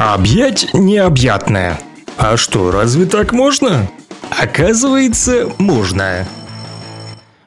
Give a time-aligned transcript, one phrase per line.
[0.00, 1.78] Объять необъятное.
[2.16, 3.86] А что, разве так можно?
[4.30, 6.26] Оказывается, можно.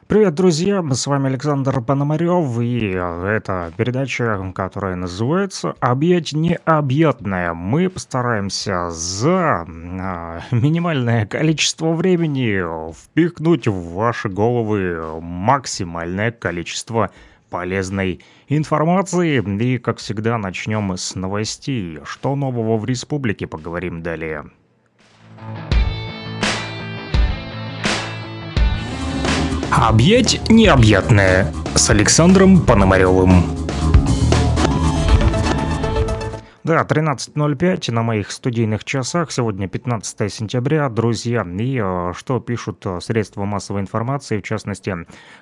[0.06, 0.80] Привет, друзья!
[0.92, 7.54] С вами Александр Пономарев, и это передача, которая называется «Объять необъятное».
[7.54, 12.62] Мы постараемся за а, минимальное количество времени
[12.92, 17.10] впихнуть в ваши головы максимальное количество
[17.54, 19.40] полезной информации.
[19.62, 22.00] И, как всегда, начнем с новостей.
[22.02, 24.46] Что нового в республике, поговорим далее.
[29.70, 33.63] Объять необъятное с Александром Пономаревым.
[36.64, 39.30] Да, 13.05 на моих студийных часах.
[39.30, 41.46] Сегодня 15 сентября, друзья.
[41.58, 44.96] И э, что пишут э, средства массовой информации, в частности,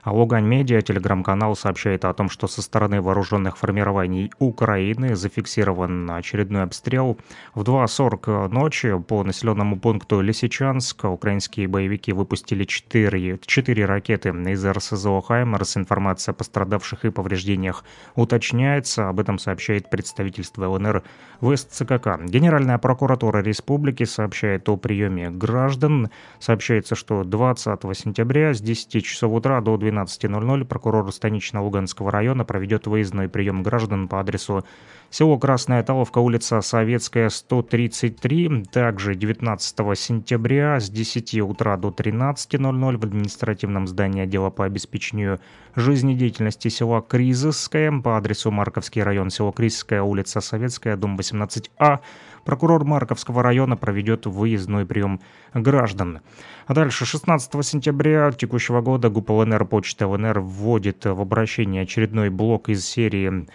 [0.04, 7.16] Лугань Медиа, телеграм-канал сообщает о том, что со стороны вооруженных формирований Украины зафиксирован очередной обстрел.
[7.54, 15.20] В 2.40 ночи по населенному пункту Лисичанск украинские боевики выпустили 4, 4 ракеты из РСЗО
[15.20, 15.76] «Хаймерс».
[15.76, 17.84] Информация о пострадавших и повреждениях
[18.16, 19.08] уточняется.
[19.08, 21.04] Об этом сообщает представительство ЛНР
[21.42, 22.20] в СЦКК.
[22.24, 26.08] Генеральная прокуратура республики сообщает о приеме граждан.
[26.38, 33.28] Сообщается, что 20 сентября с 10 часов утра до 12.00 прокурор Станично-Луганского района проведет выездной
[33.28, 34.64] прием граждан по адресу
[35.12, 38.64] село Красная Таловка, улица Советская, 133.
[38.72, 45.40] Также 19 сентября с 10 утра до 13.00 в административном здании отдела по обеспечению
[45.76, 51.98] жизнедеятельности села Кризовская по адресу Марковский район, село Кризовская, улица Советская, дом 18А.
[52.44, 55.20] Прокурор Марковского района проведет выездной прием
[55.54, 56.20] граждан.
[56.66, 62.68] А дальше, 16 сентября текущего года ГУП ЛНР Почта ЛНР вводит в обращение очередной блок
[62.68, 63.46] из серии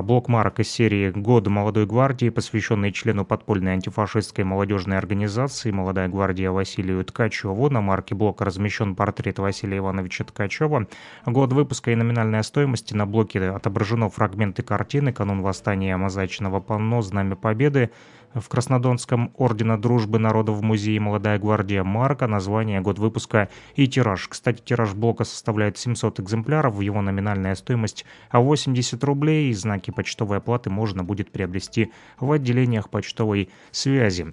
[0.00, 6.50] блок марок из серии «Год молодой гвардии», посвященный члену подпольной антифашистской молодежной организации «Молодая гвардия»
[6.50, 7.68] Василию Ткачеву.
[7.68, 10.86] На марке блока размещен портрет Василия Ивановича Ткачева.
[11.26, 12.94] Год выпуска и номинальная стоимость.
[12.94, 17.02] На блоке отображено фрагменты картины «Канун восстания мозаичного панно.
[17.02, 17.90] Знамя Победы»
[18.34, 24.28] в Краснодонском Ордена Дружбы Народов музее «Молодая гвардия» марка, название, год выпуска и тираж.
[24.28, 30.70] Кстати, тираж блока составляет 700 экземпляров, его номинальная стоимость 80 рублей, и знаки почтовой оплаты
[30.70, 34.32] можно будет приобрести в отделениях почтовой связи.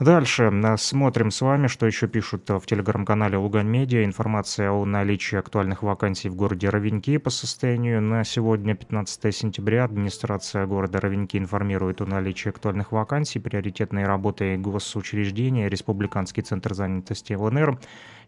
[0.00, 4.02] Дальше смотрим с вами, что еще пишут в телеграм-канале Лугань Медиа.
[4.02, 9.84] Информация о наличии актуальных вакансий в городе Ровеньки по состоянию на сегодня, 15 сентября.
[9.84, 17.78] Администрация города Ровеньки информирует о наличии актуальных вакансий, приоритетной работы госучреждения, Республиканский центр занятости ЛНР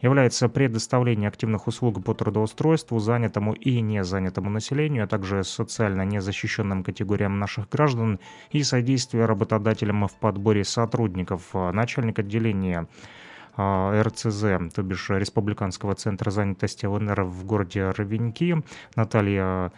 [0.03, 7.39] является предоставление активных услуг по трудоустройству занятому и незанятому населению, а также социально незащищенным категориям
[7.39, 8.19] наших граждан
[8.51, 11.55] и содействие работодателям в подборе сотрудников.
[11.55, 12.89] Начальник отделения
[13.57, 18.63] а, РЦЗ, то бишь Республиканского центра занятости ЛНР в городе Ровеньки,
[18.97, 19.73] Наталья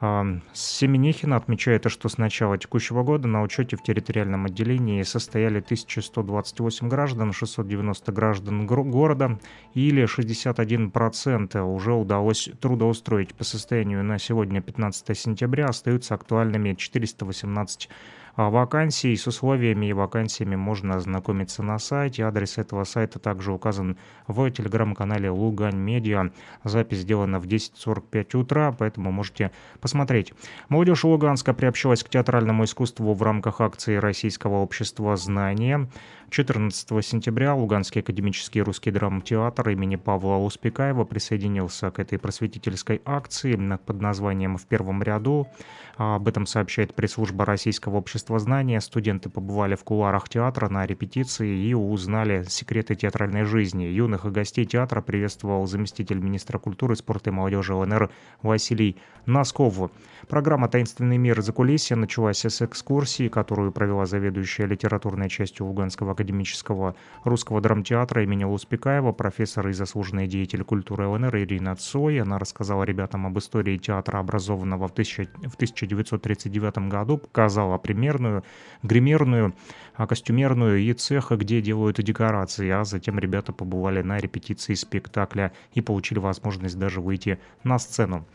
[0.00, 7.32] Семенихина отмечает, что с начала текущего года на учете в территориальном отделении состояли 1128 граждан,
[7.32, 9.40] 690 граждан города
[9.74, 13.34] или 61% уже удалось трудоустроить.
[13.34, 20.54] По состоянию на сегодня 15 сентября остаются актуальными 418 а вакансий с условиями и вакансиями
[20.54, 22.22] можно ознакомиться на сайте.
[22.22, 26.30] Адрес этого сайта также указан в телеграм-канале Лугань Медиа.
[26.62, 29.50] Запись сделана в 10.45 утра, поэтому можете
[29.80, 30.32] посмотреть.
[30.68, 35.88] Молодежь Луганска приобщилась к театральному искусству в рамках акции Российского общества знания.
[36.30, 43.56] 14 сентября Луганский академический русский драмтеатр имени Павла Успекаева присоединился к этой просветительской акции
[43.86, 45.48] под названием «В первом ряду».
[45.96, 48.82] Об этом сообщает пресс-служба Российского общества знания.
[48.82, 53.84] Студенты побывали в кулуарах театра на репетиции и узнали секреты театральной жизни.
[53.84, 58.10] Юных и гостей театра приветствовал заместитель министра культуры, спорта и молодежи ЛНР
[58.42, 59.90] Василий Носков.
[60.28, 66.96] Программа «Таинственный мир за кулисья» началась с экскурсии, которую провела заведующая литературной частью Луганского академического
[67.24, 72.20] русского драмтеатра имени Луспекаева, профессор и заслуженный деятель культуры ЛНР Ирина Цой.
[72.20, 77.78] Она рассказала ребятам об истории театра, образованного в, 1939 году, показала
[78.18, 78.44] примерную,
[78.82, 79.54] гримерную,
[79.94, 85.80] а, костюмерную и цеха, где делают декорации, а затем ребята побывали на репетиции спектакля и
[85.80, 88.26] получили возможность даже выйти на сцену.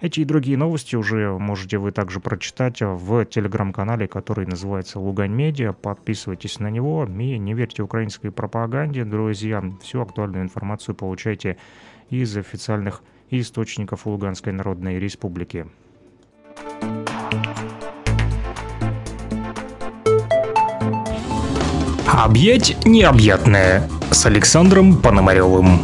[0.00, 5.74] Эти и другие новости уже можете вы также прочитать в телеграм-канале, который называется Лугань Медиа.
[5.74, 9.62] Подписывайтесь на него и не верьте украинской пропаганде, друзья.
[9.82, 11.58] Всю актуальную информацию получайте
[12.08, 15.66] из официальных источников Луганской Народной Республики.
[22.12, 25.78] Объять необъятное с Александром Пономаревым.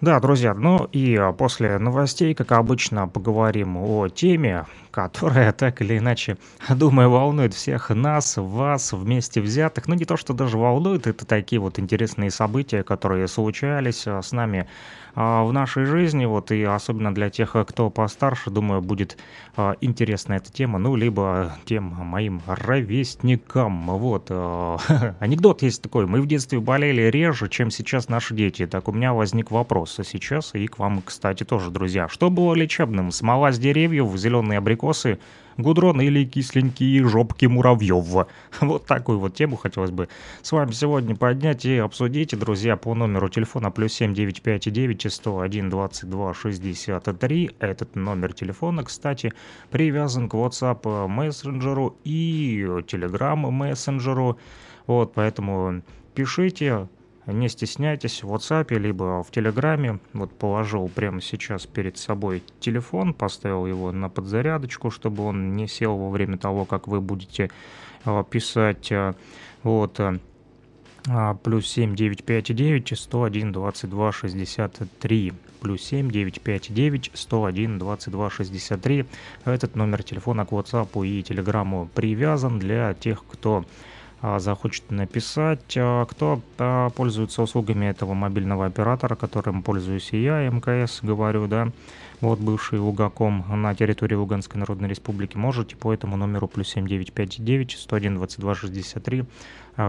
[0.00, 5.98] Да, друзья, ну и а, после новостей, как обычно, поговорим о теме, которая так или
[5.98, 6.38] иначе,
[6.68, 9.86] думаю, волнует всех нас, вас, вместе взятых.
[9.86, 14.32] Ну не то, что даже волнует, это такие вот интересные события, которые случались а, с
[14.32, 14.66] нами
[15.14, 19.16] в нашей жизни, вот, и особенно для тех, кто постарше, думаю, будет
[19.56, 24.26] а, интересна эта тема, ну, либо тем моим ровесникам, вот.
[24.30, 24.78] А,
[25.20, 29.12] анекдот есть такой, мы в детстве болели реже, чем сейчас наши дети, так у меня
[29.12, 32.08] возник вопрос сейчас и к вам, кстати, тоже, друзья.
[32.08, 33.10] Что было лечебным?
[33.10, 35.18] Смола с деревьев, зеленые абрикосы–
[35.56, 38.26] гудрон или кисленькие жопки муравьев.
[38.60, 40.08] Вот такую вот тему хотелось бы
[40.42, 47.50] с вами сегодня поднять и обсудить, друзья, по номеру телефона плюс 7959 101 22 63.
[47.58, 49.32] Этот номер телефона, кстати,
[49.70, 54.38] привязан к WhatsApp мессенджеру и Telegram мессенджеру.
[54.86, 55.82] Вот, поэтому
[56.14, 56.88] пишите,
[57.26, 59.98] не стесняйтесь в WhatsApp, либо в Телеграме.
[60.12, 65.96] Вот положил прямо сейчас перед собой телефон, поставил его на подзарядочку, чтобы он не сел
[65.96, 67.50] во время того, как вы будете
[68.04, 68.90] э, писать.
[68.90, 69.14] Э,
[69.62, 70.18] вот, э,
[71.42, 79.06] плюс 7 959 101 22 63 плюс 7 959 101 22 63
[79.44, 83.64] этот номер телефона к WhatsApp и Телеграму привязан для тех, кто а,
[84.22, 91.00] захочет написать, а, кто а, пользуется услугами этого мобильного оператора, которым пользуюсь и я, МКС,
[91.02, 91.68] говорю, да,
[92.20, 98.14] вот бывший Лугаком на территории Луганской Народной Республики, можете по этому номеру плюс 7959 101
[98.16, 99.24] 22 63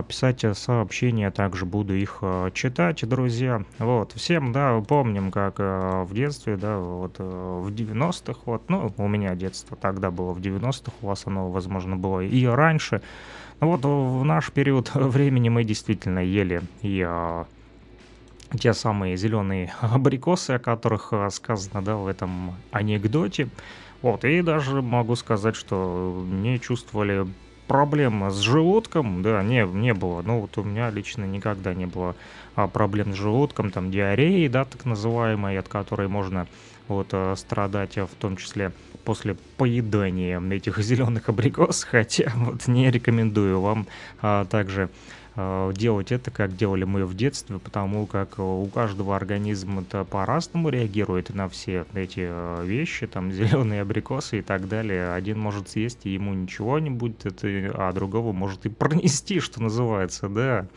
[0.08, 2.24] писать сообщения, также буду их
[2.54, 3.66] читать, друзья.
[3.80, 9.36] Вот, всем, да, помним, как в детстве, да, вот в 90-х, вот, ну, у меня
[9.36, 13.02] детство тогда было в 90-х, у вас оно, возможно, было и раньше,
[13.66, 17.46] вот в наш период времени мы действительно ели и а,
[18.60, 23.50] те самые зеленые абрикосы, о которых а, сказано да, в этом анекдоте.
[24.02, 27.28] Вот, и даже могу сказать, что не чувствовали
[27.68, 30.22] проблем с желудком, да, не, не было.
[30.24, 32.16] Ну, вот у меня лично никогда не было
[32.56, 36.48] а, проблем с желудком, там, диареи, да, так называемой, от которой можно
[36.96, 38.72] вот а, страдать, в том числе
[39.04, 43.88] после поедания этих зеленых абрикос, хотя вот не рекомендую вам
[44.22, 44.90] а, также
[45.36, 50.70] а, делать это, как делали мы в детстве, потому как у каждого организма это по-разному
[50.70, 52.30] реагирует на все эти
[52.66, 55.14] вещи, там зеленые абрикосы и так далее.
[55.14, 59.62] Один может съесть, и ему ничего не будет, это, а другого может и пронести, что
[59.62, 60.68] называется, да.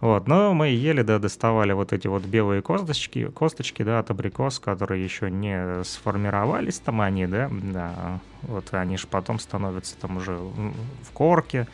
[0.00, 4.60] Вот, но мы ели, да, доставали вот эти вот белые косточки, косточки, да, от абрикос,
[4.60, 10.36] которые еще не сформировались там они, да, да, вот они же потом становятся там уже
[10.36, 11.66] в корке,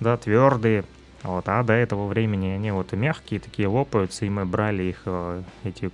[0.00, 0.84] да, твердые,
[1.22, 5.02] вот, а до этого времени они вот и мягкие такие лопаются, и мы брали их,
[5.04, 5.90] э, эти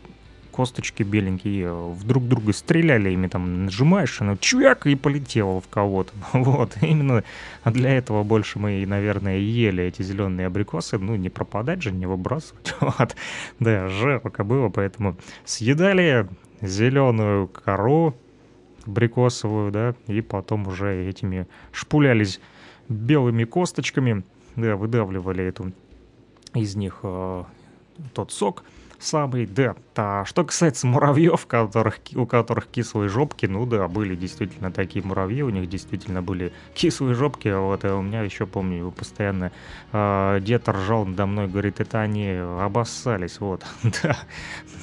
[0.57, 6.13] косточки беленькие в друг друга стреляли, ими там нажимаешь, оно чуяк и полетело в кого-то.
[6.33, 7.23] Вот, именно
[7.65, 12.75] для этого больше мы, наверное, ели эти зеленые абрикосы, ну, не пропадать же, не выбрасывать,
[12.81, 13.17] вот.
[13.61, 16.27] Да, жалко было, поэтому съедали
[16.63, 18.15] зеленую кору
[18.87, 22.41] абрикосовую, да, и потом уже этими шпулялись
[22.89, 25.73] белыми косточками, да, выдавливали эту
[26.55, 27.45] из них э,
[28.15, 28.65] тот сок,
[28.99, 29.77] самый, да.
[29.97, 35.43] А что касается муравьев, которых, у которых кислые жопки, ну да, были действительно такие муравьи,
[35.43, 39.53] у них действительно были кислые жопки, а вот а у меня еще, помню, постоянно
[39.93, 43.65] э, дед ржал надо мной, говорит, это они обоссались, вот,
[44.03, 44.17] да.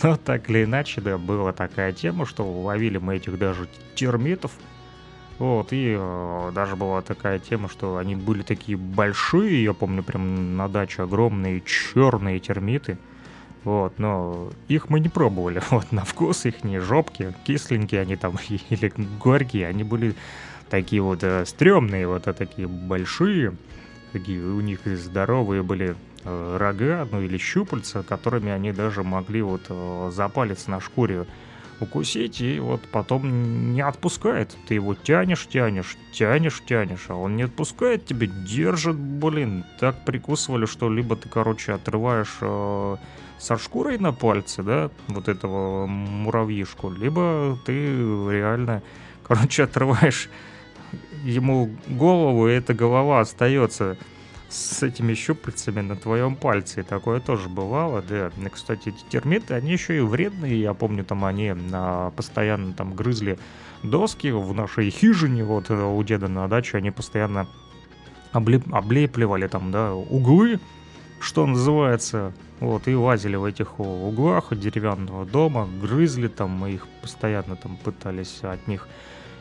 [0.01, 4.51] Но так или иначе, да, была такая тема, что ловили мы этих даже термитов,
[5.39, 10.55] вот, и э, даже была такая тема, что они были такие большие, я помню, прям
[10.55, 12.97] на даче огромные черные термиты.
[13.63, 15.61] Вот, но их мы не пробовали.
[15.69, 18.37] Вот, на вкус их не жопки, кисленькие они там
[18.69, 20.15] или горькие, они были
[20.69, 23.55] такие вот э, стрёмные, вот а такие большие,
[24.11, 29.65] такие у них здоровые были э, рога, ну или щупальца, которыми они даже могли вот
[29.69, 31.25] э, за палец на шкуре
[31.79, 34.55] укусить, и вот потом не отпускает.
[34.67, 39.65] Ты его тянешь, тянешь, тянешь, тянешь, а он не отпускает тебя, держит, блин.
[39.79, 42.97] Так прикусывали, что либо ты, короче, отрываешь э,
[43.37, 48.81] со шкурой на пальце, да, вот этого муравьишку, либо ты реально,
[49.23, 50.29] короче, отрываешь
[51.23, 53.97] ему голову, и эта голова остается
[54.49, 56.83] с этими щупальцами на твоем пальце.
[56.83, 58.31] Такое тоже бывало, да.
[58.51, 60.61] Кстати, эти термиты, они еще и вредные.
[60.61, 61.53] Я помню, там они
[62.15, 63.39] постоянно там грызли
[63.81, 67.47] доски в нашей хижине, вот э, у деда на даче, они постоянно
[68.31, 70.59] облеп, облепливали там, да, углы,
[71.19, 77.55] что называется, вот, и лазили в этих углах деревянного дома, грызли там, мы их постоянно
[77.55, 78.87] там пытались от них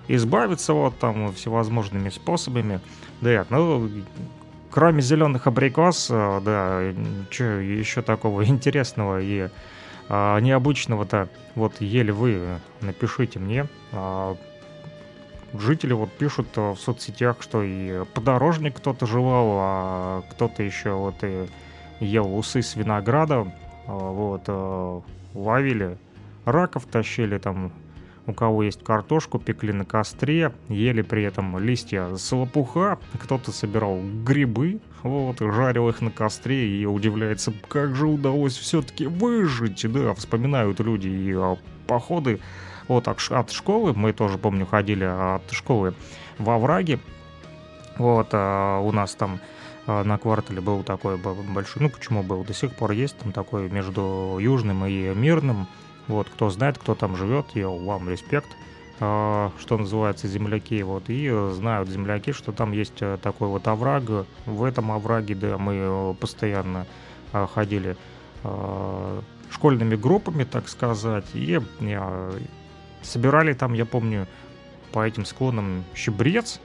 [0.09, 2.81] избавиться вот там всевозможными способами.
[3.21, 3.89] Да, ну,
[4.71, 6.93] кроме зеленых абрикос, э, да,
[7.31, 9.49] что еще такого интересного и
[10.09, 13.67] а, необычного-то, вот еле вы напишите мне.
[13.93, 14.37] А,
[15.55, 21.15] жители вот пишут э, в соцсетях, что и подорожник кто-то жевал, а кто-то еще вот
[21.23, 21.47] и
[22.03, 23.53] ел усы с виноградом,
[23.87, 25.01] а, вот, э,
[25.35, 25.99] ловили
[26.45, 27.73] раков, тащили там
[28.27, 34.01] у кого есть картошку, пекли на костре, ели при этом листья с лопуха, кто-то собирал
[34.25, 40.79] грибы, вот, жарил их на костре и удивляется, как же удалось все-таки выжить, да, вспоминают
[40.79, 41.57] люди и а,
[41.87, 42.39] походы.
[42.87, 45.95] Вот от, от школы, мы тоже, помню, ходили от школы
[46.39, 47.01] во враге,
[47.99, 52.55] вот, а, у нас там а, на квартале был такой большой, ну почему был, до
[52.55, 55.67] сих пор есть там такой между Южным и Мирным,
[56.09, 58.49] вот, кто знает, кто там живет, я вам респект,
[59.01, 60.83] а, что называется, земляки.
[60.83, 64.05] Вот, и знают земляки, что там есть э, такой вот овраг.
[64.47, 66.87] В этом овраге, да, мы постоянно
[67.33, 67.97] а, ходили
[68.45, 71.61] а, школьными группами, так сказать, и
[73.03, 74.27] собирали там, я помню,
[74.93, 76.61] по этим склонам щебрец.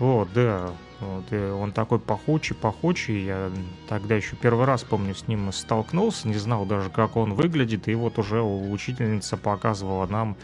[0.00, 3.26] Вот, да, вот, и он такой пахучий, пахучий.
[3.26, 3.50] Я
[3.86, 7.86] тогда еще первый раз, помню, с ним столкнулся, не знал даже, как он выглядит.
[7.86, 10.36] И вот уже учительница показывала нам,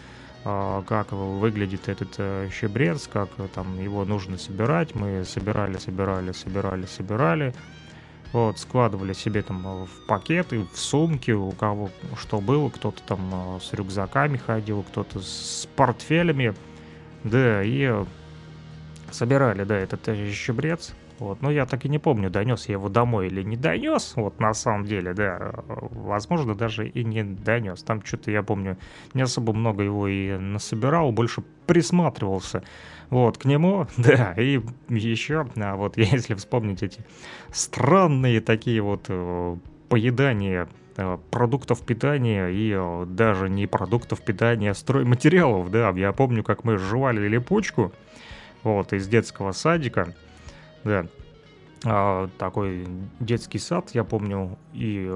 [0.45, 4.95] а, как выглядит этот э, щебрец, как там его нужно собирать.
[4.95, 7.55] Мы собирали, собирали, собирали, собирали.
[8.35, 12.69] Вот, складывали себе там в пакеты, в сумки, у кого что было.
[12.69, 16.55] Кто-то там э, с рюкзаками ходил, кто-то с портфелями.
[17.25, 18.05] Да, и
[19.11, 20.95] собирали, да, этот щебрец.
[21.19, 24.13] Вот, но я так и не помню, донес я его домой или не донес.
[24.17, 27.83] Вот на самом деле, да, возможно, даже и не донес.
[27.83, 28.77] Там что-то, я помню,
[29.15, 32.63] не особо много его и насобирал, больше присматривался
[33.11, 37.01] вот, к нему, да, и еще, а вот если вспомнить эти
[37.51, 39.57] странные такие вот э,
[39.89, 46.43] поедания э, продуктов питания и э, даже не продуктов питания, а стройматериалов, да, я помню,
[46.43, 47.93] как мы жевали липучку,
[48.63, 50.15] вот, из детского садика,
[50.85, 51.07] да,
[51.85, 52.87] а, такой
[53.21, 55.11] детский сад, я помню, и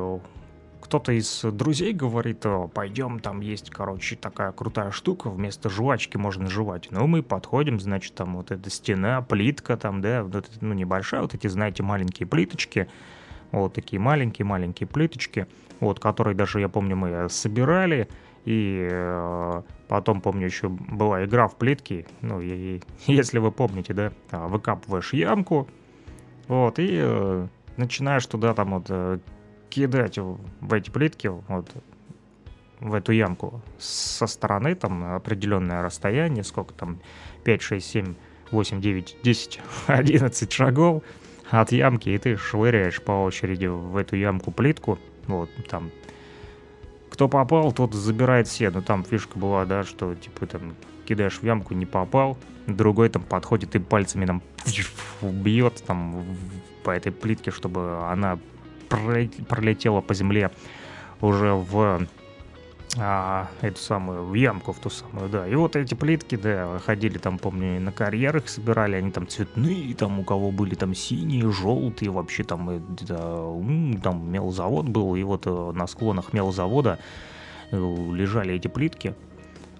[0.81, 2.45] кто-то из друзей говорит,
[2.75, 6.89] пойдем, там есть, короче, такая крутая штука, вместо жвачки можно жевать.
[6.91, 11.35] Ну, мы подходим, значит, там вот эта стена, плитка там, да, вот, ну, небольшая, вот
[11.35, 12.89] эти, знаете, маленькие плиточки,
[13.53, 15.47] вот такие маленькие-маленькие плиточки,
[15.81, 18.09] вот, которые даже, я помню, мы собирали,
[18.45, 22.07] и э, потом, помню, еще была игра в плитки.
[22.21, 25.69] Ну, и, если вы помните, да, а, выкапываешь ямку,
[26.47, 29.19] вот, и э, начинаешь туда там вот э,
[29.69, 31.69] кидать в эти плитки, вот,
[32.79, 37.01] в эту ямку со стороны, там определенное расстояние, сколько там,
[37.43, 38.15] 5, 6, 7,
[38.53, 41.03] 8, 9, 10, 11 шагов
[41.51, 45.91] от ямки, и ты швыряешь по очереди в эту ямку плитку, вот, там
[47.11, 48.71] кто попал, тот забирает все.
[48.71, 50.75] Но там фишка была, да, что типа там
[51.07, 54.43] кидаешь в ямку, не попал, другой там подходит и пальцами там
[55.21, 56.25] бьет там
[56.85, 58.39] по этой плитке, чтобы она
[58.89, 60.51] пролетела по земле
[61.21, 62.07] уже в
[62.99, 65.47] а, эту самую, в ямку, в ту самую, да.
[65.47, 70.19] И вот эти плитки, да, ходили там, помню, на карьерах собирали, они там цветные, там
[70.19, 73.45] у кого были там синие, желтые, вообще там, да,
[74.03, 76.99] там мелзавод был, и вот э, на склонах мелзавода
[77.71, 79.15] э, лежали эти плитки,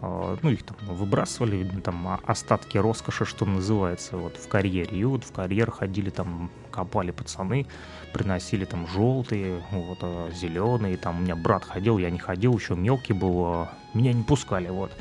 [0.01, 4.97] а, ну, их там выбрасывали, там остатки роскоши, что называется, вот в карьере.
[4.97, 7.67] И вот в карьер ходили там, копали пацаны,
[8.13, 12.75] приносили там желтые, вот, а, зеленые, там у меня брат ходил, я не ходил, еще
[12.75, 14.93] мелкий был, а, меня не пускали, вот.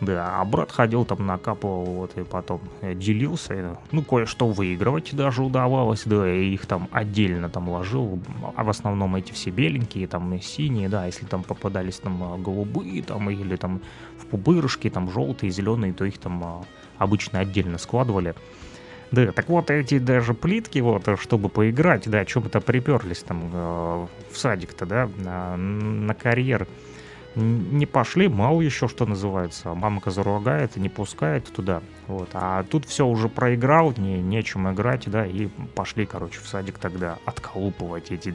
[0.00, 5.42] Да, а брат ходил там накапывал, вот, и потом э, делился, ну, кое-что выигрывать даже
[5.42, 8.18] удавалось, да, и их там отдельно там ложил,
[8.56, 13.30] а в основном эти все беленькие, там, синие, да, если там попадались там голубые, там,
[13.30, 13.80] или там
[14.18, 16.64] в пупырышки, там, желтые, зеленые, то их там
[16.98, 18.34] обычно отдельно складывали.
[19.10, 24.36] Да, так вот эти даже плитки, вот, чтобы поиграть, да, чем-то приперлись там э, в
[24.36, 26.66] садик-то, да, на, на карьер.
[27.36, 29.74] не пошли, мало еще что называется.
[29.74, 31.82] Мамка заругает и не пускает туда.
[32.06, 32.30] Вот.
[32.32, 37.18] А тут все уже проиграл, не, нечем играть, да, и пошли, короче, в садик тогда
[37.24, 38.34] отколупывать эти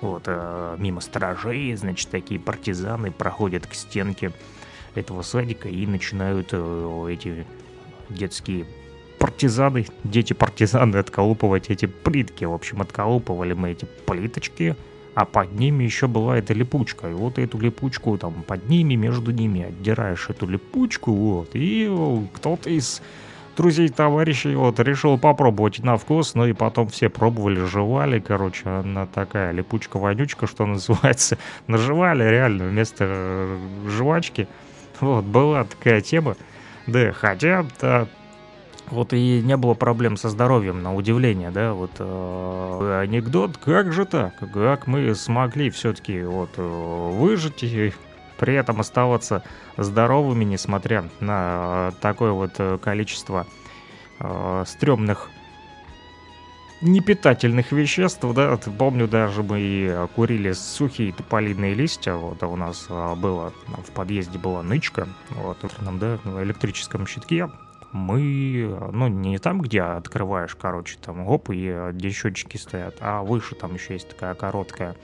[0.00, 4.32] вот, э, мимо сторожей, значит, такие партизаны проходят к стенке
[4.94, 7.46] этого садика и начинают э, эти
[8.08, 8.66] детские
[9.18, 12.44] партизаны, дети-партизаны отколупывать эти плитки.
[12.44, 14.76] В общем, отколупывали мы эти плиточки,
[15.14, 17.08] а под ними еще была эта липучка.
[17.10, 21.92] И вот эту липучку там под ними, между ними отдираешь эту липучку, вот, и
[22.34, 23.02] кто-то из
[23.56, 29.06] друзей, товарищей, вот, решил попробовать на вкус, ну и потом все пробовали, жевали, короче, она
[29.06, 33.58] такая липучка-вонючка, что называется, наживали реально вместо э,
[33.88, 34.46] жвачки,
[35.00, 36.36] вот, была такая тема,
[36.86, 38.06] да, хотя, да,
[38.90, 44.04] вот и не было проблем со здоровьем, на удивление, да, вот э, анекдот, как же
[44.04, 47.92] так, как мы смогли все-таки вот э, выжить и
[48.38, 49.42] при этом оставаться
[49.76, 53.46] здоровыми, несмотря на такое вот э, количество
[54.20, 55.30] э, стрёмных
[56.80, 62.86] непитательных веществ, да, помню даже мы и курили сухие тополиные листья, вот, а у нас
[62.88, 67.50] э, было, в подъезде была нычка, вот, нам, да, электрическом щитке,
[67.92, 73.22] мы, ну, не там, где открываешь, короче, там, оп, и э, где счетчики стоят, а
[73.22, 74.94] выше там еще есть такая короткая,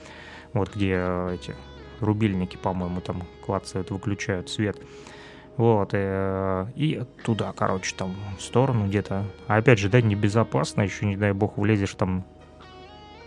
[0.53, 1.55] вот где э, эти
[1.99, 4.77] рубильники, по-моему, там клацают, выключают свет.
[5.57, 9.25] Вот, и, э, и туда, короче, там, в сторону где-то.
[9.47, 12.25] А опять же, да, небезопасно, еще, не дай бог, влезешь там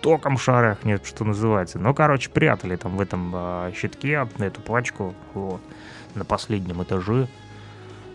[0.02, 1.78] током шарах, нет, что называется.
[1.78, 5.60] Ну, короче, прятали там в этом э, щитке эту пачку, вот,
[6.14, 7.28] на последнем этаже.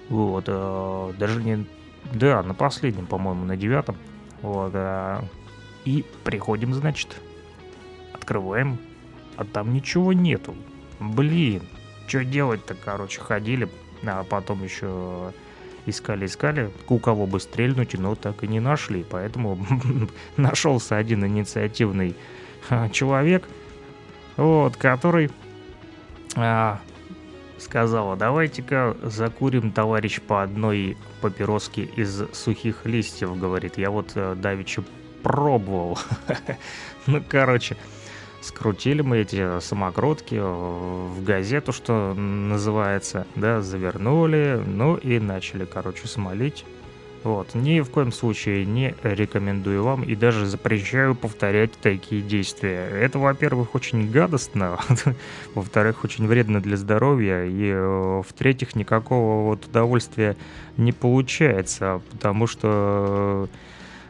[0.10, 1.66] Вот, э, даже не...
[2.12, 3.96] Да, на последнем, по-моему, на девятом.
[4.42, 5.22] Вот, э,
[5.86, 7.16] и приходим, значит,
[8.14, 8.78] открываем,
[9.38, 10.56] а там ничего нету.
[11.00, 11.64] Блин,
[12.08, 13.70] что делать-то, короче, ходили,
[14.04, 15.34] а потом еще
[15.86, 19.06] искали-искали, у кого бы стрельнуть, но так и не нашли.
[19.10, 19.58] Поэтому
[20.38, 22.16] нашелся один инициативный
[22.70, 23.48] а, человек,
[24.38, 25.30] вот, который
[26.36, 26.80] а,
[27.58, 33.78] сказала, давайте-ка закурим, товарищ, по одной папироске из сухих листьев, говорит.
[33.78, 34.84] Я вот э, давеча
[35.22, 35.98] пробовал.
[37.08, 37.78] ну, короче,
[38.42, 46.66] скрутили мы эти самокрутки в газету, что называется, да, завернули, ну и начали, короче, смолить
[47.24, 52.88] вот, ни в коем случае не рекомендую вам и даже запрещаю повторять такие действия.
[52.88, 54.78] Это, во-первых, очень гадостно,
[55.56, 60.36] во-вторых, очень вредно для здоровья, и э, в-третьих, никакого вот удовольствия
[60.76, 63.48] не получается, потому что,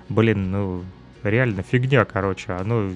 [0.10, 0.84] блин, ну,
[1.23, 2.91] реально фигня, короче, оно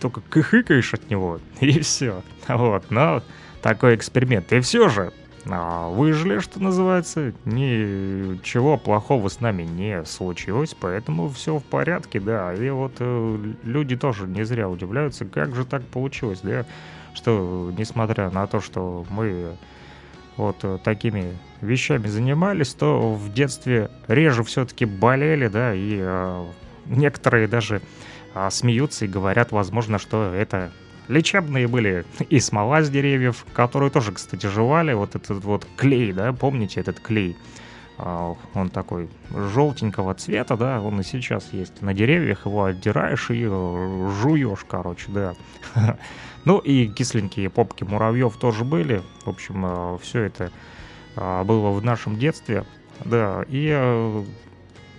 [0.00, 2.22] только кыхыкаешь от него, и все.
[2.48, 3.22] Вот, но
[3.62, 4.52] такой эксперимент.
[4.52, 5.12] И все же,
[5.48, 7.32] выжили, что называется.
[7.44, 12.54] Ничего плохого с нами не случилось, поэтому все в порядке, да.
[12.54, 16.66] И вот э, люди тоже не зря удивляются, как же так получилось, да,
[17.14, 19.56] что несмотря на то, что мы
[20.36, 26.46] вот э, такими вещами занимались, то в детстве реже все-таки болели, да, и э,
[26.86, 27.82] некоторые даже
[28.34, 30.70] э, смеются и говорят, возможно, что это
[31.08, 34.92] Лечебные были и смола с деревьев, которые тоже, кстати, жевали.
[34.92, 37.36] Вот этот вот клей, да, помните этот клей?
[37.98, 41.82] А, он такой желтенького цвета, да, он и сейчас есть.
[41.82, 45.34] На деревьях его отдираешь и жуешь, короче, да.
[46.44, 49.02] Ну и кисленькие попки муравьев тоже были.
[49.24, 50.52] В общем, а, все это
[51.16, 52.64] а, было в нашем детстве.
[53.04, 54.24] Да, и э,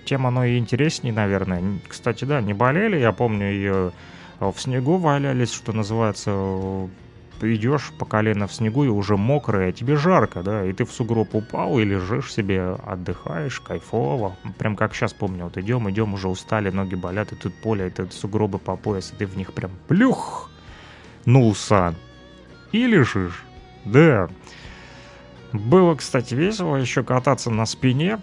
[0.05, 1.61] тем оно и интереснее, наверное.
[1.87, 3.91] Кстати, да, не болели, я помню, а
[4.39, 6.89] в снегу валялись, что называется,
[7.41, 10.91] идешь по колено в снегу и уже мокрый, а тебе жарко, да, и ты в
[10.91, 14.36] сугроб упал и лежишь себе, отдыхаешь, кайфово.
[14.58, 18.08] Прям как сейчас помню, вот идем, идем, уже устали, ноги болят, и тут поле, это
[18.12, 20.49] сугробы по пояс, и ты в них прям плюх,
[21.25, 21.95] нулся,
[22.71, 23.43] и лежишь,
[23.86, 24.30] да.
[25.52, 28.19] Было, кстати, весело еще кататься на спине,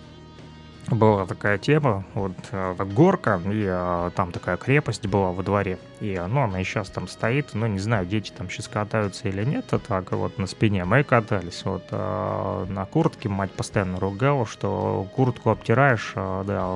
[0.91, 6.21] была такая тема, вот э, горка, и а, там такая крепость была во дворе, и
[6.29, 9.79] ну, она сейчас там стоит, ну, не знаю, дети там сейчас катаются или нет, а
[9.79, 15.51] так вот на спине мы катались, вот а, на куртке мать постоянно ругала, что куртку
[15.51, 16.67] обтираешь, а, да,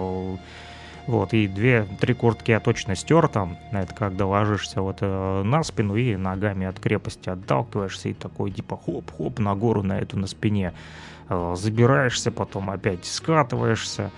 [1.06, 5.96] вот, и две-три куртки я точно стер там, это когда ложишься вот э, на спину
[5.96, 10.72] и ногами от крепости отталкиваешься, и такой типа хоп-хоп на гору на эту на спине,
[10.72, 10.76] Э,
[11.54, 14.10] забираешься, потом опять скатываешься.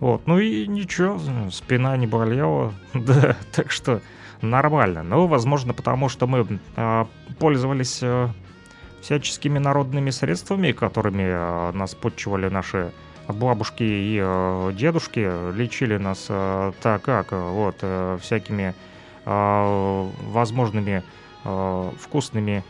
[0.00, 1.18] Вот, ну и ничего,
[1.50, 4.00] спина не болела, да, так что
[4.40, 5.02] нормально.
[5.02, 7.04] Ну, возможно, потому что мы э,
[7.38, 8.28] пользовались э,
[9.00, 12.92] всяческими народными средствами, которыми нас подчивали наши
[13.26, 18.74] бабушки и э, дедушки лечили нас э, так как, вот, э, всякими
[19.24, 21.02] э, возможными
[21.44, 22.64] э, вкусными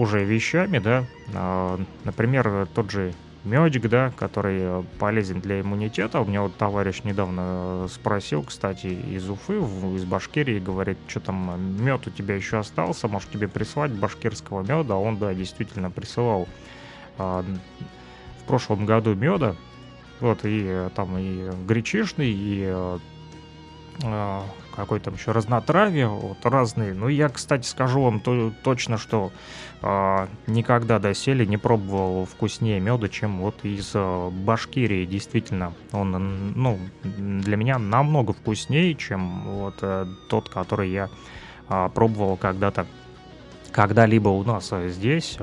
[0.00, 3.12] уже вещами, да, э, например, тот же
[3.44, 6.20] медик, да, который полезен для иммунитета.
[6.20, 12.06] У меня вот товарищ недавно спросил, кстати, из Уфы, из Башкирии, говорит, что там мед
[12.06, 14.96] у тебя еще остался, может тебе прислать башкирского меда.
[14.96, 16.48] Он, да, действительно присылал
[17.18, 17.42] э,
[18.42, 19.54] в прошлом году меда,
[20.20, 22.98] вот, и э, там и гречишный, и э,
[24.02, 24.40] э,
[24.76, 26.94] какой там еще разнотравие, вот разные.
[26.94, 29.32] Ну, я, кстати, скажу вам то, точно, что
[29.82, 35.06] э, никогда доселе не пробовал вкуснее меда, чем вот из э, Башкирии.
[35.06, 41.08] Действительно, он, ну, для меня намного вкуснее, чем вот э, тот, который я
[41.68, 42.86] э, пробовал когда-то,
[43.72, 45.38] когда-либо у нас здесь,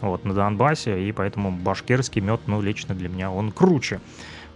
[0.00, 4.00] вот, на Донбассе, и поэтому башкирский мед, ну, лично для меня он круче.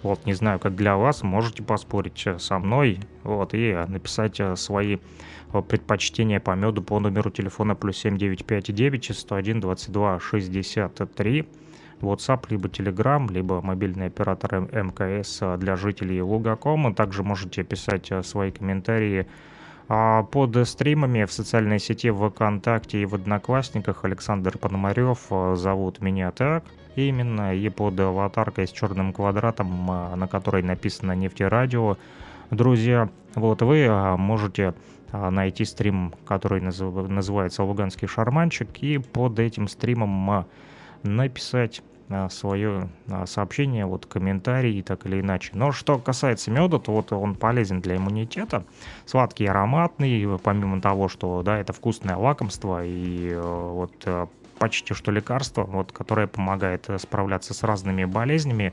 [0.03, 4.55] Вот, не знаю, как для вас, можете поспорить э, со мной, вот, и написать э,
[4.57, 4.99] свои
[5.53, 11.49] э, предпочтения по меду по номеру телефона плюс 7959 101 22 63
[12.01, 16.95] WhatsApp, либо Telegram, либо мобильный оператор МКС для жителей Лугакома.
[16.95, 19.27] Также можете писать свои комментарии
[19.89, 26.33] а под стримами в социальной сети ВКонтакте и в Одноклассниках Александр Пономарев э, зовут меня
[26.33, 26.65] так
[26.97, 31.99] именно, и под аватаркой с черным квадратом, э, на которой написано «Нефтерадио».
[32.51, 34.75] Друзья, вот вы э, можете
[35.13, 40.47] найти стрим, который называется «Луганский шарманчик», и под этим стримом
[41.03, 41.83] написать
[42.31, 42.89] свое
[43.25, 45.51] сообщение, вот комментарий так или иначе.
[45.55, 48.65] Но что касается меда, то вот он полезен для иммунитета,
[49.07, 54.27] сладкий, ароматный, помимо того, что да, это вкусное лакомство и э, вот э,
[54.59, 58.73] почти что лекарство, вот, которое помогает э, справляться с разными болезнями,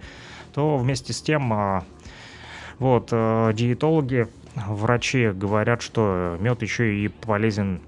[0.54, 1.84] то вместе с тем
[2.78, 7.82] вот диетологи, врачи говорят, что мед еще и полезен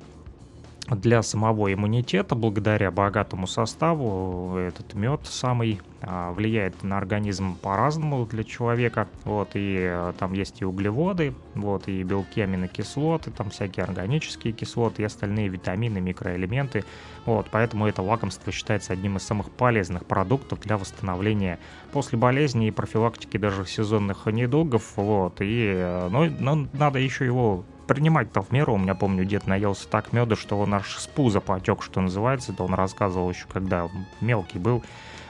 [0.88, 8.44] для самого иммунитета, благодаря богатому составу, этот мед самый а, влияет на организм по-разному для
[8.44, 9.08] человека.
[9.24, 15.02] Вот, и а, там есть и углеводы, вот, и белки, аминокислоты, там всякие органические кислоты
[15.02, 16.86] и остальные витамины, микроэлементы.
[17.26, 21.58] Вот, поэтому это лакомство считается одним из самых полезных продуктов для восстановления
[21.92, 24.94] после болезни и профилактики даже сезонных недугов.
[24.98, 28.74] Вот, и, но, но надо еще его принимать-то в меру.
[28.74, 32.52] У меня, помню, дед наелся так меда, что он аж с пуза потек, что называется.
[32.52, 33.90] Это он рассказывал еще, когда
[34.22, 34.84] мелкий был.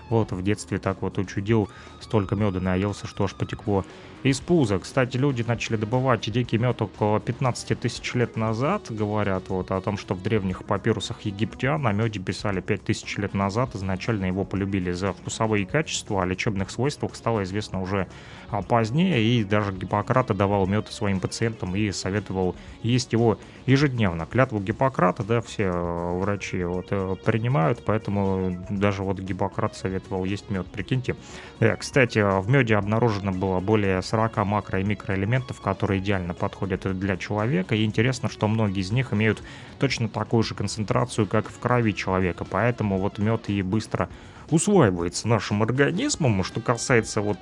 [0.09, 3.83] Вот в детстве так вот учудил, столько меда наелся, что аж потекло
[4.23, 4.79] из пуза.
[4.79, 9.97] Кстати, люди начали добывать дикий мед около 15 тысяч лет назад, говорят вот о том,
[9.97, 13.75] что в древних папирусах египтян о меде писали 5 тысяч лет назад.
[13.75, 18.07] Изначально его полюбили за вкусовые качества, о лечебных свойствах стало известно уже
[18.49, 24.25] а, позднее, и даже Гиппократ давал мед своим пациентам и советовал есть его ежедневно.
[24.25, 30.49] Клятву Гиппократа, да, все э, врачи вот э, принимают, поэтому даже вот Гиппократ советовал есть
[30.49, 31.15] мед, прикиньте.
[31.59, 37.17] Э, кстати, в меде обнаружено было более 40 макро- и микроэлементов, которые идеально подходят для
[37.17, 37.75] человека.
[37.75, 39.41] И интересно, что многие из них имеют
[39.79, 42.45] точно такую же концентрацию, как в крови человека.
[42.49, 44.09] Поэтому вот мед и быстро
[44.49, 46.43] усваивается нашим организмом.
[46.43, 47.39] Что касается вот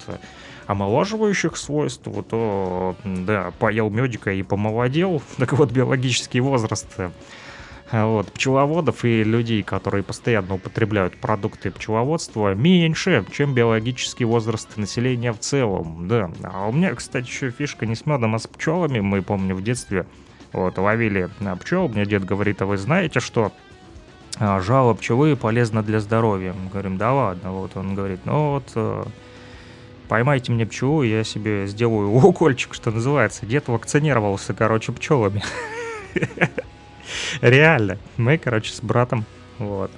[0.68, 5.22] омолаживающих свойств, вот, то, да, поел медика и помолодел.
[5.38, 6.88] Так вот, биологический возраст
[7.92, 15.40] вот, пчеловодов и людей, которые постоянно употребляют продукты пчеловодства, меньше, чем биологический возраст населения в
[15.40, 16.32] целом, да.
[16.44, 19.62] А у меня, кстати, еще фишка не с медом, а с пчелами, мы, помню, в
[19.62, 20.08] детстве
[20.54, 21.30] вот, ловили
[21.62, 23.52] пчел, мне дед говорит, а вы знаете, что
[24.40, 26.54] а, жало пчелы полезно для здоровья?
[26.54, 29.04] Мы говорим, да ладно, вот он говорит, ну вот э,
[30.08, 33.46] поймайте мне пчелу, я себе сделаю укольчик, что называется.
[33.46, 35.44] Дед вакцинировался, короче, пчелами.
[37.42, 37.98] Реально.
[38.18, 39.26] Мы, короче, с братом,
[39.58, 39.92] вот,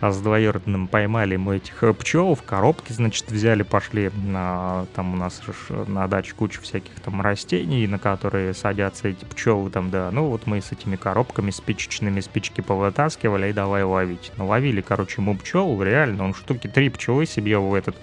[0.00, 5.14] а с двоюродным поймали мы этих э, пчел в коробке, значит, взяли, пошли на, там
[5.14, 5.40] у нас
[5.86, 10.46] на даче куча всяких там растений, на которые садятся эти пчелы там, да, ну вот
[10.46, 14.32] мы с этими коробками спичечными спички повытаскивали и давай ловить.
[14.36, 17.96] Ну, ловили, короче, мы пчел, реально, он штуки три пчелы себе в этот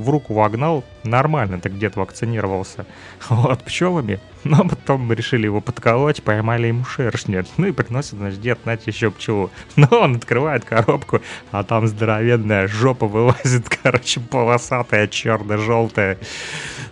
[0.00, 2.86] в руку вогнал, нормально так дед вакцинировался
[3.28, 8.40] вот, пчелами, но потом мы решили его подколоть, поймали ему шершня, ну и приносит, значит,
[8.40, 9.50] дед, знаете, еще пчелу.
[9.76, 16.18] Но он открывает коробку, а там здоровенная жопа вылазит, короче, полосатая, черно-желтая,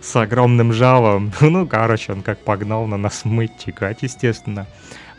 [0.01, 1.33] с огромным жалом.
[1.41, 4.67] Ну, короче, он как погнал на нас мыть, текать, естественно.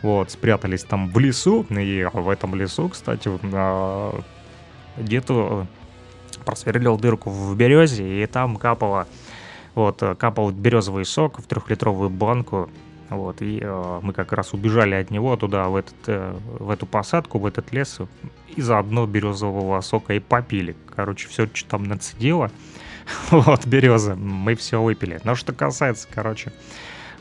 [0.01, 4.19] Вот, спрятались там в лесу, и в этом лесу, кстати, а,
[4.97, 5.65] дед э,
[6.41, 9.07] просверлил дырку в березе, и там капало,
[9.75, 12.69] вот, э, капал березовый сок в трехлитровую банку,
[13.11, 16.85] вот, и э, мы как раз убежали от него туда, в, этот, э, в эту
[16.85, 17.99] посадку, в этот лес,
[18.55, 20.77] и заодно березового сока и попили.
[20.95, 22.51] Короче, все, что там нацедило,
[23.31, 25.19] вот, береза, мы все выпили.
[25.25, 26.53] Но что касается, короче,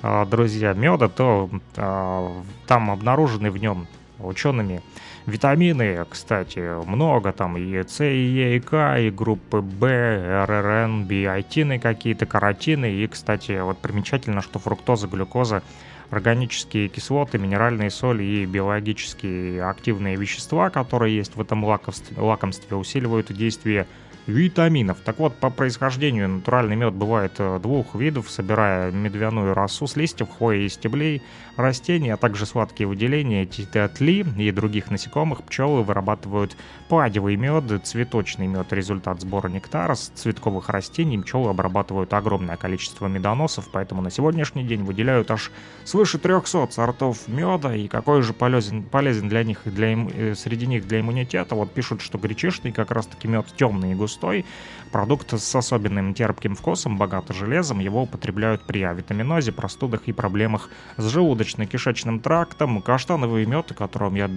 [0.03, 3.89] э, друзья, меда, то э, там обнаружены в нем
[4.21, 4.83] учеными
[5.31, 11.79] витамины, кстати, много там и С, и Е, и К, и группы В, РРН, биотины
[11.79, 12.93] какие-то, каротины.
[12.93, 15.63] И, кстати, вот примечательно, что фруктоза, глюкоза,
[16.11, 23.33] органические кислоты, минеральные соли и биологические активные вещества, которые есть в этом лакомстве, лакомстве усиливают
[23.33, 23.87] действие
[24.27, 24.99] витаминов.
[25.05, 30.29] Так вот, по происхождению натуральный мед бывает э, двух видов, собирая медвяную росу с листьев,
[30.37, 31.23] хвои и стеблей
[31.61, 36.57] растений, а также сладкие выделения тетли и других насекомых, пчелы вырабатывают
[36.89, 41.19] падевый мед, цветочный мед, результат сбора нектара с цветковых растений.
[41.19, 45.51] Пчелы обрабатывают огромное количество медоносов, поэтому на сегодняшний день выделяют аж
[45.85, 50.87] свыше 300 сортов меда, и какой же полезен, полезен для них, для, э, среди них
[50.87, 51.55] для иммунитета.
[51.55, 54.45] Вот пишут, что гречишный как раз-таки мед темный и густой.
[54.93, 61.05] Продукт с особенным терпким вкусом, богато железом, его употребляют при авитаминозе, простудах и проблемах с
[61.51, 62.81] желудочно-кишечным трактом.
[62.83, 64.31] Каштановый мед, о котором я,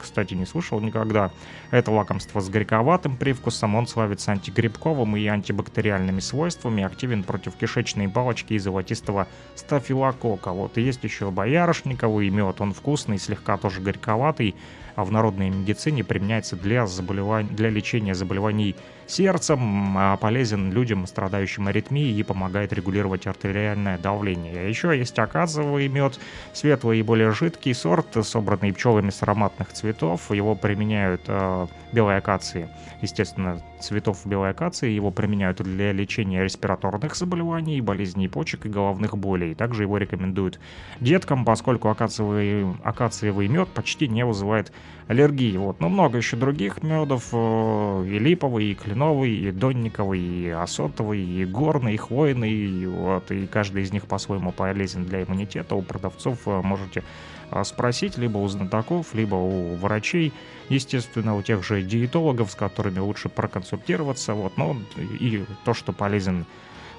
[0.00, 1.30] кстати, не слышал никогда,
[1.70, 8.54] это лакомство с горьковатым привкусом, он славится антигрибковым и антибактериальными свойствами, активен против кишечной палочки
[8.54, 10.52] и золотистого стафилокока.
[10.52, 14.54] Вот и есть еще боярышниковый мед, он вкусный, слегка тоже горьковатый,
[14.96, 21.68] а в народной медицине применяется для, заболеваний, для лечения заболеваний сердцем, а полезен людям, страдающим
[21.68, 24.54] аритмией и помогает регулировать артериальное давление.
[24.58, 26.18] А еще есть акациовый мед,
[26.52, 30.30] светлый и более жидкий сорт, собранный пчелами с ароматных цветов.
[30.30, 32.68] Его применяют э, белой акации.
[33.00, 39.54] Естественно, цветов белой акации его применяют для лечения респираторных заболеваний, болезней почек и головных болей.
[39.54, 40.58] Также его рекомендуют
[41.00, 44.72] деткам, поскольку акациевый, акациевый мед почти не вызывает
[45.08, 45.56] аллергии.
[45.56, 45.80] Вот.
[45.80, 51.44] Но много еще других медов, э, и липовый, и кленовый, и донниковый, и осотовый, и
[51.44, 52.52] горный, и хвойный.
[52.52, 55.74] И, вот, и каждый из них по-своему полезен для иммунитета.
[55.74, 57.02] У продавцов э, можете
[57.50, 60.32] э, спросить либо у знатоков, либо у врачей,
[60.68, 64.34] естественно, у тех же диетологов, с которыми лучше проконсультироваться.
[64.34, 64.76] Вот, но
[65.20, 66.46] и то, что полезен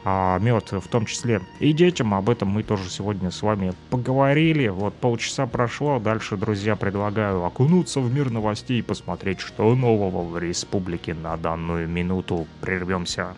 [0.07, 2.13] а, мед в том числе и детям.
[2.13, 4.67] Об этом мы тоже сегодня с вами поговорили.
[4.67, 5.99] Вот полчаса прошло.
[5.99, 11.89] Дальше, друзья, предлагаю окунуться в мир новостей и посмотреть, что нового в республике на данную
[11.89, 12.45] минуту.
[12.61, 13.33] Прервемся.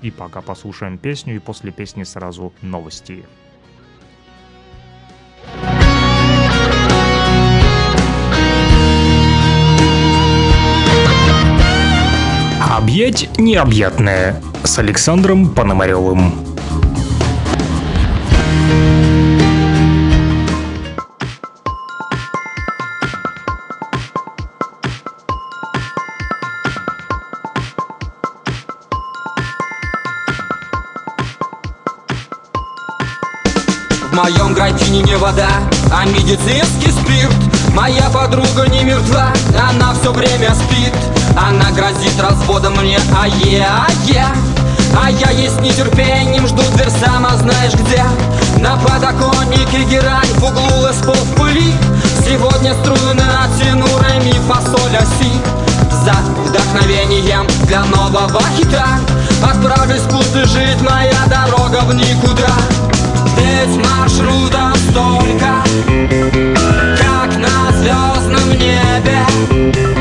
[0.00, 3.24] И пока послушаем песню, и после песни сразу новости.
[12.92, 16.34] Объять необъятное с Александром Пономаревым.
[34.02, 35.48] В моем графине не вода,
[35.90, 37.32] а медицинский спирт
[37.74, 40.92] Моя подруга не мертва, она все время спит
[41.36, 44.32] Она грозит разводом мне, а я, а я
[44.94, 48.04] а я с нетерпением жду дверь сама знаешь где.
[48.58, 51.72] На подоконнике герань, в углу леспол в пыли.
[52.24, 55.32] Сегодня струны натяну рэми фасоль оси.
[56.04, 56.14] За
[56.44, 58.98] вдохновением для нового хита
[59.42, 62.54] Отправлюсь в жить, моя дорога в никуда.
[63.36, 65.62] Ведь маршрута столько
[66.98, 69.91] Как на звездном небе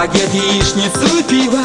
[0.00, 1.58] багет, яичницу и пиво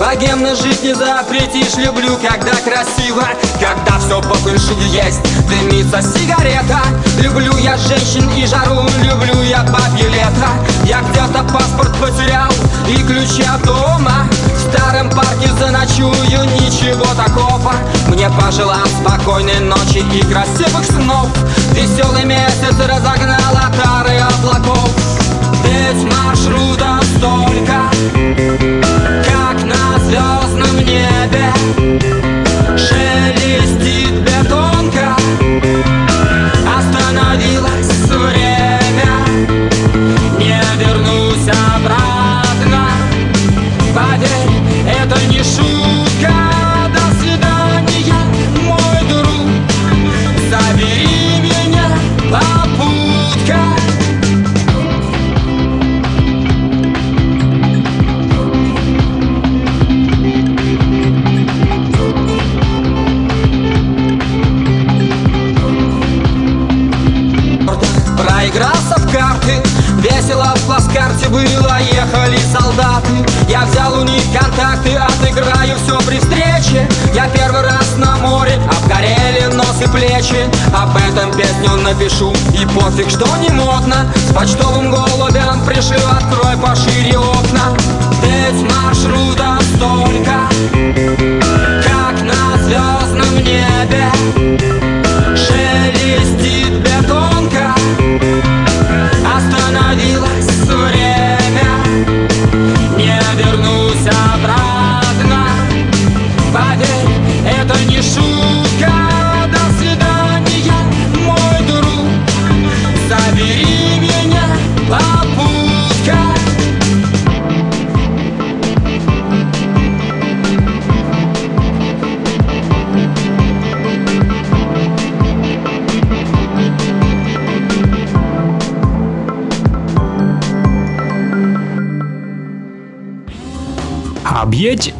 [0.00, 3.22] Богемно жить не запретишь, люблю, когда красиво.
[3.60, 6.80] Когда все по фэншую есть, дымится сигарета.
[7.20, 10.48] Люблю я женщин и жару, люблю я бабье лето
[10.84, 12.50] Я где-то паспорт потерял
[12.88, 14.26] и ключи от дома.
[14.56, 17.72] В старом парке заночую, ничего такого.
[18.08, 21.28] Мне пожелал спокойной ночи и красивых снов.
[21.72, 23.63] Веселый месяц разогнал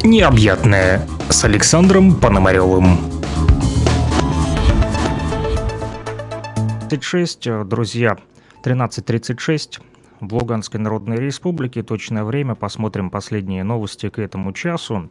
[0.05, 2.97] необъятное с Александром Пономаревым.
[6.89, 8.17] 36, э, друзья,
[8.63, 9.81] 13.36
[10.21, 11.81] в Луганской Народной Республике.
[11.81, 12.55] Точное время.
[12.55, 15.09] Посмотрим последние новости к этому часу.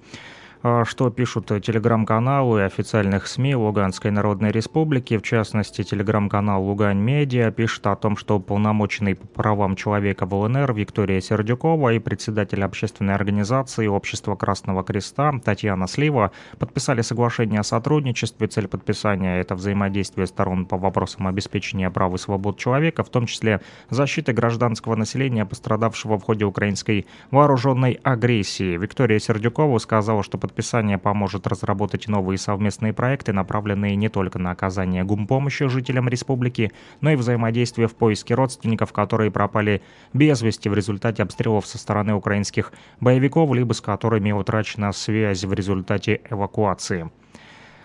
[0.66, 7.86] А, Что пишут телеграм-каналы официальных СМИ Луганской Народной Республики, в частности, телеграм-канал Лугань Медиа пишет
[7.86, 13.88] о том, что полномоченный по правам человека в ЛНР Виктория Сердюкова и председатель общественной организации
[13.88, 18.46] Общества Красного Креста Татьяна Слива подписали соглашение о сотрудничестве.
[18.46, 23.60] Цель подписания– это взаимодействие сторон по вопросам обеспечения прав и свобод человека, в том числе
[23.90, 28.78] защиты гражданского населения, пострадавшего в ходе украинской вооруженной агрессии.
[28.78, 30.53] Виктория Сердюкова сказала, что подписание
[30.98, 37.16] поможет разработать новые совместные проекты, направленные не только на оказание гумпомощи жителям республики, но и
[37.16, 43.52] взаимодействие в поиске родственников, которые пропали без вести в результате обстрелов со стороны украинских боевиков,
[43.52, 47.10] либо с которыми утрачена связь в результате эвакуации.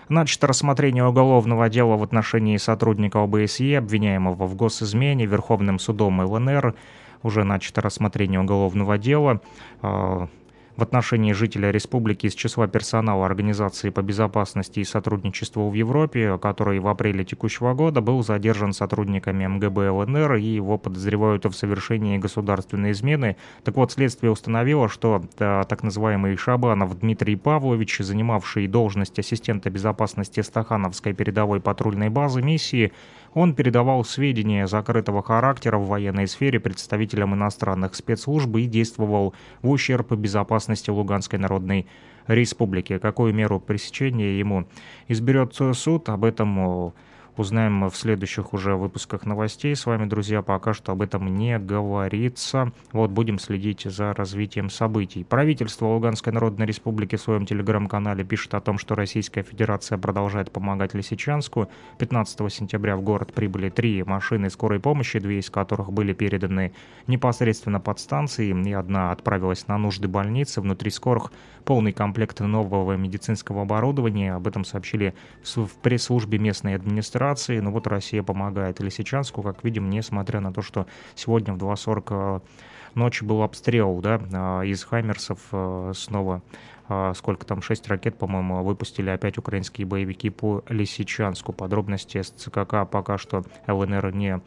[0.09, 6.73] Начато рассмотрение уголовного дела в отношении сотрудника ОБСЕ, обвиняемого в госизмене Верховным судом ЛНР.
[7.21, 9.41] Уже начато рассмотрение уголовного дела.
[10.79, 16.79] В отношении жителя республики из числа персонала Организации по безопасности и сотрудничеству в Европе, который
[16.79, 22.91] в апреле текущего года был задержан сотрудниками МГБ ЛНР и его подозревают в совершении государственной
[22.91, 23.35] измены.
[23.65, 31.11] Так вот, следствие установило, что так называемый Шабанов Дмитрий Павлович, занимавший должность ассистента безопасности Стахановской
[31.11, 32.93] передовой патрульной базы миссии,
[33.33, 40.11] он передавал сведения закрытого характера в военной сфере представителям иностранных спецслужб и действовал в ущерб
[40.13, 41.87] безопасности Луганской Народной
[42.27, 42.97] Республики.
[42.97, 44.67] Какую меру пресечения ему
[45.07, 46.93] изберет суд, об этом
[47.39, 49.73] узнаем в следующих уже выпусках новостей.
[49.73, 52.73] С вами, друзья, пока что об этом не говорится.
[52.91, 55.23] Вот будем следить за развитием событий.
[55.23, 60.93] Правительство Луганской Народной Республики в своем телеграм-канале пишет о том, что Российская Федерация продолжает помогать
[60.93, 61.69] Лисичанску.
[61.97, 66.73] 15 сентября в город прибыли три машины скорой помощи, две из которых были переданы
[67.07, 70.59] непосредственно под станции, и одна отправилась на нужды больницы.
[70.59, 71.31] Внутри скорых
[71.63, 74.33] полный комплект нового медицинского оборудования.
[74.33, 77.59] Об этом сообщили в пресс-службе местной администрации операции.
[77.59, 82.41] Но вот Россия помогает Лисичанску, как видим, несмотря на то, что сегодня в 2.40
[82.95, 86.41] ночи был обстрел да, а, из «Хаймерсов» э, снова
[87.13, 91.53] сколько там, 6 ракет, по-моему, выпустили опять украинские боевики по Лисичанску.
[91.53, 94.41] Подробности с пока что ЛНР не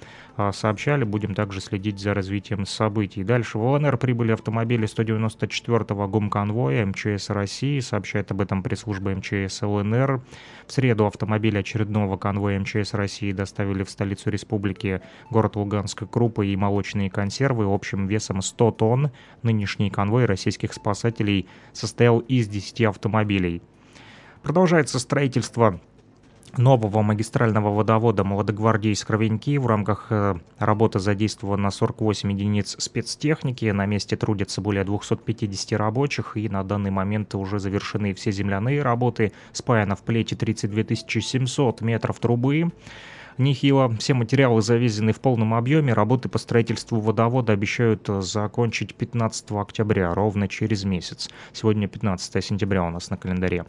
[0.53, 1.05] сообщали.
[1.05, 3.25] Будем также следить за развитием событий.
[3.25, 7.81] Дальше в ЛНР прибыли автомобили 194-го ГУМ-конвоя МЧС России.
[7.81, 10.23] Сообщает об этом пресс-служба МЧС ЛНР.
[10.67, 16.57] В среду автомобили очередного конвоя МЧС России доставили в столицу республики город Луганск крупы и
[16.57, 19.11] молочные консервы общим весом 100 тонн.
[19.43, 23.63] Нынешний конвой российских спасателей состоял из 10 автомобилей.
[24.43, 25.81] Продолжается строительство
[26.57, 29.59] нового магистрального водовода Молодогвардейск-Ровеньки.
[29.59, 33.67] В рамках э, работы задействовано 48 единиц спецтехники.
[33.67, 36.37] На месте трудятся более 250 рабочих.
[36.37, 39.33] И на данный момент уже завершены все земляные работы.
[39.53, 42.71] Спаяно в плете 32 700 метров трубы.
[43.39, 43.89] Нехило.
[43.99, 45.95] Все материалы завезены в полном объеме.
[45.95, 51.31] Работы по строительству водовода обещают э, закончить 15 октября, ровно через месяц.
[51.53, 53.65] Сегодня 15 сентября у нас на календаре.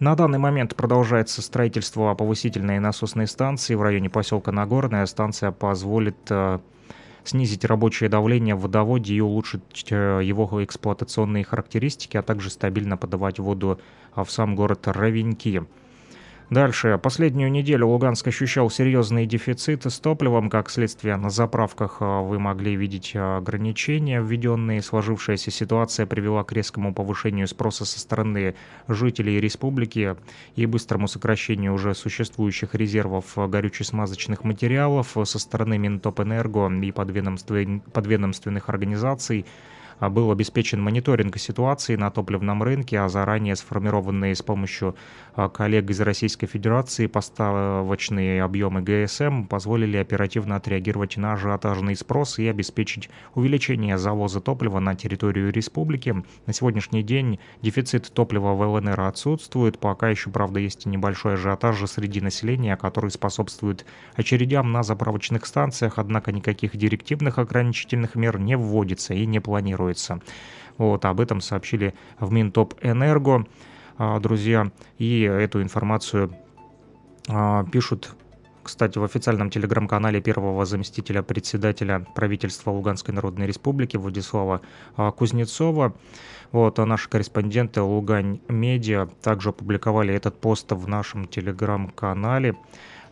[0.00, 5.04] На данный момент продолжается строительство повысительной насосной станции в районе поселка Нагорная.
[5.04, 6.58] Станция позволит э,
[7.22, 13.38] снизить рабочее давление в водоводе и улучшить э, его эксплуатационные характеристики, а также стабильно подавать
[13.38, 13.78] воду
[14.16, 15.66] в сам город Равеньки.
[16.50, 16.98] Дальше.
[17.00, 20.50] Последнюю неделю Луганск ощущал серьезные дефициты с топливом.
[20.50, 24.82] Как следствие, на заправках а, вы могли видеть ограничения, введенные.
[24.82, 28.56] Сложившаяся ситуация привела к резкому повышению спроса со стороны
[28.88, 30.16] жителей республики
[30.56, 39.46] и быстрому сокращению уже существующих резервов горюче-смазочных материалов со стороны Минтопэнерго и подведомственных организаций.
[40.00, 44.96] А был обеспечен мониторинг ситуации на топливном рынке, а заранее сформированные с помощью
[45.34, 52.48] а, коллег из Российской Федерации поставочные объемы ГСМ позволили оперативно отреагировать на ажиотажный спрос и
[52.48, 56.24] обеспечить увеличение завоза топлива на территорию республики.
[56.46, 62.22] На сегодняшний день дефицит топлива в ЛНР отсутствует, пока еще, правда, есть небольшой ажиотаж среди
[62.22, 63.84] населения, который способствует
[64.14, 70.20] очередям на заправочных станциях, однако никаких директивных ограничительных мер не вводится и не планируется планируется.
[70.78, 73.46] Вот, об этом сообщили в Минтоп-Энерго,
[73.98, 76.32] а, друзья, и эту информацию
[77.28, 78.14] а, пишут
[78.62, 84.60] кстати, в официальном телеграм-канале первого заместителя председателя правительства Луганской Народной Республики Владислава
[84.96, 85.94] а, Кузнецова.
[86.52, 92.54] Вот, наши корреспонденты Лугань Медиа также опубликовали этот пост в нашем телеграм-канале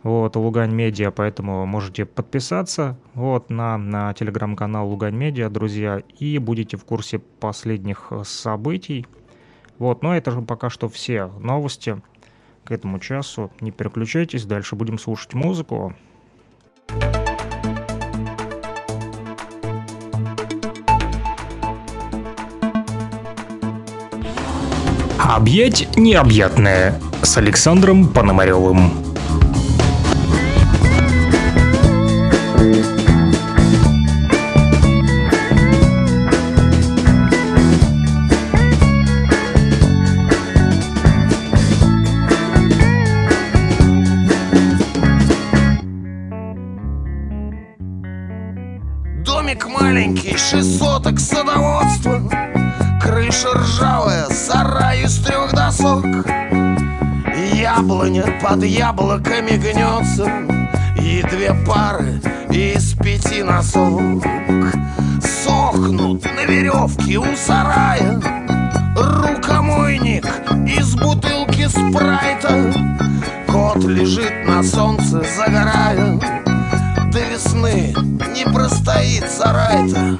[0.03, 6.77] вот, Лугань Медиа, поэтому можете подписаться вот, на, на телеграм-канал Лугань Медиа, друзья, и будете
[6.77, 9.05] в курсе последних э, событий.
[9.77, 12.01] Вот, но это же пока что все новости
[12.63, 13.51] к этому часу.
[13.59, 15.93] Не переключайтесь, дальше будем слушать музыку.
[25.17, 29.08] Объять необъятное с Александром Пономаревым.
[50.49, 52.21] Шесть соток садоводства.
[53.01, 56.05] Крыша ржавая, сарай из трех досок.
[57.53, 60.27] Яблоня под яблоками гнется
[60.97, 64.23] И две пары из пяти носок.
[65.21, 68.19] Сохнут на веревке у сарая.
[68.95, 70.25] Рукомойник
[70.67, 72.73] из бутылки спрайта.
[73.47, 76.38] Кот лежит на солнце, загорая
[77.11, 77.95] До весны.
[78.35, 80.17] Не простоит сарай-то.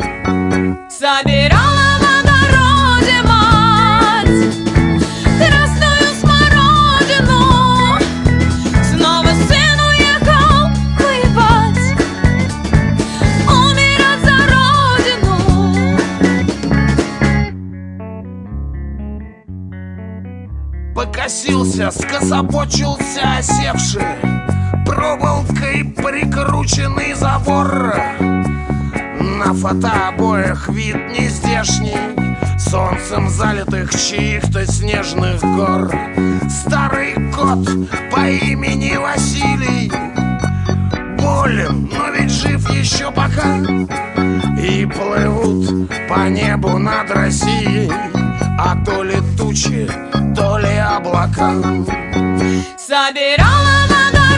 [0.90, 4.59] Собирала в огороде мать
[21.30, 24.02] Покосился, скособочился осевший.
[24.84, 27.94] Проволокой прикрученный забор.
[29.12, 31.96] На фотообоях вид нездешний
[32.58, 35.92] Солнцем залитых чьих-то снежных гор.
[36.50, 37.64] Старый кот
[38.12, 39.92] по имени Василий.
[41.22, 43.58] Болен, но ведь жив еще пока.
[44.60, 48.19] И плывут по небу над Россией
[48.58, 49.90] А то ли тучи,
[50.36, 51.52] то ли облака.
[52.78, 54.29] Собирала в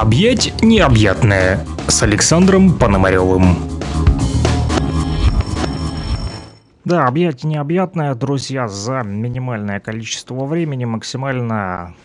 [0.00, 3.56] Объять необъятное с Александром Пономаревым.
[6.84, 11.96] Да, объять необъятное, друзья, за минимальное количество времени, максимально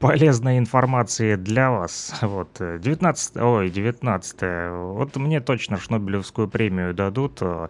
[0.00, 2.12] полезной информации для вас.
[2.22, 4.36] Вот, 19, ой, 19,
[4.96, 7.68] вот мне точно Шнобелевскую премию дадут э,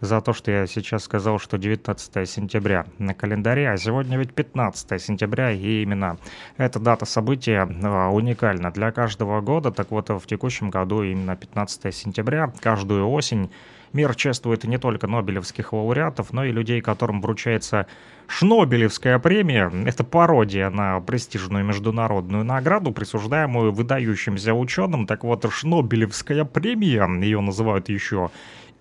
[0.00, 5.00] за то, что я сейчас сказал, что 19 сентября на календаре, а сегодня ведь 15
[5.00, 6.18] сентября, и именно
[6.56, 9.70] эта дата события э, уникальна для каждого года.
[9.70, 13.50] Так вот, в текущем году именно 15 сентября, каждую осень
[13.92, 17.86] Мир чествует не только нобелевских лауреатов, но и людей, которым вручается
[18.28, 19.72] Шнобелевская премия.
[19.84, 25.08] Это пародия на престижную международную награду, присуждаемую выдающимся ученым.
[25.08, 28.30] Так вот, Шнобелевская премия, ее называют еще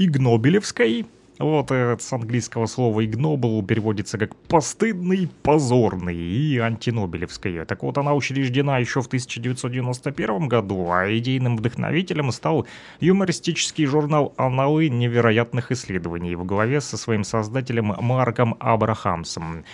[0.02, 1.06] Игнобелевской,
[1.40, 7.66] вот с английского слова «игнобл» переводится как «постыдный», «позорный» и «антинобелевская».
[7.66, 12.66] Так вот, она учреждена еще в 1991 году, а идейным вдохновителем стал
[13.02, 19.66] юмористический журнал «Аналы невероятных исследований» в главе со своим создателем Марком Абрахамсом.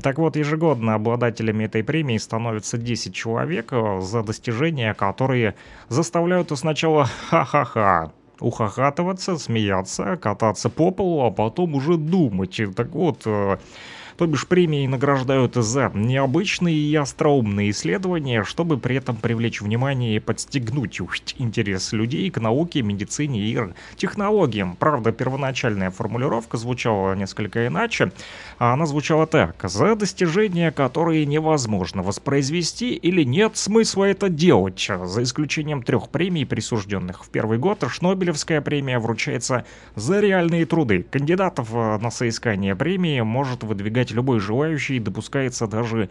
[0.00, 5.56] Так вот, ежегодно обладателями этой премии становятся 10 человек э, за достижения, которые
[5.88, 8.12] заставляют сначала ха-ха-ха,
[8.42, 12.60] ухахатываться, смеяться, кататься по полу, а потом уже думать.
[12.76, 13.58] Так вот, э,
[14.22, 20.20] то бишь премии награждают за необычные и остроумные исследования, чтобы при этом привлечь внимание и
[20.20, 21.00] подстегнуть
[21.38, 23.58] интерес людей к науке, медицине и
[23.96, 24.76] технологиям.
[24.76, 28.12] Правда, первоначальная формулировка звучала несколько иначе.
[28.60, 29.56] А она звучала так.
[29.64, 34.88] За достижения, которые невозможно воспроизвести или нет смысла это делать.
[35.02, 39.64] За исключением трех премий, присужденных в первый год, Шнобелевская премия вручается
[39.96, 41.04] за реальные труды.
[41.10, 46.08] Кандидатов на соискание премии может выдвигать любой желающий, допускается даже,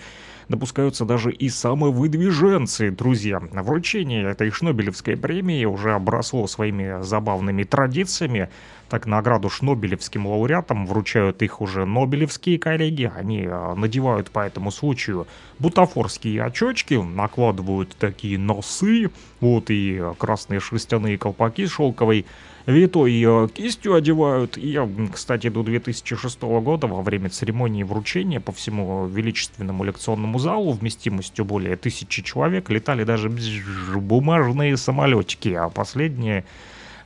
[0.50, 3.40] допускаются даже и самые выдвиженцы, друзья.
[3.40, 8.50] Вручение этой Шнобелевской премии уже обросло своими забавными традициями.
[8.90, 13.10] Так награду Шнобелевским лауреатам вручают их уже нобелевские коллеги.
[13.16, 15.28] Они а, надевают по этому случаю
[15.60, 22.26] бутафорские очечки, накладывают такие носы, вот и красные шерстяные колпаки шелковой
[22.72, 24.58] витой кистью одевают.
[24.58, 24.80] И
[25.12, 31.76] кстати, до 2006 года во время церемонии вручения по всему величественному лекционному залу вместимостью более
[31.76, 33.30] тысячи человек летали даже
[33.96, 36.46] бумажные самолетики, а последние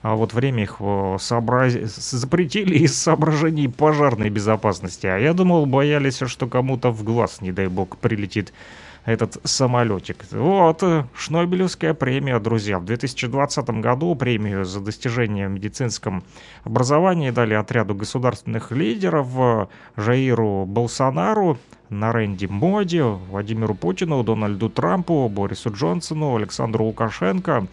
[0.05, 1.73] а вот время их э, сообраз...
[1.73, 5.07] запретили из соображений пожарной безопасности.
[5.07, 8.53] А я думал, боялись, что кому-то в глаз, не дай бог, прилетит
[9.05, 10.25] этот самолетик.
[10.31, 10.83] Вот,
[11.15, 12.79] Шнобелевская премия, друзья.
[12.79, 16.23] В 2020 году премию за достижение в медицинском
[16.63, 21.57] образовании дали отряду государственных лидеров Жаиру Болсонару,
[21.89, 27.67] Наренди Моди, Владимиру Путину, Дональду Трампу, Борису Джонсону, Александру Лукашенко,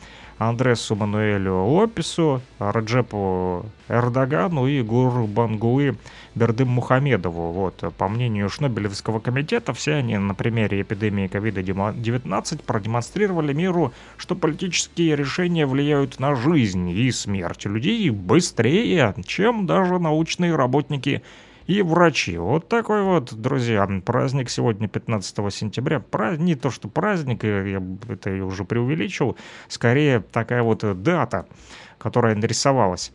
[0.49, 5.97] Андресу Мануэлю Лопесу, Раджепу Эрдогану и Гурбангулы
[6.35, 7.53] Бердым Мухамедову.
[7.53, 15.17] Вот, по мнению Шнобелевского комитета, все они на примере эпидемии COVID-19 продемонстрировали миру, что политические
[15.17, 21.23] решения влияют на жизнь и смерть людей быстрее, чем даже научные работники
[21.67, 22.37] и врачи.
[22.39, 26.01] Вот такой вот, друзья, праздник сегодня 15 сентября.
[26.01, 26.37] Пра...
[26.37, 29.37] Не то, что праздник, я это уже преувеличил,
[29.69, 31.47] скорее такая вот дата,
[31.99, 33.13] которая нарисовалась.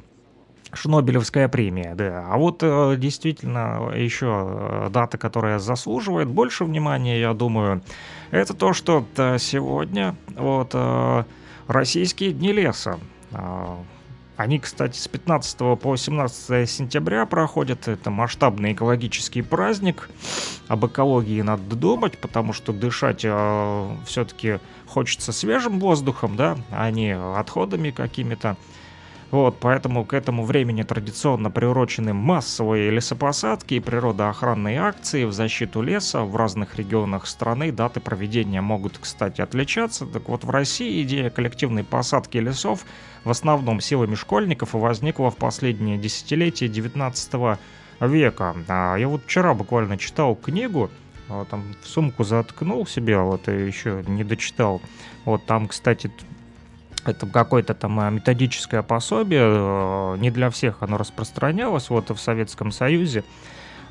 [0.73, 2.25] Шнобелевская премия, да.
[2.29, 7.81] А вот э, действительно еще э, дата, которая заслуживает больше внимания, я думаю,
[8.31, 10.75] это то, что э, сегодня вот
[11.67, 12.99] российские дни леса.
[14.37, 17.87] Они, кстати, с 15 по 18 сентября проходят.
[17.87, 20.09] Это масштабный экологический праздник.
[20.67, 27.17] Об экологии надо думать, потому что дышать э, все-таки хочется свежим воздухом, да, а не
[27.17, 28.57] отходами какими-то.
[29.29, 36.23] Вот, поэтому к этому времени традиционно приурочены массовые лесопосадки и природоохранные акции в защиту леса
[36.23, 37.73] в разных регионах страны.
[37.73, 40.05] Даты проведения могут, кстати, отличаться.
[40.05, 42.85] Так вот, в России идея коллективной посадки лесов
[43.25, 47.59] в основном силами школьников и возникла в последние десятилетия 19
[47.99, 48.55] века.
[48.69, 50.89] А я вот вчера буквально читал книгу,
[51.27, 54.81] а, там в сумку заткнул себе, вот и еще не дочитал.
[55.25, 56.09] Вот там, кстати,
[57.05, 62.71] это какое-то там э, методическое пособие, э, не для всех оно распространялось, вот в Советском
[62.71, 63.23] Союзе,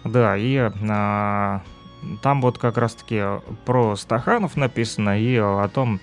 [0.05, 0.57] да, и
[0.89, 1.63] а,
[2.23, 3.23] там вот как раз-таки
[3.65, 6.01] про Стаханов написано и о том,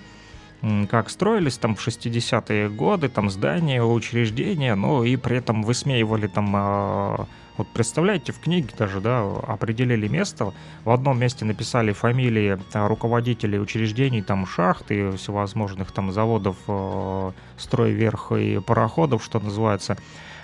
[0.90, 7.26] как строились там в 60-е годы, там здания, учреждения, но и при этом высмеивали там
[7.56, 10.52] вот представляете, в книге даже, да, определили место,
[10.84, 17.30] в одном месте написали фамилии а, руководителей учреждений, там, шахт и всевозможных там заводов, э,
[17.56, 19.96] стройверх и пароходов, что называется,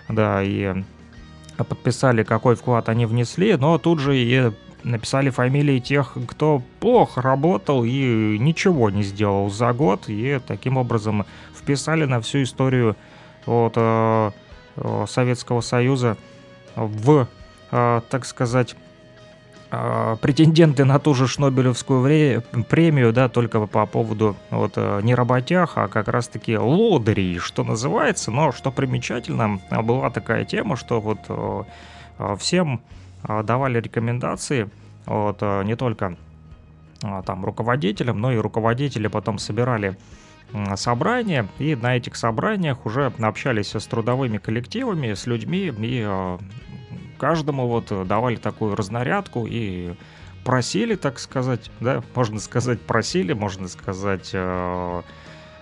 [0.09, 0.85] да, и
[1.57, 4.53] подписали, какой вклад они внесли, но тут же и
[4.85, 11.27] написали фамилии тех, кто плохо работал и ничего не сделал за год, и таким образом
[11.55, 12.97] вписали на всю историю
[13.47, 14.31] вот, э,
[14.77, 16.17] э Советского Союза
[16.87, 17.28] в,
[17.70, 18.74] э, так сказать,
[19.70, 25.72] э, претенденты на ту же Шнобелевскую премию, да, только по поводу вот э, не работях,
[25.76, 28.31] а как раз-таки лодырей, что называется.
[28.31, 31.68] Но что примечательно, была такая тема, что вот
[32.39, 32.83] всем
[33.26, 34.68] давали рекомендации,
[35.07, 36.16] вот не только
[37.24, 39.97] там руководителям, но и руководители потом собирали
[40.74, 46.37] собрания, и на этих собраниях уже общались с трудовыми коллективами, с людьми, и
[47.21, 49.93] каждому вот давали такую разнарядку и
[50.43, 55.03] просили, так сказать, да, можно сказать, просили, можно сказать, э,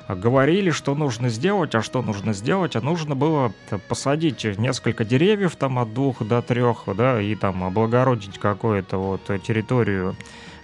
[0.09, 3.53] говорили, что нужно сделать, а что нужно сделать, а нужно было
[3.89, 10.17] посадить несколько деревьев там от двух до трех, да, и там облагородить какую-то вот территорию,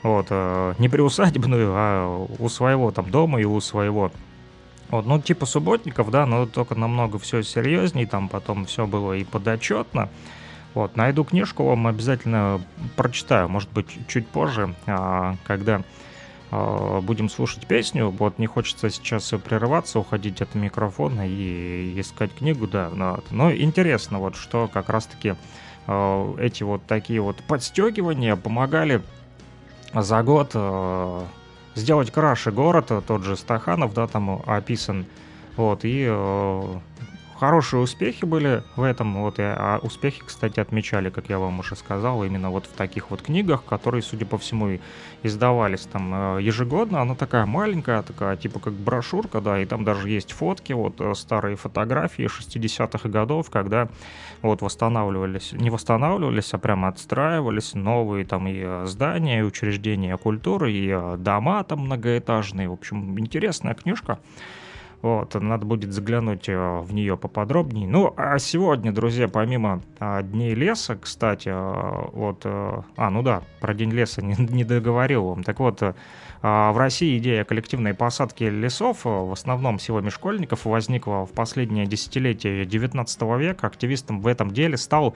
[0.04, 4.12] вот, э, не приусадебную, а у своего там дома и у своего
[4.90, 9.24] вот, ну, типа субботников, да, но только намного все серьезней, там потом все было и
[9.24, 10.08] подотчетно.
[10.74, 12.60] Вот, найду книжку, вам обязательно
[12.96, 15.82] прочитаю, может быть, чуть позже, а, когда
[16.50, 18.08] а, будем слушать песню.
[18.10, 22.90] Вот не хочется сейчас прерываться, уходить от микрофона и искать книгу, да.
[22.92, 25.36] Но, но интересно, вот что как раз-таки
[25.86, 29.00] а, эти вот такие вот подстегивания помогали
[29.92, 30.56] за год
[31.76, 35.06] сделать краше город, тот же Стаханов, да, там описан.
[35.56, 36.08] Вот, и
[37.38, 39.14] хорошие успехи были в этом.
[39.22, 43.10] Вот, и, а успехи, кстати, отмечали, как я вам уже сказал, именно вот в таких
[43.10, 44.78] вот книгах, которые, судя по всему,
[45.22, 47.00] издавались там э, ежегодно.
[47.00, 51.14] Она такая маленькая, такая типа как брошюрка, да, и там даже есть фотки, вот э,
[51.14, 53.88] старые фотографии 60-х годов, когда
[54.42, 60.72] вот восстанавливались, не восстанавливались, а прямо отстраивались новые там и э, здания, и учреждения культуры,
[60.72, 62.68] и э, дома там многоэтажные.
[62.68, 64.18] В общем, интересная книжка.
[65.04, 67.86] Вот, надо будет заглянуть э, в нее поподробнее.
[67.86, 72.40] Ну, а сегодня, друзья, помимо а, Дней леса, кстати, а, вот...
[72.44, 75.44] э, А, ну да, про День леса не, не договорил вам.
[75.44, 75.92] Так вот, э,
[76.40, 81.84] а, в России идея коллективной посадки лесов, э, в основном силами школьников, возникла в последнее
[81.84, 83.66] десятилетие 19 века.
[83.66, 85.14] Активистом в этом деле стал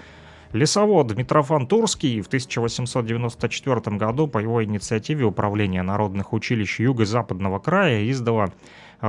[0.53, 8.53] Лесовод Митрофан Турский в 1894 году по его инициативе Управление народных училищ Юго-Западного края издало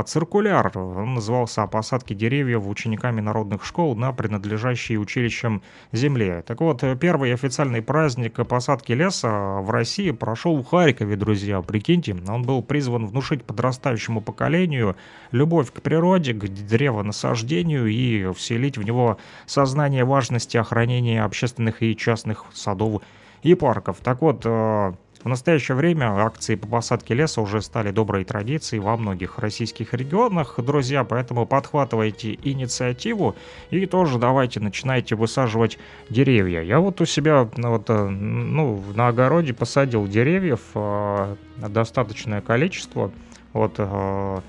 [0.05, 0.71] циркуляр.
[0.77, 5.61] Он назывался «О посадке деревьев учениками народных школ на принадлежащей училищам
[5.91, 6.43] земле».
[6.45, 12.15] Так вот, первый официальный праздник посадки леса в России прошел в Харькове, друзья, прикиньте.
[12.27, 14.95] Он был призван внушить подрастающему поколению
[15.31, 22.45] любовь к природе, к древонасаждению и вселить в него сознание важности охранения общественных и частных
[22.53, 23.01] садов
[23.43, 23.97] и парков.
[24.03, 24.93] Так вот, э,
[25.23, 30.59] в настоящее время акции по посадке леса уже стали доброй традицией во многих российских регионах,
[30.59, 33.35] друзья, поэтому подхватывайте инициативу
[33.69, 35.77] и тоже давайте начинайте высаживать
[36.09, 36.61] деревья.
[36.61, 43.11] Я вот у себя ну, вот, э, ну, на огороде посадил деревьев э, достаточное количество.
[43.51, 44.39] Вот, э,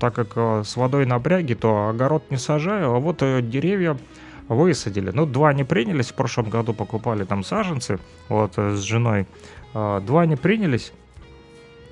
[0.00, 3.96] так как с водой напряги, то огород не сажаю, а вот деревья
[4.54, 5.10] высадили.
[5.12, 7.98] Ну, два не принялись, в прошлом году покупали там саженцы,
[8.28, 9.26] вот, э, с женой.
[9.74, 10.92] А, Два не принялись,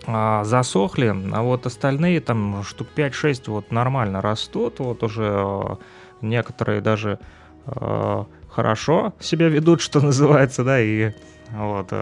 [0.06, 5.76] а, засохли, а вот остальные там штук 5-6 вот нормально растут, вот уже э,
[6.20, 7.18] некоторые даже
[7.66, 11.12] э, хорошо себя ведут, что называется, да, и
[11.52, 11.92] вот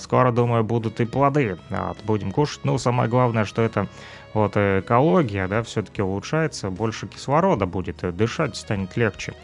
[0.00, 2.64] скоро, думаю, будут и плоды, вот, будем кушать.
[2.64, 3.86] Ну, самое главное, что это
[4.34, 9.34] вот экология, да, все-таки улучшается, больше кислорода будет, дышать станет легче.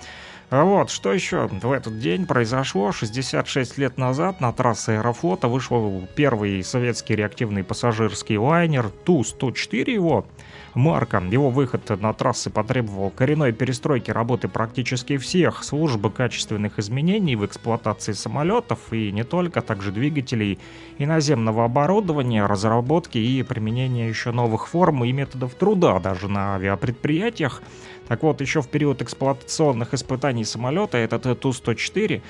[0.52, 2.92] А Вот, что еще в этот день произошло?
[2.92, 10.26] 66 лет назад на трассе Аэрофлота вышел первый советский реактивный пассажирский лайнер Ту-104 его
[10.74, 11.22] марка.
[11.30, 18.12] Его выход на трассы потребовал коренной перестройки работы практически всех служб качественных изменений в эксплуатации
[18.12, 20.58] самолетов и не только, также двигателей
[20.98, 27.62] и наземного оборудования, разработки и применения еще новых форм и методов труда даже на авиапредприятиях.
[28.08, 32.22] Так вот, еще в период эксплуатационных испытаний самолета этот Ту-104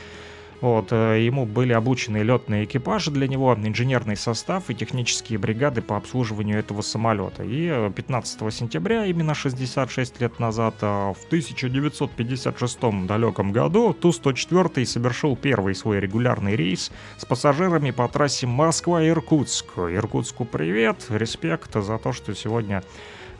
[0.62, 5.96] вот, э, ему были обучены летные экипажи для него, инженерный состав и технические бригады по
[5.96, 7.42] обслуживанию этого самолета.
[7.42, 15.34] И э, 15 сентября, именно 66 лет назад, э, в 1956 далеком году, Ту-104 совершил
[15.34, 19.78] первый свой регулярный рейс с пассажирами по трассе Москва-Иркутск.
[19.78, 22.84] Иркутску привет, респект за то, что сегодня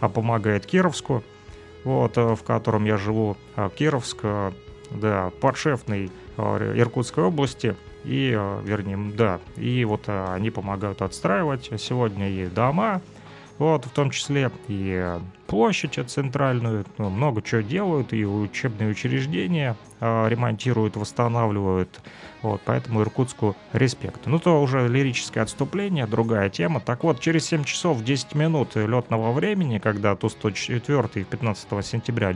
[0.09, 1.23] помогает Кировску,
[1.85, 4.51] вот, э, в котором я живу, а, Кировск, э,
[4.95, 11.71] да, подшефный э, Иркутской области, и, э, вернее, да, и вот э, они помогают отстраивать
[11.79, 13.01] сегодня и дома,
[13.63, 19.77] вот, в том числе и э, площадь центральную, ну, много чего делают, и учебные учреждения,
[20.01, 22.01] э, ремонтируют, восстанавливают.
[22.43, 24.27] Вот, поэтому Иркутску респект.
[24.27, 26.81] Ну, то уже лирическое отступление, другая тема.
[26.81, 32.35] Так вот, через 7 часов 10 минут летного времени, когда Ту-104 15 сентября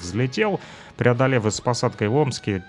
[0.00, 0.60] взлетел,
[0.96, 2.64] преодолев с посадкой в Омске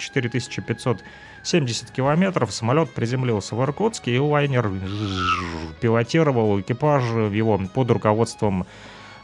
[1.47, 4.69] 4570 километров, самолет приземлился в Иркутске, и лайнер
[5.79, 8.65] пилотировал экипаж его под руководством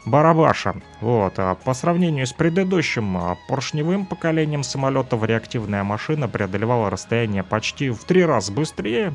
[0.06, 0.74] Барабаша.
[1.00, 1.34] Вот.
[1.38, 8.04] А по сравнению с предыдущим а, поршневым поколением самолетов, реактивная машина преодолевала расстояние почти в
[8.04, 9.14] три раза быстрее.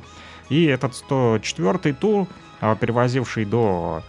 [0.50, 2.28] И этот 104-й Ту,
[2.62, 4.04] а, перевозивший до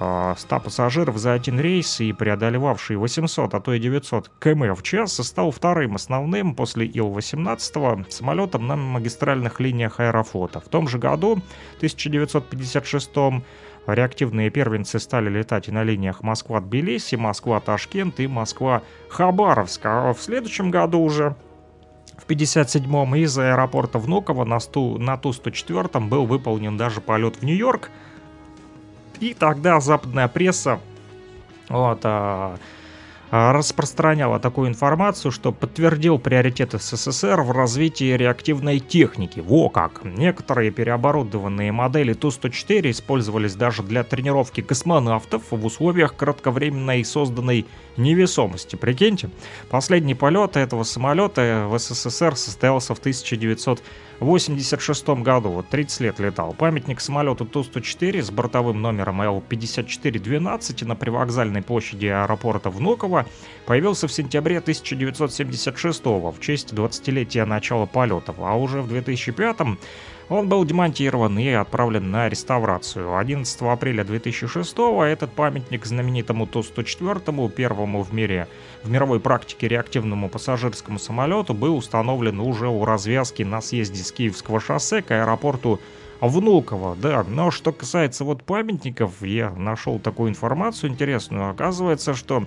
[0.00, 5.12] 100 пассажиров за один рейс и преодолевавший 800, а то и 900 км в час,
[5.12, 10.60] стал вторым основным после Ил-18 самолетом на магистральных линиях аэрофлота.
[10.60, 11.32] В том же году,
[11.76, 13.10] 1956
[13.86, 19.80] Реактивные первенцы стали летать и на линиях Москва-Тбилиси, Москва-Ташкент и Москва-Хабаровск.
[19.84, 21.34] А в следующем году уже
[22.16, 27.90] в 57-м из аэропорта Внуково на, Сту, на Ту-104 был выполнен даже полет в Нью-Йорк.
[29.20, 30.80] И тогда западная пресса
[31.68, 32.56] вот, а,
[33.30, 39.38] а, распространяла такую информацию, что подтвердил приоритет СССР в развитии реактивной техники.
[39.38, 40.04] Во как!
[40.04, 47.66] Некоторые переоборудованные модели Ту-104 использовались даже для тренировки космонавтов в условиях кратковременной созданной
[48.00, 48.76] невесомости.
[48.76, 49.30] Прикиньте,
[49.68, 53.82] последний полет этого самолета в СССР состоялся в 1900
[54.20, 56.52] 1986 году, вот 30 лет летал.
[56.52, 63.24] Памятник самолету Ту-104 с бортовым номером Л-5412 на привокзальной площади аэропорта Внуково
[63.64, 69.56] появился в сентябре 1976 в честь 20-летия начала полетов, а уже в 2005
[70.30, 73.16] он был демонтирован и отправлен на реставрацию.
[73.16, 74.74] 11 апреля 2006
[75.04, 78.48] этот памятник знаменитому Ту-104, первому в мире
[78.84, 84.60] в мировой практике реактивному пассажирскому самолету, был установлен уже у развязки на съезде с Киевского
[84.60, 85.80] шоссе к аэропорту
[86.20, 87.24] Внуково, да.
[87.26, 91.50] Но что касается вот памятников, я нашел такую информацию интересную.
[91.50, 92.44] Оказывается, что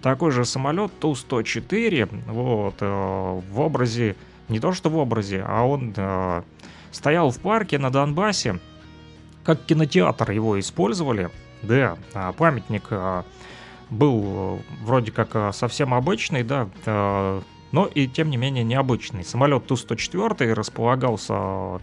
[0.00, 4.14] такой же самолет Ту-104, вот, э, в образе,
[4.48, 6.42] не то что в образе, а он э,
[6.96, 8.58] стоял в парке на Донбассе,
[9.44, 11.30] как кинотеатр его использовали.
[11.62, 13.24] Да, а памятник а,
[13.90, 16.68] был э, вроде как а, совсем обычный, да,
[17.72, 19.24] но и тем не менее необычный.
[19.24, 21.80] Самолет Ту-104 располагался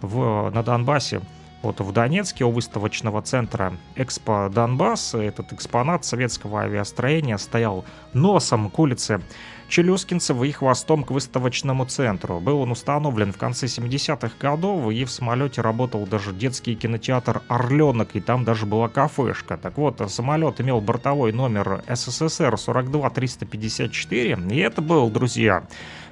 [0.00, 1.20] в, на Донбассе,
[1.62, 5.14] вот в Донецке у выставочного центра Экспо Донбасс.
[5.14, 9.22] Этот экспонат советского авиастроения стоял носом к улице
[9.68, 12.40] Челюскинцев и хвостом к выставочному центру.
[12.40, 18.10] Был он установлен в конце 70-х годов, и в самолете работал даже детский кинотеатр «Орленок»,
[18.14, 19.56] и там даже была кафешка.
[19.56, 25.64] Так вот, самолет имел бортовой номер СССР 42354, и это был, друзья,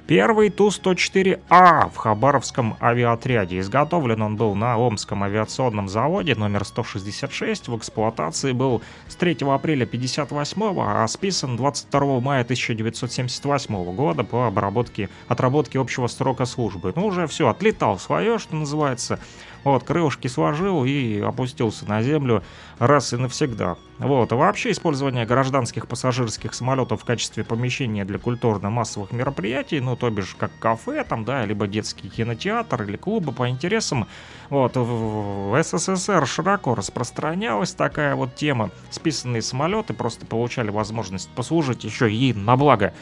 [0.05, 3.59] Первый Ту-104А в Хабаровском авиаотряде.
[3.59, 7.69] Изготовлен он был на Омском авиационном заводе номер 166.
[7.69, 15.07] В эксплуатации был с 3 апреля 58 а списан 22 мая 1978 года по обработке,
[15.29, 16.91] отработке общего срока службы.
[16.97, 19.21] Ну, уже все, отлетал свое, что называется.
[19.63, 22.43] Вот, крылышки сложил и опустился на землю
[22.79, 23.77] раз и навсегда.
[23.97, 30.09] Вот, а вообще использование гражданских пассажирских самолетов в качестве помещения для культурно-массовых мероприятий, ну, то
[30.09, 34.07] бишь, как кафе там, да, либо детский кинотеатр или клубы по интересам,
[34.49, 38.69] вот, в СССР широко распространялась такая вот тема.
[38.89, 42.93] Списанные самолеты просто получали возможность послужить еще и на благо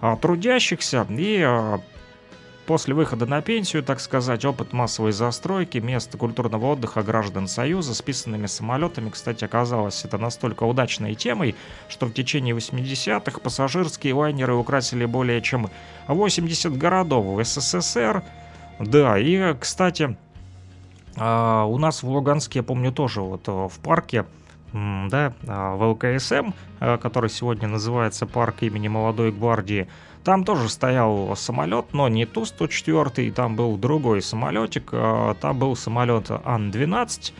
[0.00, 1.80] а, трудящихся и а,
[2.70, 8.00] После выхода на пенсию, так сказать, опыт массовой застройки, место культурного отдыха граждан Союза с
[8.00, 11.56] писанными самолетами, кстати, оказалось это настолько удачной темой,
[11.88, 15.68] что в течение 80-х пассажирские лайнеры украсили более чем
[16.06, 18.22] 80 городов в СССР.
[18.78, 20.16] Да, и, кстати,
[21.16, 24.26] а, у нас в Луганске, я помню, тоже вот э, в парке
[24.72, 29.88] да, а, в ЛКСМ, э, который сегодня называется парк имени Молодой Гвардии,
[30.24, 36.30] там тоже стоял самолет, но не Ту-104, там был другой самолетик, а, там был самолет
[36.30, 37.32] Ан-12,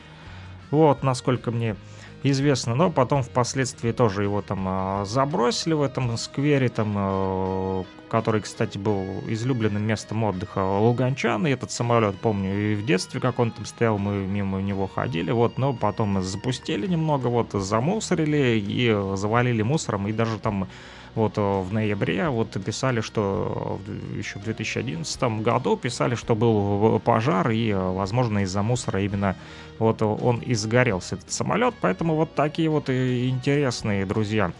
[0.70, 1.76] вот, насколько мне
[2.22, 8.40] известно, но потом впоследствии тоже его там а, забросили в этом сквере, там, а, который,
[8.40, 13.50] кстати, был излюбленным местом отдыха луганчан, и этот самолет, помню, и в детстве, как он
[13.50, 19.62] там стоял, мы мимо него ходили, вот, но потом запустили немного, вот, замусорили и завалили
[19.62, 20.66] мусором, и даже там
[21.14, 23.80] вот э, в ноябре вот писали, что
[24.14, 29.36] еще в 2011 году писали, что был пожар и, э, возможно, из-за мусора именно
[29.78, 31.74] вот он и сгорелся, этот самолет.
[31.80, 34.52] Поэтому вот такие вот интересные, друзья,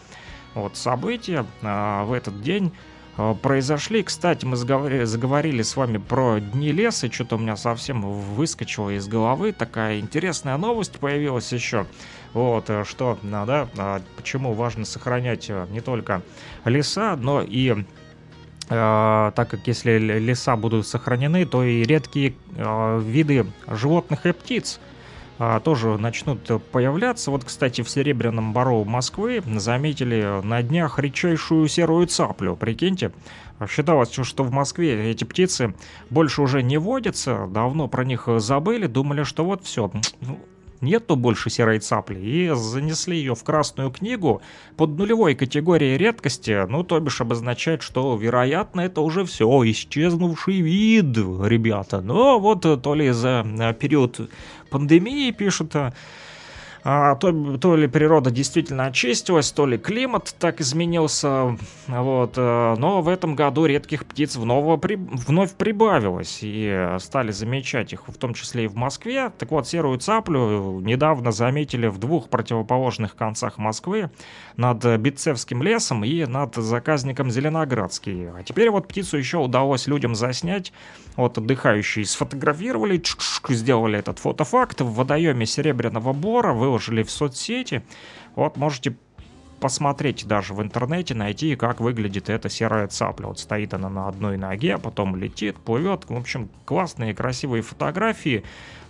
[0.55, 2.73] вот события а, в этот день
[3.17, 4.03] э, произошли.
[4.03, 9.07] Кстати, мы заговори- заговорили с вами про дни леса, что-то у меня совсем выскочило из
[9.07, 9.53] головы.
[9.53, 11.87] Такая интересная новость появилась еще.
[12.33, 16.23] Вот, э, что, ну, да, а, почему важно сохранять э, не только
[16.65, 17.75] леса, но и
[18.69, 24.81] э, так как если леса будут сохранены, то и редкие виды животных и птиц
[25.41, 27.33] а, тоже начнут появляться.
[27.33, 32.55] Вот, кстати, в Серебряном Бару Москвы заметили на днях редчайшую серую цаплю.
[32.55, 33.11] Прикиньте,
[33.69, 35.75] считалось, что в Москве эти птицы
[36.11, 39.91] больше уже не водятся, давно про них забыли, думали, что вот все,
[40.81, 44.43] нету больше серой цапли, и занесли ее в Красную книгу
[44.77, 51.17] под нулевой категорией редкости, ну, то бишь обозначает, что, вероятно, это уже все, исчезнувший вид,
[51.17, 52.01] ребята.
[52.01, 54.21] Но вот э, то ли за э, период
[54.71, 55.75] пандемии пишут,
[56.83, 61.57] а, то, то ли природа действительно очистилась, то ли климат так изменился,
[61.87, 67.93] вот, э, но в этом году редких птиц вновь, при, вновь прибавилось, и стали замечать
[67.93, 69.31] их, в том числе и в Москве.
[69.39, 74.11] Так вот, серую цаплю недавно заметили в двух противоположных концах Москвы,
[74.57, 78.31] над Битцевским лесом и над заказником Зеленоградский.
[78.31, 80.73] А теперь вот птицу еще удалось людям заснять,
[81.17, 83.03] вот отдыхающие сфотографировали,
[83.49, 87.83] сделали этот фотофакт в водоеме Серебряного Бора, выложили в соцсети.
[88.37, 88.97] Вот можете
[89.61, 93.27] посмотреть даже в интернете, найти, как выглядит эта серая цапля.
[93.27, 96.09] Вот стоит она на одной ноге, а потом летит, плывет.
[96.09, 98.45] В общем, классные, красивые фотографии.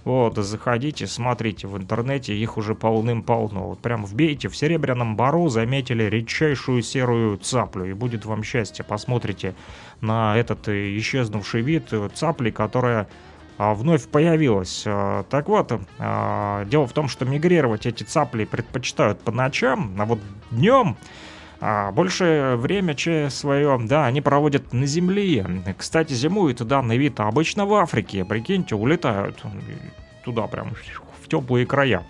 [0.05, 3.69] Вот, заходите, смотрите в интернете, их уже полным-полно.
[3.69, 8.85] Вот прям вбейте в Серебряном Бару, заметили редчайшую серую цаплю, и будет вам счастье.
[8.85, 9.55] Посмотрите
[10.01, 13.09] на этот э, исчезнувший вид э, цапли, которая
[13.75, 14.85] вновь появилась.
[14.87, 20.05] А, Так вот, а, дело в том, что мигрировать эти цапли предпочитают по ночам, а
[20.07, 20.19] вот
[20.51, 20.97] днем
[21.63, 25.47] а больше время че свое, да, они проводят на земле.
[25.77, 28.25] Кстати, зимует данный вид обычно в Африке.
[28.25, 29.45] Прикиньте, улетают
[30.25, 30.73] туда прям
[31.23, 32.03] в теплые края.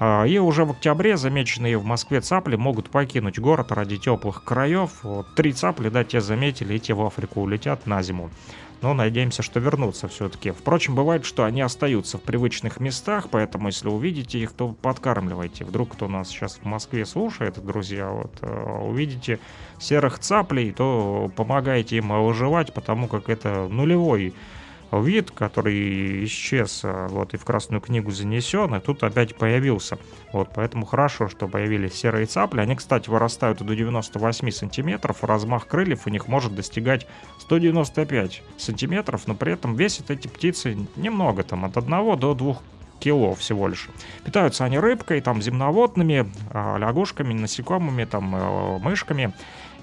[0.00, 4.90] А, И уже в октябре замеченные в Москве цапли могут покинуть город ради теплых краев.
[5.04, 8.30] Вот три цапли, да, те заметили, и те в Африку улетят на зиму.
[8.82, 10.52] Но надеемся, что вернутся все-таки.
[10.52, 15.64] Впрочем, бывает, что они остаются в привычных местах, поэтому если увидите их, то подкармливайте.
[15.64, 19.38] Вдруг кто нас сейчас в Москве слушает, друзья, вот э, увидите
[19.78, 24.34] серых цаплей, то помогайте им выживать, потому как это нулевой
[24.92, 29.98] вид, который исчез, а, вот, и в Красную книгу занесен, и тут опять появился.
[30.32, 32.60] Вот, поэтому хорошо, что появились серые цапли.
[32.60, 37.06] Они, кстати, вырастают до 98 сантиметров, размах крыльев у них может достигать
[37.38, 42.58] 195 сантиметров, но при этом весят эти птицы немного, там, от 1 до 2
[43.00, 43.88] кило всего лишь.
[44.24, 49.32] Питаются они рыбкой, там, земноводными, а, лягушками, насекомыми, там, э, мышками.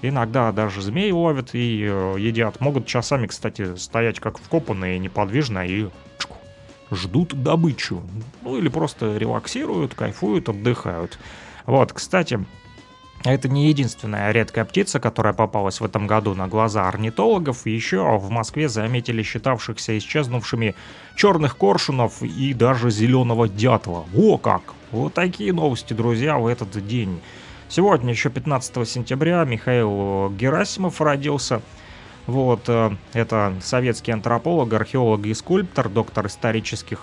[0.00, 2.60] Иногда даже змей ловят и э, едят.
[2.60, 5.88] Могут часами, кстати, стоять как вкопанные, неподвижно и
[6.90, 8.02] ждут добычу.
[8.42, 11.18] Ну или просто релаксируют, кайфуют, отдыхают.
[11.66, 12.44] Вот, кстати,
[13.24, 17.66] это не единственная редкая птица, которая попалась в этом году на глаза орнитологов.
[17.66, 20.76] Еще в Москве заметили считавшихся исчезнувшими
[21.16, 24.06] черных коршунов и даже зеленого дятла.
[24.16, 24.74] О как!
[24.92, 27.20] Вот такие новости, друзья, в этот день.
[27.70, 31.60] Сегодня, еще 15 сентября, Михаил Герасимов родился.
[32.26, 37.02] Вот, э, это советский антрополог, археолог и скульптор, доктор исторических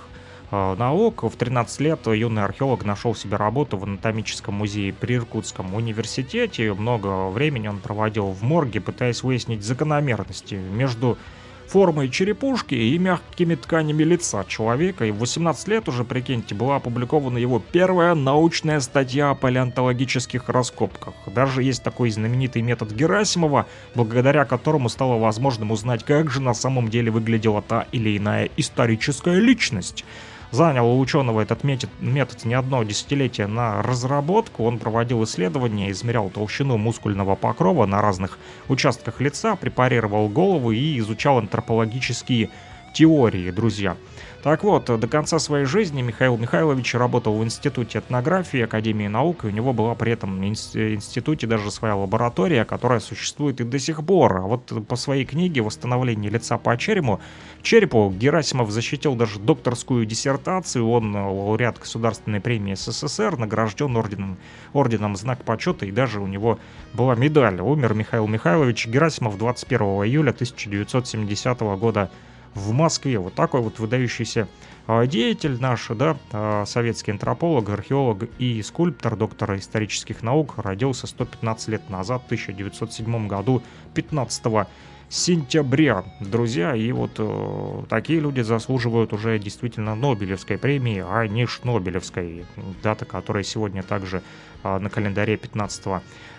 [0.49, 1.21] э, наук.
[1.21, 6.73] В 13 лет юный археолог нашел себе работу в анатомическом музее при Иркутском университете.
[6.73, 11.19] Много времени он проводил в морге, пытаясь выяснить закономерности между
[11.67, 15.05] формой черепушки и мягкими тканями лица человека.
[15.05, 21.13] И в 18 лет уже, прикиньте, была опубликована его первая научная статья о палеонтологических раскопках.
[21.27, 26.89] Даже есть такой знаменитый метод Герасимова, благодаря которому стало возможным узнать, как же на самом
[26.89, 30.05] деле выглядела та или иная историческая личность.
[30.51, 34.63] Занял у ученого этот метод, метод не одно десятилетие на разработку.
[34.63, 38.37] Он проводил исследования, измерял толщину мускульного покрова на разных
[38.69, 42.49] участках лица, препарировал голову и изучал антропологические
[42.93, 43.97] теории, друзья.
[44.45, 49.47] Так вот, до конца своей жизни Михаил Михайлович работал в Институте этнографии Академии наук, и
[49.47, 54.37] у него была при этом институте даже своя лаборатория, которая существует и до сих пор.
[54.37, 57.19] А вот по своей книге «Восстановление лица по черепу»
[57.63, 64.37] черепу Герасимов защитил даже докторскую диссертацию, он лауреат Государственной премии СССР, награжден орденом,
[64.73, 66.59] орденом Знак почета, и даже у него
[66.93, 67.61] была медаль.
[67.61, 72.11] Умер Михаил Михайлович Герасимов 21 июля 1970 года
[72.55, 73.19] в Москве.
[73.19, 74.47] Вот такой вот выдающийся
[74.87, 81.67] а, деятель наш, да, а, советский антрополог, археолог и скульптор, доктор исторических наук, родился 115
[81.67, 83.61] лет назад, в 1907 году,
[83.93, 84.67] 15
[85.09, 92.45] сентября, друзья, и вот э, такие люди заслуживают уже действительно Нобелевской премии, а не Шнобелевской,
[92.81, 94.21] дата которая сегодня также
[94.63, 95.83] э, на календаре 15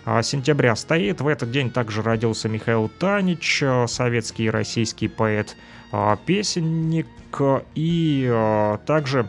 [0.05, 1.21] э, сентября стоит.
[1.21, 5.57] В этот день также родился Михаил Танич, советский и российский поэт,
[6.27, 7.07] песенник,
[7.75, 9.29] и э, также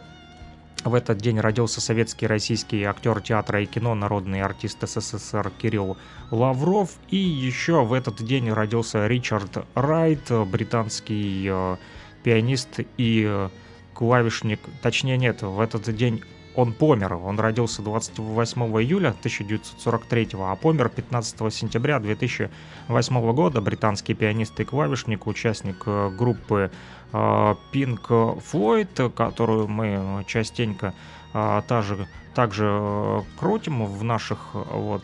[0.83, 5.97] в этот день родился советский российский актер театра и кино, народный артист СССР Кирилл
[6.31, 6.91] Лавров.
[7.09, 11.77] И еще в этот день родился Ричард Райт, британский э,
[12.23, 13.49] пианист и
[13.93, 14.59] клавишник.
[14.81, 16.23] Точнее нет, в этот день
[16.57, 17.13] он помер.
[17.13, 23.61] Он родился 28 июля 1943, а помер 15 сентября 2008 года.
[23.61, 26.71] Британский пианист и клавишник, участник э, группы
[27.13, 28.07] э, Pink
[28.51, 30.95] Floyd, которую мы частенько
[31.35, 35.03] э, также, также крутим в наших вот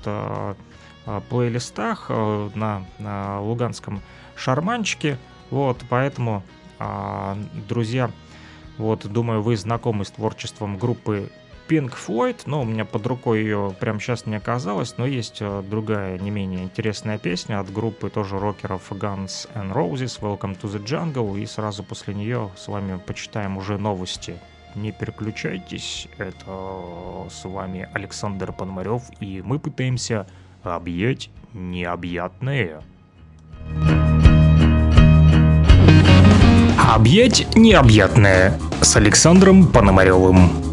[1.30, 4.01] плейлистах на, на луганском
[4.36, 5.20] шарманчике.
[5.51, 6.43] Вот, поэтому,
[7.68, 8.10] друзья,
[8.78, 11.30] вот, думаю, вы знакомы с творчеством группы
[11.68, 15.64] Pink Floyd, но у меня под рукой ее прямо сейчас не оказалось, но есть э,
[15.68, 20.84] другая не менее интересная песня от группы тоже рокеров Guns N' Roses, Welcome to the
[20.84, 24.38] Jungle, и сразу после нее с вами почитаем уже новости.
[24.76, 30.28] Не переключайтесь, это с вами Александр Пономарев, и мы пытаемся
[30.64, 32.82] объять необъятное.
[36.78, 40.73] Объять необъятное с Александром Пономаревым.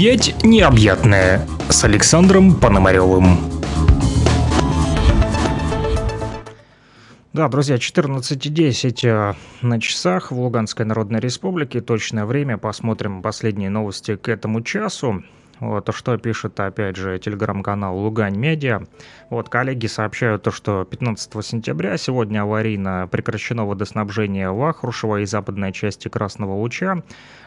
[0.00, 3.36] Объять необъятное с Александром Пономаревым.
[7.34, 11.82] Да, друзья, 14.10 э, на часах в Луганской Народной Республике.
[11.82, 12.56] Точное время.
[12.56, 15.22] Посмотрим последние новости к этому часу.
[15.60, 18.80] Вот, что пишет, опять же, телеграм-канал Лугань Медиа.
[19.28, 26.08] Вот, коллеги сообщают, то, что 15 сентября сегодня аварийно прекращено водоснабжение Вахрушева и западной части
[26.08, 27.02] Красного Луча.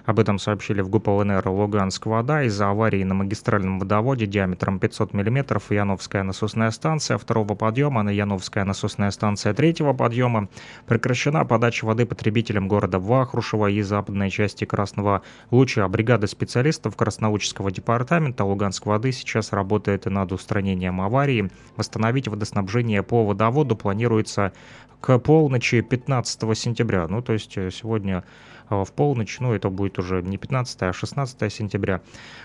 [0.05, 2.43] Об этом сообщили в ГУП ЛНР «Луганск-Вода».
[2.43, 8.65] Из-за аварии на магистральном водоводе диаметром 500 мм Яновская насосная станция второго подъема на Яновская
[8.65, 10.49] насосная станция третьего подъема
[10.87, 15.87] прекращена подача воды потребителям города Вахрушева и западной части Красного Луча.
[15.87, 21.49] Бригада специалистов Красноучского департамента Луганск-Воды сейчас работает над устранением аварии.
[21.77, 24.51] Восстановить водоснабжение по водоводу планируется
[24.99, 27.07] к полночи 15 сентября.
[27.07, 28.23] Ну, то есть э, сегодня
[28.70, 32.01] в полночь, ну это будет уже не 15, а 16 сентября,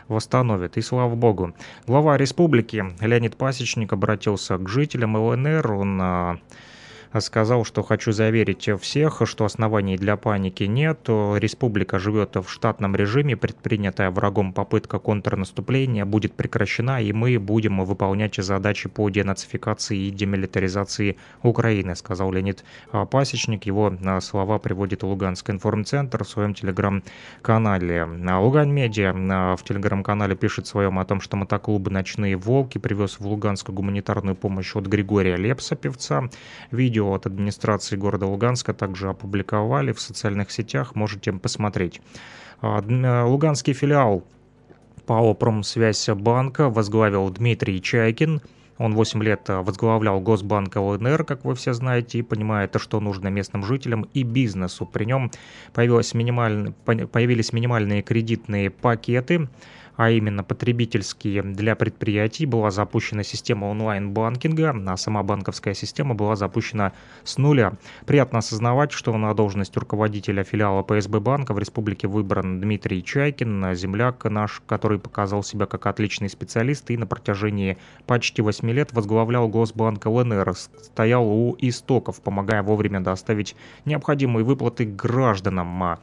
[0.09, 0.77] восстановят.
[0.77, 1.55] И слава богу.
[1.87, 5.73] Глава республики Леонид Пасечник обратился к жителям ЛНР.
[5.73, 6.39] Он а,
[7.20, 11.00] сказал, что хочу заверить всех, что оснований для паники нет.
[11.09, 18.36] Республика живет в штатном режиме, предпринятая врагом попытка контрнаступления будет прекращена, и мы будем выполнять
[18.36, 22.64] задачи по денацификации и демилитаризации Украины, сказал Леонид
[23.11, 23.64] Пасечник.
[23.64, 28.04] Его а, слова приводит Луганский информцентр в своем телеграм-канале.
[28.04, 33.18] Лугань Медиа а, в телеграм-канале пишет в своем о том, что мотоклуб «Ночные волки» привез
[33.18, 36.24] в Луганск гуманитарную помощь от Григория Лепса, певца.
[36.70, 42.01] Видео видео от администрации города Луганска также опубликовали в социальных сетях, можете посмотреть.
[42.61, 44.24] Луганский филиал
[45.07, 48.40] ПАО «Промсвязь банка» возглавил Дмитрий Чайкин.
[48.78, 53.64] Он 8 лет возглавлял Госбанк ЛНР, как вы все знаете, и понимает, что нужно местным
[53.64, 54.84] жителям и бизнесу.
[54.86, 55.30] При нем
[55.74, 59.49] появились минимальные кредитные пакеты–
[59.99, 66.92] а именно потребительские для предприятий, была запущена система онлайн-банкинга, а сама банковская система была запущена
[67.24, 67.72] с нуля.
[68.07, 74.24] Приятно осознавать, что на должность руководителя филиала ПСБ банка в республике выбран Дмитрий Чайкин, земляк
[74.24, 77.76] наш, который показал себя как отличный специалист и на протяжении
[78.07, 85.99] почти 8 лет возглавлял Госбанк ЛНР, стоял у истоков, помогая вовремя доставить необходимые выплаты гражданам.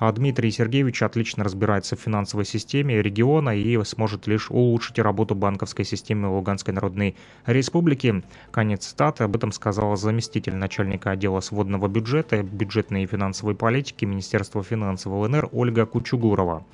[0.00, 5.84] А Дмитрий Сергеевич отлично разбирается в финансовой системе региона и сможет лишь улучшить работу банковской
[5.84, 8.22] системы Луганской Народной Республики.
[8.50, 9.24] Конец цитаты.
[9.24, 15.50] Об этом сказала заместитель начальника отдела сводного бюджета, бюджетной и финансовой политики Министерства финансов ЛНР
[15.52, 16.64] Ольга Кучугурова.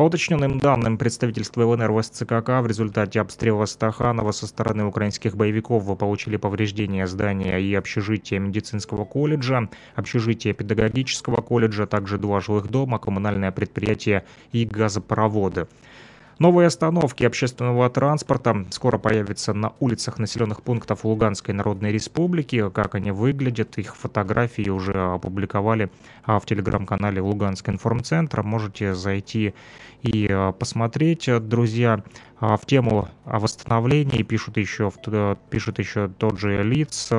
[0.00, 5.84] По уточненным данным представительства ЛНР в СЦКК, в результате обстрела Стаханова со стороны украинских боевиков
[5.84, 12.98] вы получили повреждения здания и общежития медицинского колледжа, общежития педагогического колледжа, также два жилых дома,
[12.98, 15.66] коммунальное предприятие и газопроводы.
[16.40, 22.70] Новые остановки общественного транспорта скоро появятся на улицах населенных пунктов Луганской Народной Республики.
[22.70, 25.90] Как они выглядят, их фотографии уже опубликовали
[26.24, 28.42] а, в телеграм-канале Луганский информцентр.
[28.42, 29.52] Можете зайти
[30.00, 32.02] и а, посмотреть, друзья.
[32.38, 34.90] А, в тему о восстановлении пишут еще,
[35.50, 37.12] пишут еще тот же лиц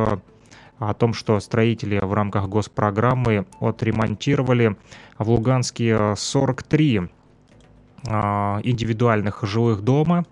[0.80, 4.78] о том, что строители в рамках госпрограммы отремонтировали
[5.20, 7.20] в Луганске 43 а,
[8.03, 10.25] индивидуальных жилых дома.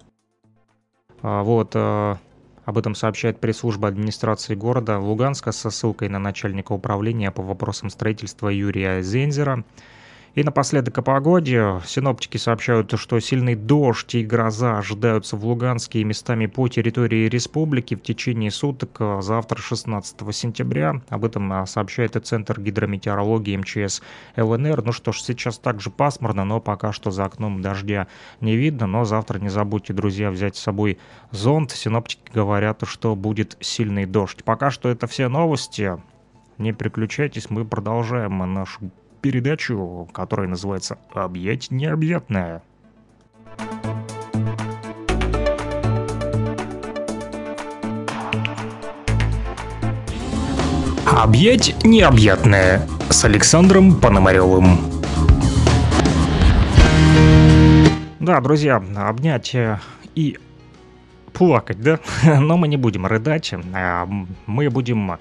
[1.21, 2.17] А, вот, а,
[2.65, 8.49] об этом сообщает пресс-служба администрации города Луганска со ссылкой на начальника управления по вопросам строительства
[8.49, 9.63] Юрия Зензера.
[10.39, 11.81] И напоследок о погоде.
[11.85, 17.95] Синоптики сообщают, что сильный дождь и гроза ожидаются в Луганске и местами по территории республики
[17.95, 21.01] в течение суток а, завтра 16 сентября.
[21.09, 24.01] Об этом а, сообщает и Центр гидрометеорологии МЧС
[24.37, 24.81] ЛНР.
[24.81, 28.07] Ну что ж, сейчас также пасмурно, но пока что за окном дождя
[28.39, 28.87] не видно.
[28.87, 30.99] Но завтра не забудьте, друзья, взять с собой
[31.31, 31.71] зонт.
[31.71, 34.45] Синоптики говорят, что будет сильный дождь.
[34.45, 36.01] Пока что это все новости.
[36.57, 38.89] Не переключайтесь, мы продолжаем нашу
[39.21, 42.61] передачу, которая называется «Объять необъятное».
[51.05, 54.79] «Объять необъятное» с Александром Пономаревым.
[58.19, 59.79] Да, друзья, обнять э,
[60.13, 60.37] и
[61.33, 61.99] плакать, да?
[62.39, 64.07] Но мы не будем рыдать, а
[64.45, 65.17] мы будем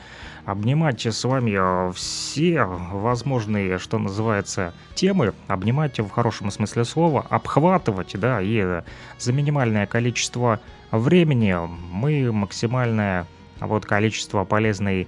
[0.48, 8.18] обнимать с вами э, все возможные, что называется, темы, обнимать в хорошем смысле слова, обхватывать,
[8.18, 8.82] да, и
[9.18, 10.60] за минимальное количество
[10.90, 11.54] времени
[11.92, 13.26] мы максимальное
[13.60, 15.06] вот количество полезной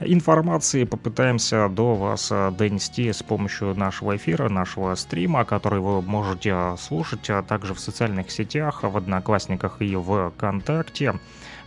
[0.00, 6.74] информации попытаемся до вас э, донести с помощью нашего эфира, нашего стрима, который вы можете
[6.80, 11.14] слушать а также в социальных сетях, в Одноклассниках и в ВКонтакте.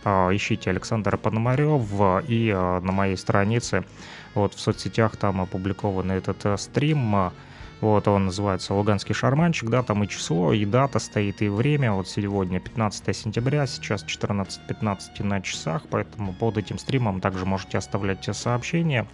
[0.04, 1.82] А, ищите Александр Пономарев
[2.28, 3.84] и а, на моей странице
[4.34, 7.30] вот в соцсетях там опубликован этот э, стрим.
[7.80, 11.92] Вот он называется «Луганский шарманчик», да, там и число, и дата стоит, и время.
[11.92, 18.24] Вот сегодня 15 сентября, сейчас 14.15 на часах, поэтому под этим стримом также можете оставлять
[18.34, 19.06] сообщения,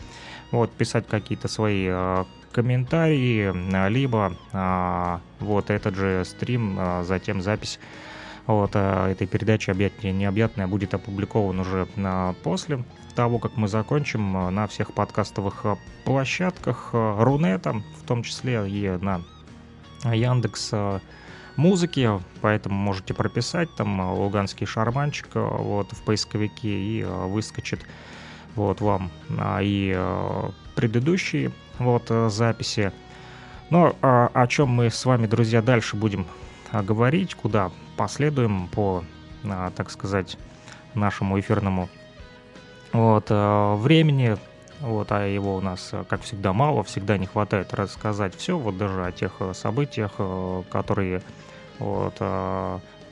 [0.53, 3.53] вот, писать какие-то свои э, комментарии,
[3.89, 7.81] либо э, вот этот же стрим, э, затем запись
[8.47, 12.85] вот, э, этой передачи «Объятие необъятное» будет опубликован уже э, после
[13.15, 15.65] того, как мы закончим э, на всех подкастовых
[16.05, 19.23] площадках Рунета, в том числе и на
[20.05, 20.73] Яндекс
[21.57, 22.11] музыки,
[22.41, 27.81] поэтому можете прописать там «Луганский шарманчик» вот, в поисковике и выскочит
[28.57, 29.11] вот вам
[29.61, 29.95] и
[30.75, 32.93] предыдущие вот записи.
[33.69, 36.27] Но о чем мы с вами, друзья, дальше будем
[36.73, 37.71] говорить, куда
[38.01, 39.05] последуем по,
[39.77, 40.39] так сказать,
[40.95, 41.91] нашему эфирному
[42.95, 44.39] вот, э, времени,
[44.81, 48.79] вот, а его у нас, э, как всегда, мало, всегда не хватает рассказать все, вот
[48.79, 50.13] даже о тех э, событиях,
[50.71, 51.21] которые
[51.79, 52.15] вот,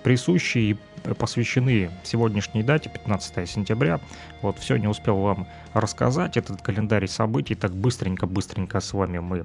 [0.02, 0.77] присущи и
[1.19, 4.01] посвящены сегодняшней дате, 15 сентября.
[4.40, 9.44] Вот все не успел вам рассказать, этот календарь событий так быстренько-быстренько с вами мы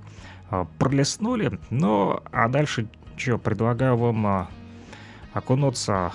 [0.79, 1.59] пролистнули.
[1.69, 2.87] Ну, а дальше
[3.17, 4.47] что, предлагаю вам
[5.33, 6.11] окунуться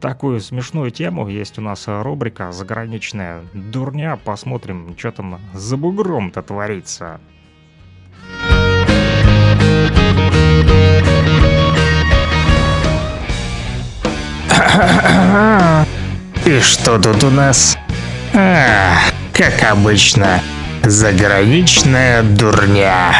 [0.00, 1.28] такую смешную тему.
[1.28, 4.16] Есть у нас рубрика «Заграничная дурня».
[4.16, 7.20] Посмотрим, что там за бугром-то творится.
[16.46, 17.78] И что тут у нас?
[18.34, 18.96] А,
[19.32, 20.40] как обычно,
[20.82, 23.12] заграничная дурня.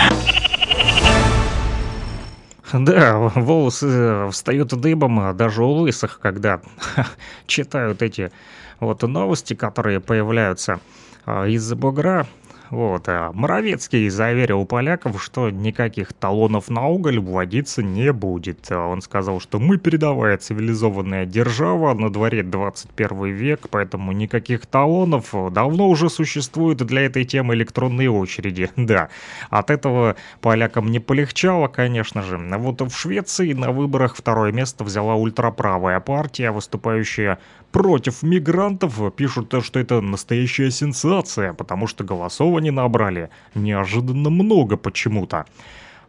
[2.72, 6.60] Да, волосы э, встают дыбом а даже у лысых, когда
[7.46, 8.30] читают эти
[8.78, 10.80] вот новости, которые появляются
[11.26, 12.26] а, из-за бугра.
[12.70, 18.70] Вот, а Моровецкий заверил поляков, что никаких талонов на уголь вводиться не будет.
[18.70, 25.34] Он сказал, что мы передовая цивилизованная держава, на дворе 21 век, поэтому никаких талонов.
[25.52, 28.70] Давно уже существуют для этой темы электронные очереди.
[28.90, 29.08] Да,
[29.50, 32.38] от этого полякам не полегчало, конечно же.
[32.38, 37.38] Вот в Швеции на выборах второе место взяла ультраправая партия, выступающая
[37.72, 39.00] против мигрантов.
[39.14, 45.46] Пишут, что это настоящая сенсация, потому что голосов они набрали неожиданно много почему-то.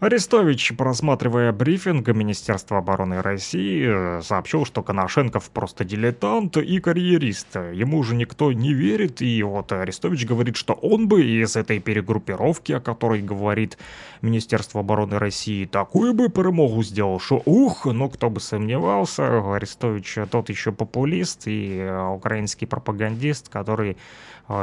[0.01, 7.55] Арестович, просматривая брифинг Министерства обороны России, сообщил, что Коношенков просто дилетант и карьерист.
[7.71, 12.71] Ему уже никто не верит, и вот Арестович говорит, что он бы из этой перегруппировки,
[12.71, 13.77] о которой говорит
[14.23, 20.49] Министерство обороны России, такую бы перемогу сделал, что ух, ну кто бы сомневался, Арестович тот
[20.49, 23.95] еще популист и украинский пропагандист, который Э,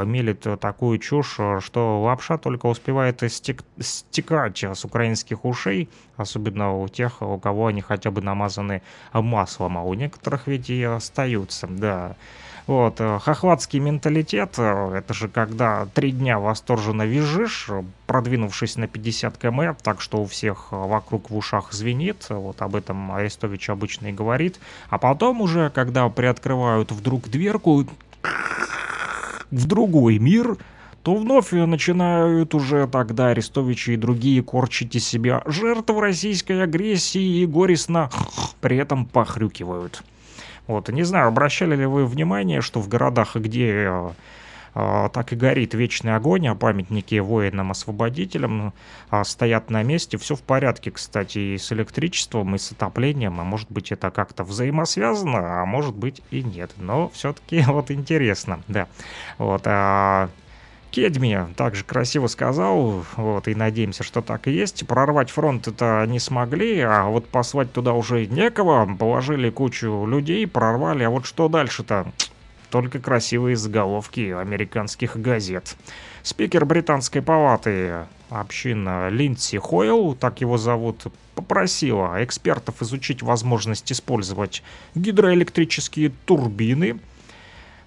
[0.05, 6.87] мелит такую чушь, э, что лапша только успевает стек стекать с украинских ушей, особенно у
[6.87, 8.81] тех, у кого они хотя бы намазаны
[9.13, 12.15] маслом, а у некоторых ведь и остаются, да.
[12.67, 17.69] Вот, э, хохватский менталитет, это же когда три дня восторженно визжишь,
[18.05, 23.11] продвинувшись на 50 км, так что у всех вокруг в ушах звенит, вот об этом
[23.11, 24.59] Арестович обычно и говорит,
[24.89, 27.87] а потом уже, когда приоткрывают вдруг дверку,
[29.51, 30.57] в другой мир,
[31.03, 37.45] то вновь начинают уже тогда Арестовичи и другие корчить из себя жертв российской агрессии и
[37.45, 38.09] горестно
[38.61, 40.03] при этом похрюкивают.
[40.67, 44.09] Вот, не знаю, обращали ли вы внимание, что в городах, где э,
[44.73, 48.73] так и горит вечный огонь, а памятники воинам-освободителям
[49.11, 50.17] э, стоят на месте.
[50.17, 53.39] Все в порядке, кстати, и с электричеством, и с отоплением.
[53.39, 56.71] А может быть, это как-то взаимосвязано, а может быть и нет.
[56.77, 58.87] Но все-таки вот интересно, да.
[59.37, 60.29] Вот, а
[60.91, 64.87] Кедми также красиво сказал, вот, и надеемся, что так и есть.
[64.87, 68.87] Прорвать фронт это не смогли, а вот послать туда уже некого.
[68.97, 72.11] Положили кучу людей, прорвали, а вот что дальше-то?
[72.69, 75.75] Только красивые заголовки американских газет.
[76.23, 84.61] Спикер британской палаты община Линдси Хойл, так его зовут, попросила экспертов изучить возможность использовать
[84.93, 86.99] гидроэлектрические турбины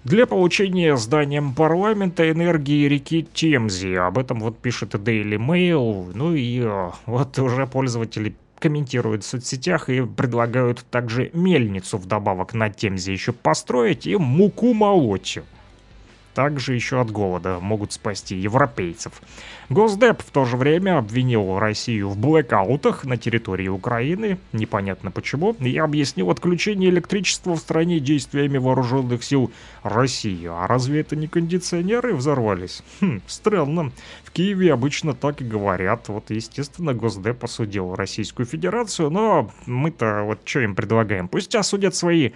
[0.03, 3.95] для получения зданием парламента энергии реки Темзи.
[3.95, 6.11] Об этом вот пишет Daily Mail.
[6.13, 12.69] Ну и э, вот уже пользователи комментируют в соцсетях и предлагают также мельницу вдобавок на
[12.69, 15.39] Темзе еще построить и муку молоть.
[16.33, 19.21] Также еще от голода могут спасти европейцев.
[19.69, 25.77] Госдеп в то же время обвинил Россию в блэкаутах на территории Украины, непонятно почему, и
[25.77, 29.51] объяснил отключение электричества в стране действиями вооруженных сил
[29.83, 30.47] России.
[30.47, 32.83] А разве это не кондиционеры взорвались?
[33.01, 33.91] Хм, странно.
[34.23, 36.09] В Киеве обычно так и говорят.
[36.09, 41.27] Вот, естественно, Госдеп осудил Российскую Федерацию, но мы-то вот что им предлагаем?
[41.27, 42.31] Пусть осудят свои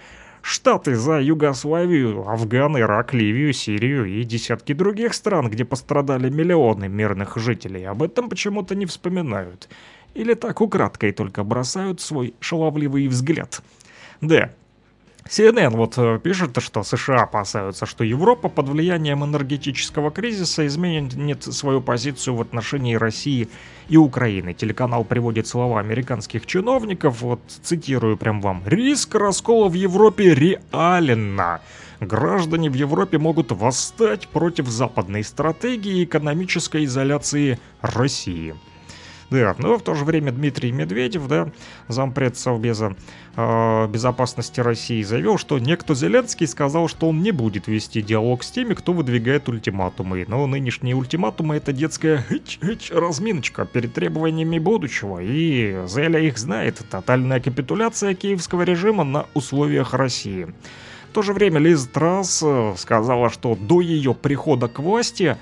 [0.50, 7.36] Штаты за Югославию, Афган, Ирак, Ливию, Сирию и десятки других стран, где пострадали миллионы мирных
[7.36, 7.84] жителей.
[7.84, 9.68] Об этом почему-то не вспоминают.
[10.14, 13.60] Или так украдкой только бросают свой шаловливый взгляд.
[14.22, 14.50] Да,
[15.28, 21.82] CNN вот э, пишет, что США опасаются, что Европа под влиянием энергетического кризиса изменит свою
[21.82, 23.48] позицию в отношении России
[23.88, 24.54] и Украины.
[24.54, 28.62] Телеканал приводит слова американских чиновников, вот цитирую прям вам.
[28.64, 31.38] «Риск раскола в Европе реален.
[32.00, 38.54] Граждане в Европе могут восстать против западной стратегии экономической изоляции России».
[39.30, 41.50] Да, но в то же время Дмитрий Медведев, да,
[41.86, 42.96] зампред Совбеза
[43.36, 48.50] э, безопасности России, заявил, что некто Зеленский сказал, что он не будет вести диалог с
[48.50, 50.24] теми, кто выдвигает ультиматумы.
[50.28, 52.24] Но нынешние ультиматумы это детская
[52.90, 55.18] разминочка перед требованиями будущего.
[55.20, 56.82] И Зеля их знает.
[56.90, 60.48] Тотальная капитуляция киевского режима на условиях России.
[61.10, 65.36] В то же время Лиз Трасс э, сказала, что до ее прихода к власти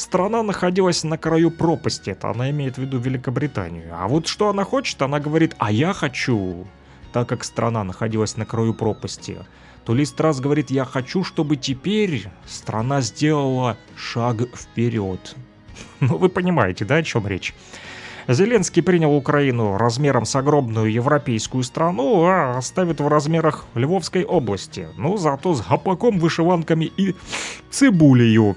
[0.00, 2.10] страна находилась на краю пропасти.
[2.10, 3.90] Это она имеет в виду Великобританию.
[3.92, 6.66] А вот что она хочет, она говорит, а я хочу,
[7.12, 9.38] так как страна находилась на краю пропасти,
[9.84, 15.36] то Ли Страс говорит, я хочу, чтобы теперь страна сделала шаг вперед.
[16.00, 17.54] Ну, вы понимаете, да, о чем речь?
[18.28, 24.88] Зеленский принял Украину размером с огромную европейскую страну, а оставит в размерах Львовской области.
[24.96, 27.14] Ну, зато с гопаком, вышиванками и
[27.70, 28.56] цибулею.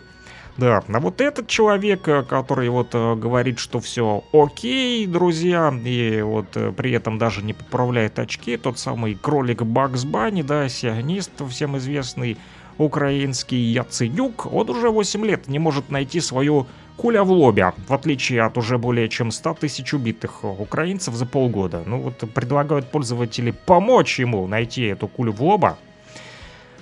[0.56, 6.22] Да, а вот этот человек, э, который вот э, говорит, что все окей, друзья, и
[6.22, 11.32] вот э, при этом даже не поправляет очки, тот самый кролик Бакс Банни, да, сионист
[11.50, 12.38] всем известный,
[12.78, 16.68] украинский Яценюк, он уже 8 лет не может найти свою
[16.98, 21.84] куля в лобе, в отличие от уже более чем 100 тысяч убитых украинцев за полгода.
[21.86, 25.78] Ну вот предлагают пользователи помочь ему найти эту кулю в лоба,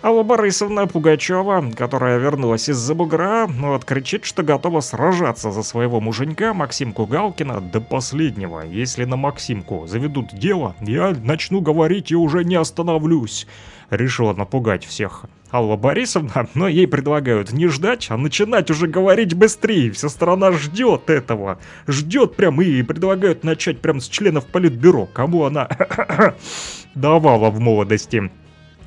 [0.03, 6.55] Алла Борисовна Пугачева, которая вернулась из-за бугра, вот кричит, что готова сражаться за своего муженька
[6.55, 8.61] Максимку Галкина до последнего.
[8.61, 13.45] Если на Максимку заведут дело, я начну говорить и уже не остановлюсь.
[13.91, 15.25] Решила напугать всех.
[15.53, 19.91] Алла Борисовна, но ей предлагают не ждать, а начинать уже говорить быстрее.
[19.91, 21.59] Вся страна ждет этого.
[21.87, 25.69] Ждет прям и предлагают начать прям с членов политбюро, кому она
[26.95, 28.31] давала в молодости.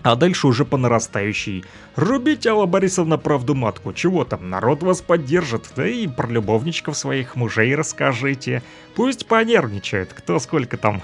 [0.05, 1.65] А дальше уже по нарастающей.
[1.97, 3.95] Рубите, Алла Борисовна, правду матку.
[3.95, 5.73] Чего там, народ вас поддержит.
[5.75, 8.63] Да и про любовничков своих мужей расскажите.
[8.95, 11.01] Пусть понервничают, кто сколько там.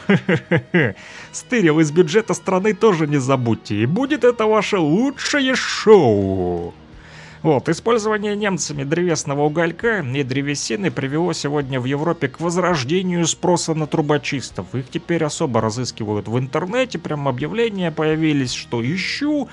[1.32, 3.76] Стырил из бюджета страны тоже не забудьте.
[3.76, 6.74] И будет это ваше лучшее шоу.
[7.42, 13.86] Вот, использование немцами древесного уголька и древесины привело сегодня в Европе к возрождению спроса на
[13.86, 14.74] трубочистов.
[14.74, 19.48] Их теперь особо разыскивают в интернете, прям объявления появились, что ищу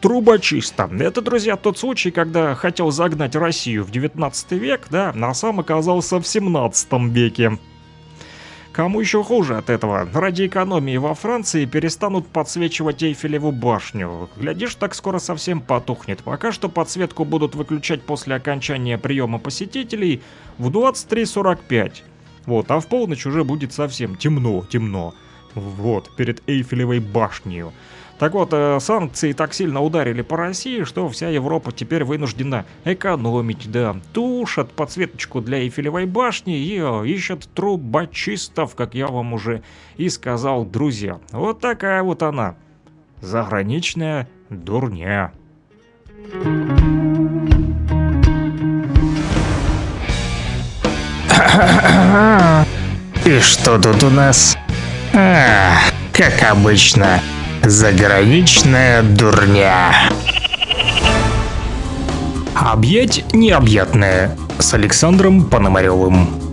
[0.00, 0.90] трубочиста.
[0.98, 6.20] Это, друзья, тот случай, когда хотел загнать Россию в 19 век, да, а сам оказался
[6.20, 7.58] в 17 веке.
[8.78, 10.08] Кому еще хуже от этого?
[10.14, 14.30] Ради экономии во Франции перестанут подсвечивать Эйфелеву башню.
[14.36, 16.22] Глядишь, так скоро совсем потухнет.
[16.22, 20.22] Пока что подсветку будут выключать после окончания приема посетителей
[20.58, 21.92] в 23.45.
[22.46, 25.12] Вот, а в полночь уже будет совсем темно, темно.
[25.56, 27.64] Вот, перед Эйфелевой башней.
[28.18, 33.70] Так вот, э, санкции так сильно ударили по России, что вся Европа теперь вынуждена экономить,
[33.70, 33.94] да.
[34.12, 39.62] Тушат подсветочку для Эйфелевой башни и э, ищут трубочистов, как я вам уже
[39.96, 41.20] и сказал, друзья.
[41.30, 42.56] Вот такая вот она.
[43.20, 45.32] Заграничная дурня.
[53.24, 54.58] И что тут у нас?
[55.14, 55.76] А,
[56.12, 57.20] как обычно,
[57.62, 59.92] заграничная дурня.
[62.54, 66.47] Объять необъятное с Александром Пономаревым.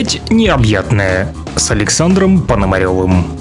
[0.00, 3.39] Объять необъятное с Александром Пономаревым.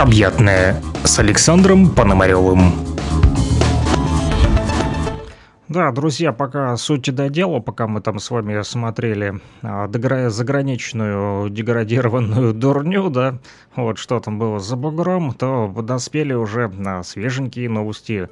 [0.00, 2.72] Необъятное с Александром Пономаревым.
[5.68, 9.90] Да, друзья, пока суть до дела, пока мы там с вами смотрели а,
[10.30, 13.40] заграничную деградированную дурню, да,
[13.76, 18.30] вот что там было за бугром, то подоспели уже на свеженькие новости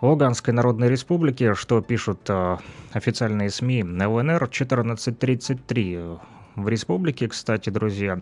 [0.00, 2.60] Луганской Народной Республики, что пишут а,
[2.92, 5.98] официальные СМИ ЛНР 1433.
[6.54, 8.20] В республике, кстати, друзья,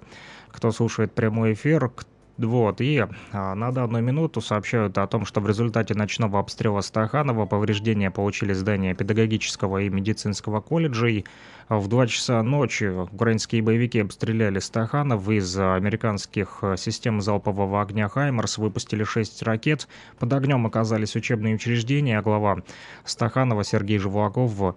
[0.51, 1.91] кто слушает прямой эфир,
[2.39, 7.47] вот, и а, на данную минуту сообщают о том, что в результате ночного обстрела Стаханова
[7.47, 11.25] повреждения получили здания педагогического и медицинского колледжей.
[11.69, 19.05] В 2 часа ночи украинские боевики обстреляли Стаханов из американских систем залпового огня «Хаймерс», выпустили
[19.05, 19.89] 6 ракет.
[20.19, 22.21] Под огнем оказались учебные учреждения.
[22.21, 22.59] Глава
[23.05, 24.77] Стаханова Сергей Живлаков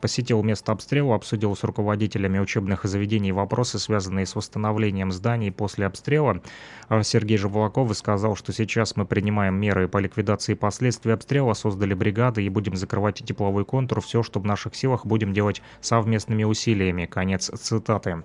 [0.00, 6.42] посетил место обстрела, обсудил с руководителями учебных заведений вопросы, связанные с восстановлением зданий после обстрела.
[6.88, 12.42] Э, Сергей Живолоков сказал, что сейчас мы принимаем меры по ликвидации последствий обстрела, создали бригады
[12.44, 14.00] и будем закрывать тепловой контур.
[14.00, 17.06] Все, что в наших силах, будем делать совместными усилиями.
[17.06, 18.22] Конец цитаты.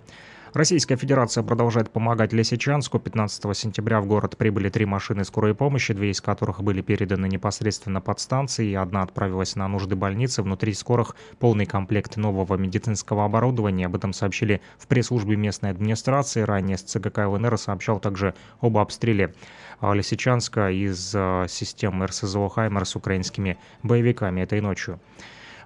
[0.56, 2.98] Российская Федерация продолжает помогать Лисичанску.
[2.98, 8.00] 15 сентября в город прибыли три машины скорой помощи, две из которых были переданы непосредственно
[8.00, 10.44] под станции, и одна отправилась на нужды больницы.
[10.44, 13.88] Внутри скорых полный комплект нового медицинского оборудования.
[13.88, 16.44] Об этом сообщили в пресс-службе местной администрации.
[16.44, 19.36] Ранее с ЦГК ЛНР сообщал также об обстреле
[19.82, 25.02] Лисичанска из э, системы РСЗО «Хаймер» с украинскими боевиками этой ночью.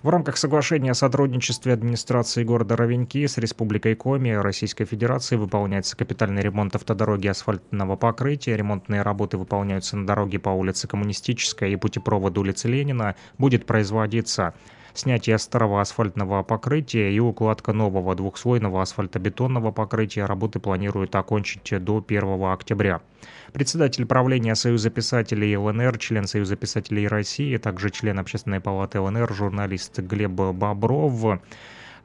[0.01, 6.41] В рамках соглашения о сотрудничестве администрации города Ровеньки с Республикой Коми Российской Федерации выполняется капитальный
[6.41, 8.55] ремонт автодороги асфальтного покрытия.
[8.55, 13.17] Ремонтные работы выполняются на дороге по улице Коммунистическая и путепроводу улицы Ленина.
[13.37, 14.53] Будет производиться
[14.93, 20.23] снятие старого асфальтного покрытия и укладка нового двухслойного асфальтобетонного покрытия.
[20.23, 23.01] Работы планируют окончить до 1 октября.
[23.53, 29.99] Председатель правления Союза писателей ЛНР, член Союза писателей России, также член Общественной палаты ЛНР, журналист
[29.99, 31.39] Глеб Бобров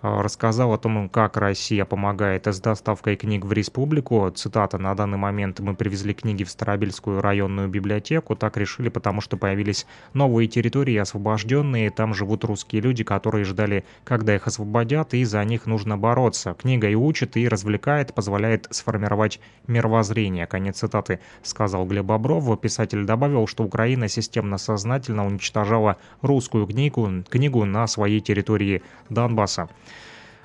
[0.05, 4.31] рассказал о том, как Россия помогает с доставкой книг в республику.
[4.31, 8.37] Цитата, на данный момент мы привезли книги в Старобельскую районную библиотеку.
[8.37, 11.91] Так решили, потому что появились новые территории освобожденные.
[11.91, 16.53] Там живут русские люди, которые ждали, когда их освободят, и за них нужно бороться.
[16.53, 20.47] Книга и учит, и развлекает, позволяет сформировать мировоззрение.
[20.47, 22.61] Конец цитаты, сказал Глеб Бобров.
[22.61, 29.71] Писатель добавил, что Украина системно сознательно уничтожала русскую книгу, книгу на своей территории Донбасса.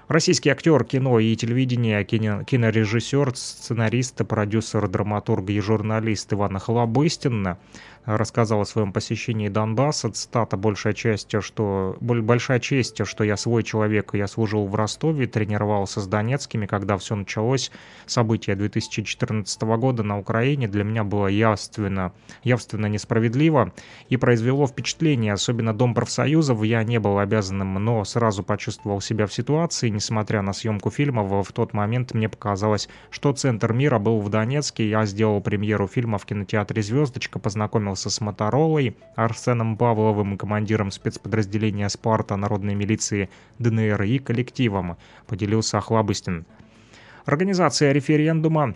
[0.10, 7.57] Российский актер кино и телевидения, кино, кинорежиссер, сценарист, продюсер, драматург и журналист Иван Хлобыстин
[8.06, 10.10] рассказал о своем посещении Донбасса.
[10.10, 16.02] Цитата «Большая часть, что, большая честь, что я свой человек, я служил в Ростове, тренировался
[16.02, 17.72] с донецкими, когда все началось.
[18.06, 22.14] События 2014 года на Украине для меня было явственно,
[22.44, 23.74] явственно несправедливо
[24.08, 26.64] и произвело впечатление, особенно Дом профсоюзов.
[26.64, 29.90] Я не был обязанным, но сразу почувствовал себя в ситуации.
[29.90, 34.90] Несмотря на съемку фильма, в тот момент мне показалось, что центр мира был в Донецке.
[34.90, 41.90] Я сделал премьеру фильма в кинотеатре «Звездочка», познакомился познакомился с Моторолой, Арсеном Павловым, командиром спецподразделения
[41.90, 44.98] «Спарта» народной милиции ДНР и коллективом,
[45.28, 46.45] поделился Охлабыстин.
[47.26, 48.76] Организация референдума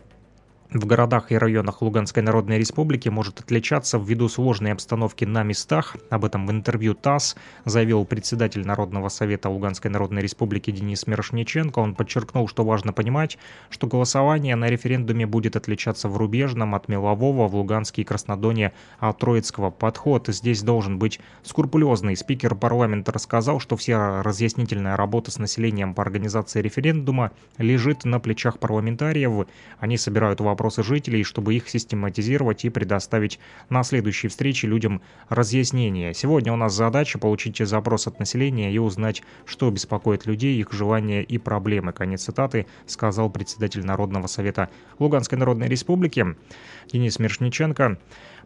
[0.73, 5.95] в городах и районах Луганской Народной Республики может отличаться ввиду сложной обстановки на местах.
[6.09, 7.35] Об этом в интервью ТАСС
[7.65, 11.79] заявил председатель Народного совета Луганской Народной Республики Денис Мирошниченко.
[11.79, 13.37] Он подчеркнул, что важно понимать,
[13.69, 19.19] что голосование на референдуме будет отличаться в Рубежном от Мелового, в Луганске и Краснодоне от
[19.19, 19.69] Троицкого.
[19.69, 22.17] Подход здесь должен быть скрупулезный.
[22.17, 28.57] Спикер парламента рассказал, что вся разъяснительная работа с населением по организации референдума лежит на плечах
[28.57, 29.47] парламентариев.
[29.79, 33.37] Они собирают вопросы вопросы жителей, чтобы их систематизировать и предоставить
[33.67, 36.13] на следующей встрече людям разъяснения.
[36.13, 41.21] Сегодня у нас задача получить запрос от населения и узнать, что беспокоит людей, их желания
[41.21, 41.91] и проблемы.
[41.91, 44.69] Конец цитаты сказал председатель Народного совета
[44.99, 46.25] Луганской Народной Республики
[46.89, 47.97] Денис Миршниченко.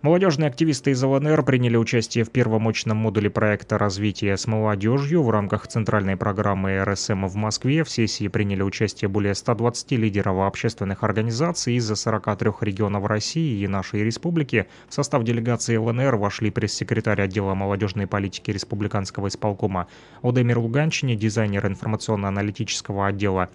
[0.04, 5.32] Молодежные активисты из ЛНР приняли участие в первом очном модуле проекта развития с молодежью в
[5.32, 7.84] рамках центральной программы РСМ в Москве.
[7.84, 14.04] В сессии приняли участие более 120 лидеров общественных организаций из 43 регионов России и нашей
[14.04, 14.68] республики.
[14.88, 19.88] В состав делегации ЛНР вошли пресс-секретарь отдела молодежной политики Республиканского исполкома
[20.22, 23.50] Одемир Луганчини, дизайнер информационно-аналитического отдела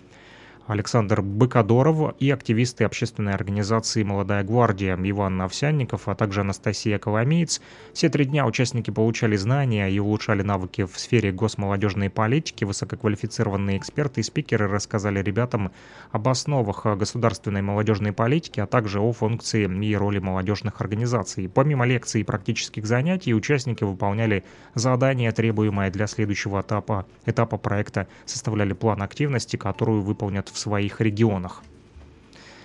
[0.73, 7.61] Александр Быкадоров и активисты общественной организации «Молодая гвардия» Иван Овсянников, а также Анастасия Коломеец.
[7.93, 12.65] Все три дня участники получали знания и улучшали навыки в сфере госмолодежной политики.
[12.65, 15.73] Высококвалифицированные эксперты и спикеры рассказали ребятам
[16.11, 21.51] об основах государственной молодежной политики, а также о функции и роли молодежных организаций.
[21.51, 24.43] Помимо лекций и практических занятий, участники выполняли
[24.75, 31.63] задания, требуемые для следующего этапа, этапа проекта, составляли план активности, которую выполнят в своих регионах.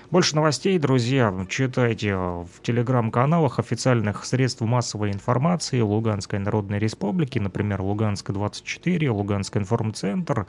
[0.09, 9.09] Больше новостей, друзья, читайте в телеграм-каналах официальных средств массовой информации Луганской Народной Республики, например, Луганск-24,
[9.09, 10.47] Луганск информцентр,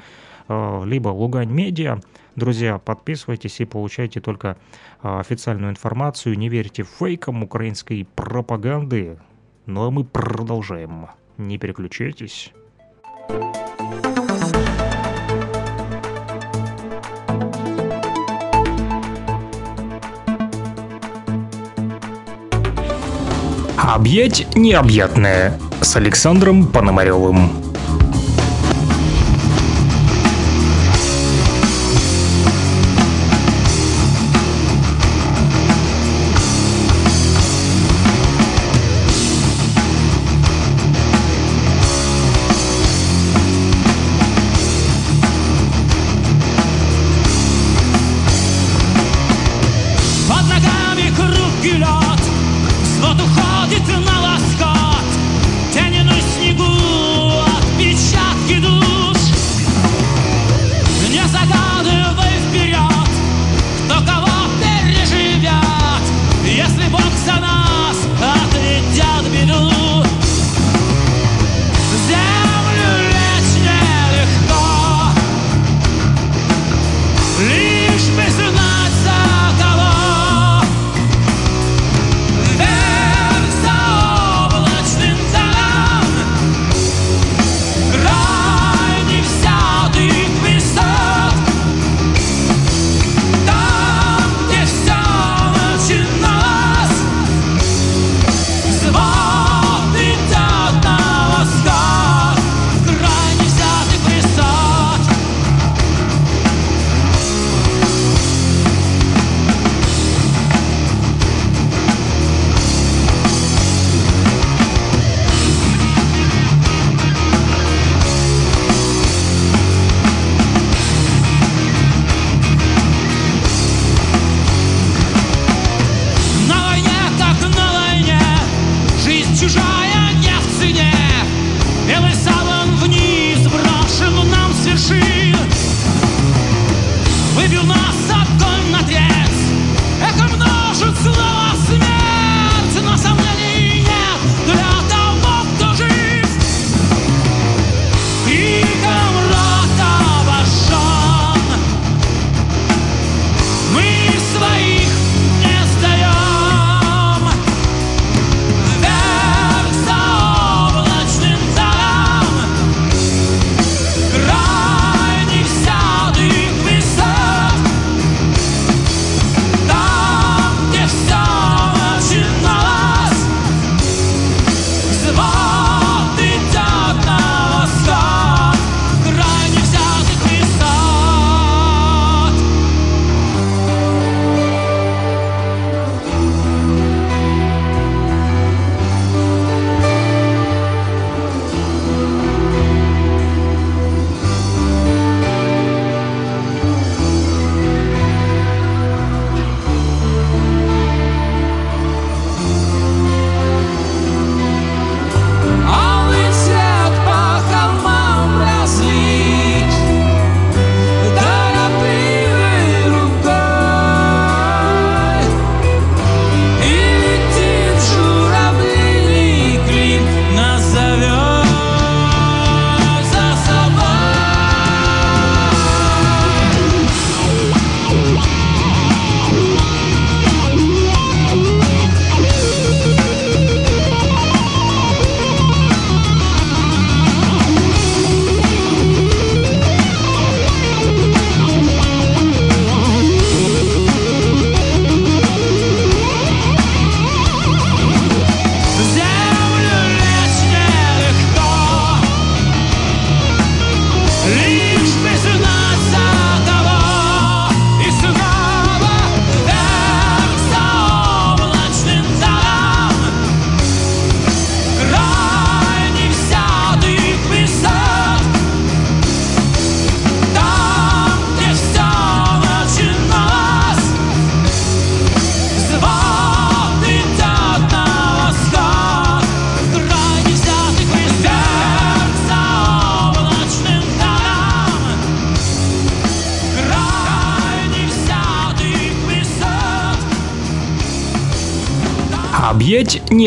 [0.49, 1.99] э, либо Лугань Медиа.
[2.37, 4.57] Друзья, подписывайтесь и получайте только
[5.03, 6.39] э, официальную информацию.
[6.39, 9.19] Не верьте фейкам украинской пропаганды.
[9.67, 11.09] Ну а мы продолжаем.
[11.37, 12.53] Не переключайтесь.
[23.89, 27.68] Объять необъятное с Александром Пономаревым.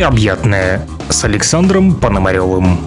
[0.02, 2.80] Необъятное с Александром Пономаревым.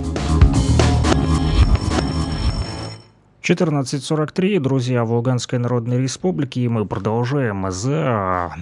[3.40, 8.52] 14.43, друзья, в Луганской Народной Республике, и мы продолжаем за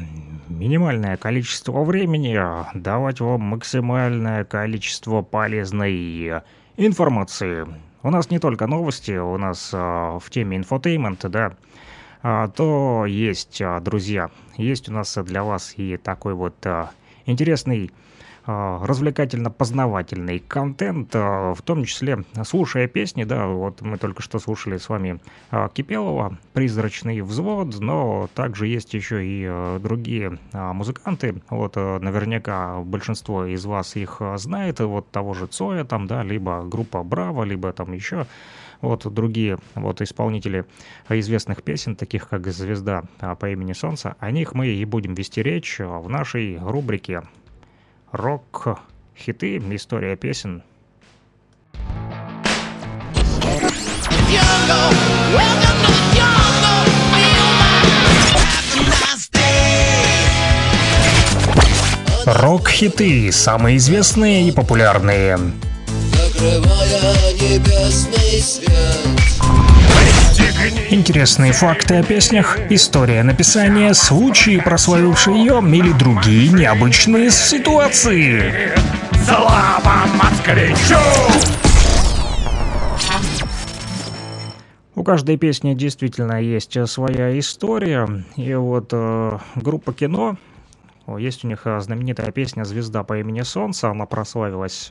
[0.50, 2.38] минимальное количество времени
[2.74, 6.42] давать вам максимальное количество полезной
[6.76, 7.66] информации.
[8.02, 11.52] У нас не только новости, у нас а, в теме инфотейнмента, да,
[12.22, 16.90] а, то есть, а, друзья, есть у нас для вас и такой вот а,
[17.24, 17.90] интересный
[18.46, 24.88] развлекательно-познавательный контент, а, в том числе слушая песни, да, вот мы только что слушали с
[24.88, 25.20] вами
[25.50, 33.64] а, Кипелова, «Призрачный взвод», но также есть еще и другие музыканты, вот наверняка большинство из
[33.64, 38.26] вас их знает, вот того же Цоя там, да, либо группа Браво, либо там еще
[38.80, 40.64] вот другие вот исполнители
[41.08, 43.04] известных песен, таких как «Звезда»
[43.38, 47.22] по имени Солнце, о них мы и будем вести речь в нашей рубрике
[48.12, 50.62] рок-хиты, история песен.
[62.24, 65.38] Рок-хиты, самые известные и популярные.
[66.12, 69.21] Закрывая небесный свет.
[70.90, 78.72] Интересные факты о песнях, история написания, случаи, прославившие ее или другие необычные ситуации.
[79.24, 80.98] Слава москвичу!
[84.94, 88.24] У каждой песни действительно есть своя история.
[88.36, 90.36] И вот э, группа кино,
[91.18, 94.90] есть у них знаменитая песня «Звезда по имени Солнце», она прославилась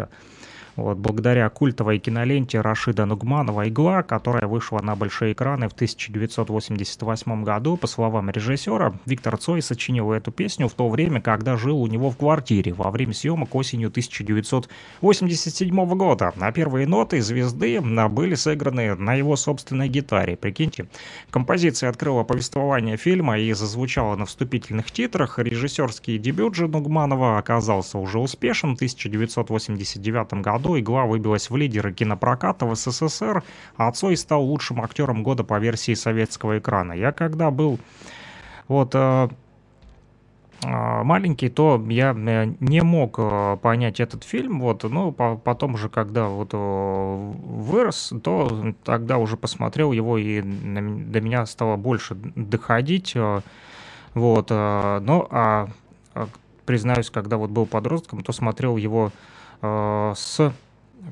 [0.75, 7.75] вот, благодаря культовой киноленте Рашида Нугманова «Игла», которая вышла на большие экраны в 1988 году,
[7.77, 12.09] по словам режиссера, Виктор Цой сочинил эту песню в то время, когда жил у него
[12.09, 16.33] в квартире во время съемок осенью 1987 года.
[16.39, 20.37] А первые ноты «Звезды» были сыграны на его собственной гитаре.
[20.37, 20.87] Прикиньте,
[21.31, 25.39] композиция открыла повествование фильма и зазвучала на вступительных титрах.
[25.39, 31.91] Режиссерский дебют же Нугманова оказался уже успешен в 1989 году году «Игла» выбилась в лидеры
[31.91, 33.43] кинопроката в СССР,
[33.77, 36.93] а Цой стал лучшим актером года по версии советского экрана.
[36.93, 37.79] Я когда был
[38.67, 39.29] вот э,
[40.63, 43.19] э, маленький, то я э, не мог
[43.61, 50.17] понять этот фильм, вот, но потом же, когда вот вырос, то тогда уже посмотрел его,
[50.17, 53.15] и до меня стало больше доходить,
[54.13, 55.69] вот, но, а,
[56.65, 59.11] признаюсь, когда вот был подростком, то смотрел его
[59.61, 60.51] Э, с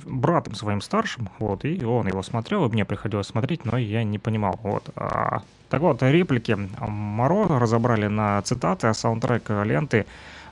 [0.06, 4.20] братом своим старшим, вот, и он его смотрел, и мне приходилось смотреть, но я не
[4.20, 4.90] понимал, вот.
[4.96, 10.06] А, так вот, реплики Моро разобрали на цитаты, а саундтрек ленты а,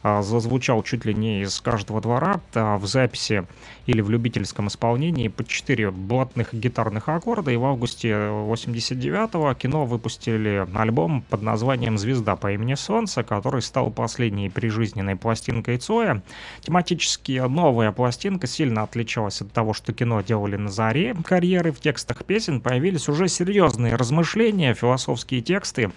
[0.03, 3.45] зазвучал чуть ли не из каждого двора а, в записи
[3.85, 7.51] или в любительском исполнении по 4 блатных гитарных аккорда.
[7.51, 13.91] И в августе 89-го кино выпустили альбом под названием «Звезда по имени Солнце», который стал
[13.91, 16.21] последней прижизненной пластинкой Цоя.
[16.61, 21.71] Тематически новая пластинка сильно отличалась от того, что кино делали на заре карьеры.
[21.71, 25.91] В текстах песен появились уже серьезные размышления, философские тексты,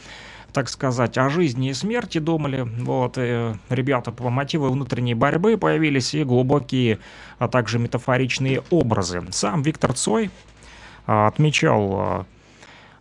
[0.52, 2.62] так сказать, о жизни и смерти думали.
[2.62, 6.98] Вот, и ребята по мотиву внутренней борьбы появились и глубокие,
[7.38, 9.22] а также метафоричные образы.
[9.30, 10.30] Сам Виктор Цой
[11.06, 12.26] а, отмечал а,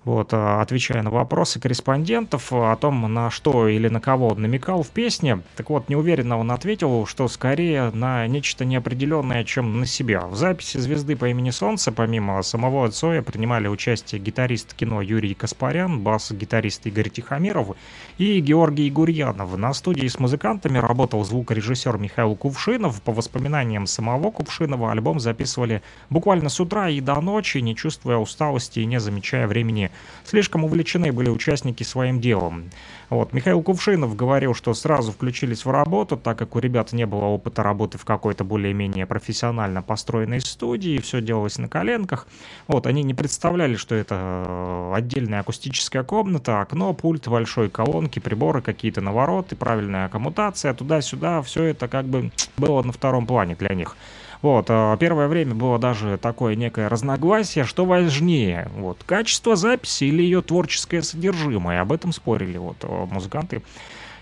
[0.10, 4.82] вот, а, отвечая на вопросы корреспондентов о том, на что или на кого он намекал
[4.82, 5.42] в песне.
[5.56, 10.26] Так вот, неуверенно он ответил, что скорее на нечто неопределенное, чем на себя.
[10.26, 16.00] В записи «Звезды по имени Солнце» помимо самого Цоя принимали участие гитарист кино Юрий Каспарян,
[16.00, 17.76] бас-гитарист Игорь Тихомиров
[18.18, 19.56] и Георгий Гурьянов.
[19.58, 23.02] На студии с музыкантами работал звукорежиссер Михаил Кувшинов.
[23.04, 28.80] По воспоминаниям самого Кувшинова альбом записывали буквально с утра и до ночи, не чувствуя усталости
[28.80, 29.92] и не замечая времени
[30.24, 32.70] слишком увлечены были участники своим делом.
[33.10, 33.34] Вот.
[33.34, 37.64] Михаил Кувшинов говорил, что сразу включились в работу, так как у ребят не было опыта
[37.64, 42.28] работы в какой-то более-менее профессионально построенной студии, все делалось на коленках.
[42.68, 44.16] Вот, они не представляли, что это
[44.48, 51.64] э, отдельная акустическая комната, окно, пульт большой колонки, приборы какие-то навороты, правильная коммутация, туда-сюда, все
[51.64, 53.96] это как бы было на втором плане для них.
[54.42, 60.22] Вот, а, первое время было даже такое некое разногласие, что важнее, вот, качество записи или
[60.22, 63.62] ее творческое содержимое, об этом спорили вот а, музыканты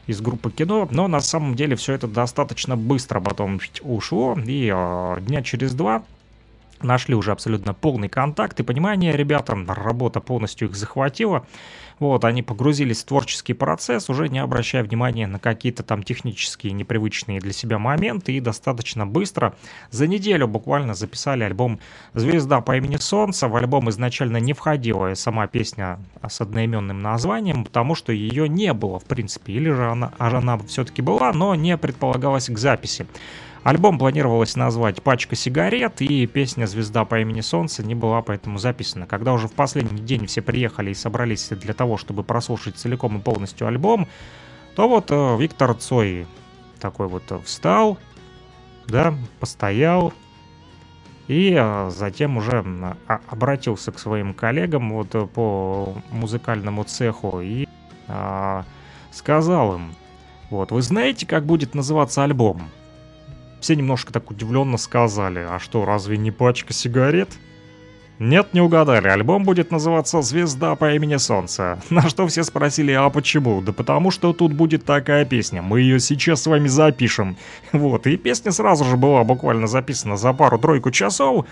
[0.08, 5.18] из группы кино, но на самом деле все это достаточно быстро потом ушло, и э,
[5.20, 6.04] дня через два
[6.82, 8.60] нашли уже абсолютно полный контакт.
[8.60, 11.46] И понимание ребятам, работа полностью их захватила.
[12.00, 17.40] Вот, они погрузились в творческий процесс, уже не обращая внимания на какие-то там технические непривычные
[17.40, 19.56] для себя моменты, и достаточно быстро,
[19.90, 21.80] за неделю буквально записали альбом
[22.14, 23.48] «Звезда по имени Солнце».
[23.48, 29.00] В альбом изначально не входила сама песня с одноименным названием, потому что ее не было,
[29.00, 33.08] в принципе, или же она, она все-таки была, но не предполагалась к записи.
[33.68, 39.08] Альбом планировалось назвать «Пачка сигарет», и песня «Звезда по имени Солнце» не была поэтому записана.
[39.08, 43.22] Когда уже в последний день все приехали и собрались для того, чтобы прослушать целиком и
[43.22, 44.08] полностью альбом,
[44.78, 46.28] то вот э, Виктор Цой
[46.80, 47.98] такой вот э, встал,
[48.88, 50.14] да, постоял,
[51.28, 52.64] и э, затем уже
[53.10, 57.68] а, обратился к своим коллегам вот по музыкальному цеху и
[58.08, 58.64] а,
[59.12, 59.94] сказал им,
[60.52, 62.62] вот, вы знаете, как будет называться альбом?
[63.60, 67.30] Все немножко так удивленно сказали, а что, разве не пачка сигарет?
[68.20, 71.80] Нет, не угадали, альбом будет называться «Звезда по имени Солнце».
[71.92, 73.62] На что все спросили, а почему?
[73.62, 77.38] Да потому что тут будет такая песня, мы ее сейчас с вами запишем.
[77.72, 81.46] Вот, и песня сразу же была буквально записана за пару-тройку часов,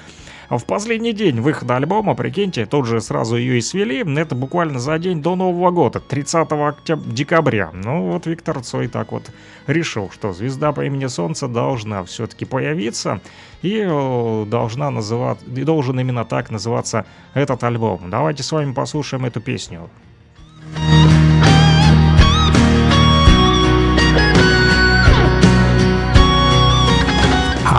[0.49, 4.03] в последний день выхода альбома, прикиньте, тут же сразу ее и свели.
[4.19, 7.72] Это буквально за день до Нового года, 30 октября, декабря.
[7.73, 9.31] Ну вот Виктор Цой так вот
[9.67, 13.22] решил, что звезда по имени Солнце должна все-таки появиться
[13.61, 18.09] и э, должна называть, должен именно так называться этот альбом.
[18.09, 19.89] Давайте с вами послушаем эту песню.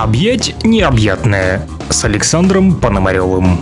[0.06, 3.58] Объять необъятное с Александром Пономаревым.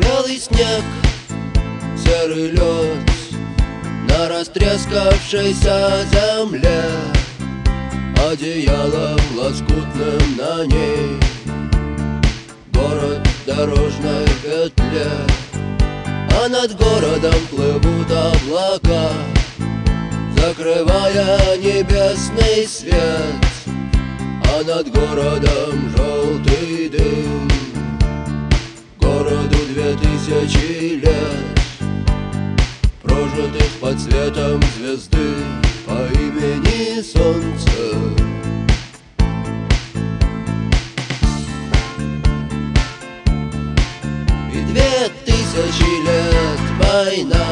[0.00, 0.82] Белый снег,
[2.04, 3.12] серый лед
[4.08, 6.08] На растрескавшейся
[22.66, 22.94] свет
[24.52, 27.48] А над городом желтый дым
[29.00, 31.54] Городу две тысячи лет
[33.02, 35.34] Прожитых под светом звезды
[35.86, 37.98] по имени Солнце.
[44.52, 47.46] И две тысячи лет война,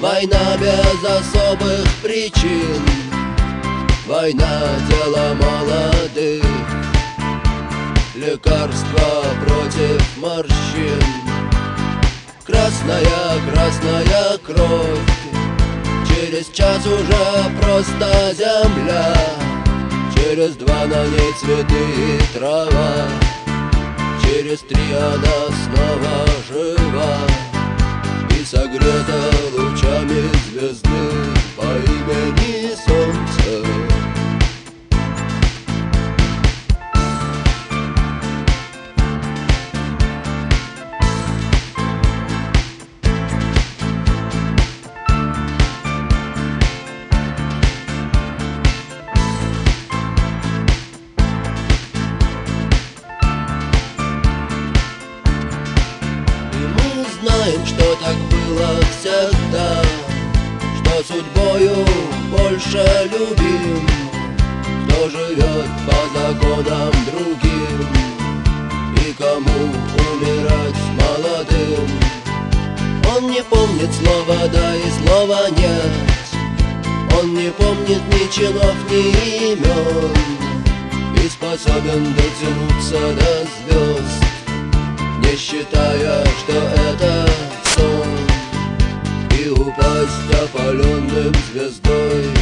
[0.00, 3.09] война без особых причин,
[4.20, 4.60] война
[4.90, 6.44] дело молодых,
[8.14, 11.02] лекарства против морщин.
[12.44, 15.10] Красная, красная кровь.
[16.06, 19.14] Через час уже просто земля.
[20.14, 22.92] Через два на ней цветы и трава.
[24.22, 27.16] Через три она снова жива.
[28.38, 29.20] И согрета
[29.56, 31.10] лучами звезды
[31.56, 32.74] По имени
[62.60, 63.88] больше любим.
[64.84, 67.86] Кто живет по законам другим?
[68.96, 69.72] И кому
[70.12, 71.88] умирать молодым?
[73.16, 75.90] Он не помнит слова «да» и слова «нет»
[77.18, 80.14] Он не помнит ни чинов, ни имен.
[81.22, 84.24] И способен дотянуться до звезд
[85.22, 86.56] не считая, что
[86.88, 87.28] это
[87.74, 88.08] сон.
[89.38, 92.39] И упасть опаленным звездой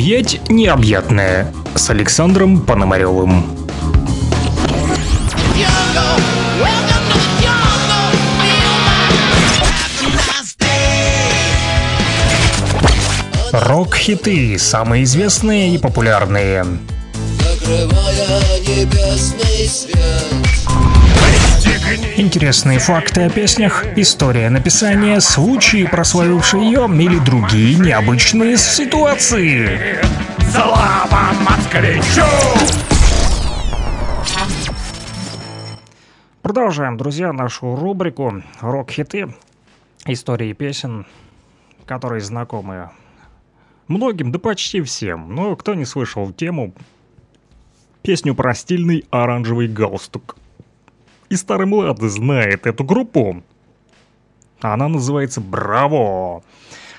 [0.00, 3.44] Объять необъятное с Александром Пономаревым.
[13.52, 16.64] Рок-хиты, самые известные и популярные.
[17.38, 20.19] Закрывая небесный свет
[22.16, 29.98] Интересные факты о песнях, история написания, случаи, прославившие ее или другие необычные ситуации.
[30.52, 32.22] Слава москвичу!
[36.42, 39.34] Продолжаем, друзья, нашу рубрику «Рок-хиты».
[40.06, 41.06] Истории песен,
[41.86, 42.90] которые знакомы
[43.88, 45.34] многим, да почти всем.
[45.34, 46.72] Но кто не слышал тему,
[48.02, 50.36] песню про стильный оранжевый галстук.
[51.30, 53.42] И старый млад знает эту группу.
[54.60, 56.42] Она называется «Браво».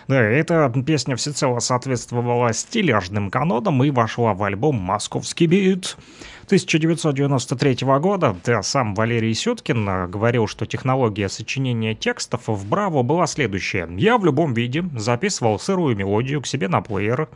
[0.08, 5.98] Да, эта песня всецело соответствовала стиляжным канонам и вошла в альбом «Московский бит».
[6.46, 13.88] 1993 года да, сам Валерий Сюткин говорил, что технология сочинения текстов в «Браво» была следующая.
[13.98, 17.28] «Я в любом виде записывал сырую мелодию к себе на плеер,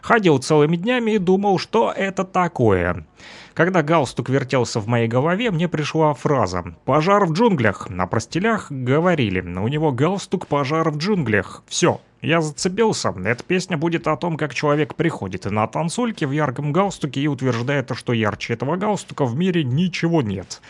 [0.00, 3.04] ходил целыми днями и думал, что это такое».
[3.56, 7.88] Когда галстук вертелся в моей голове, мне пришла фраза «Пожар в джунглях».
[7.88, 11.62] На простелях говорили «У него галстук пожар в джунглях».
[11.66, 13.14] Все, я зацепился.
[13.24, 17.90] Эта песня будет о том, как человек приходит на танцульке в ярком галстуке и утверждает,
[17.94, 20.60] что ярче этого галстука в мире ничего нет.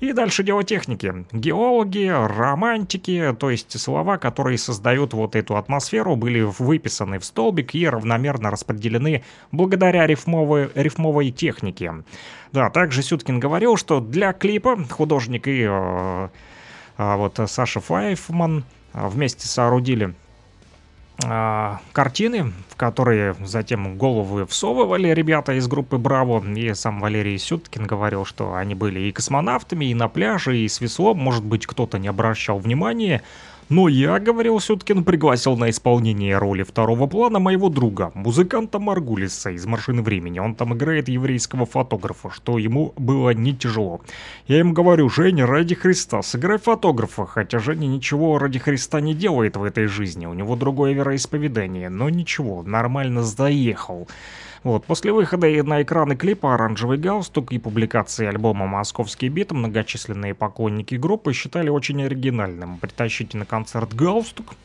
[0.00, 1.26] И дальше дело техники.
[1.32, 7.88] Геологи, романтики, то есть слова, которые создают вот эту атмосферу, были выписаны в столбик и
[7.88, 12.04] равномерно распределены благодаря рифмовой, рифмовой технике.
[12.52, 16.28] Да, также Сюткин говорил, что для клипа художник и э,
[16.96, 20.27] э, вот Саша Файфман вместе соорудили а,
[21.20, 28.24] картины, в которые затем головы всовывали ребята из группы «Браво», и сам Валерий Сюткин говорил,
[28.24, 32.06] что они были и космонавтами, и на пляже, и с веслом, может быть, кто-то не
[32.06, 33.22] обращал внимания,
[33.68, 39.66] но я, говорил Сюткин, пригласил на исполнение роли второго плана моего друга, музыканта Маргулиса из
[39.66, 40.38] «Машины времени».
[40.38, 44.00] Он там играет еврейского фотографа, что ему было не тяжело.
[44.46, 49.56] Я им говорю, Женя, ради Христа, сыграй фотографа, хотя Женя ничего ради Христа не делает
[49.56, 54.08] в этой жизни, у него другое вероисповедание, но ничего, нормально заехал.
[54.68, 60.94] Вот, после выхода на экраны клипа «Оранжевый галстук» и публикации альбома «Московский бит» многочисленные поклонники
[60.96, 64.56] группы считали очень оригинальным притащить на концерт галстук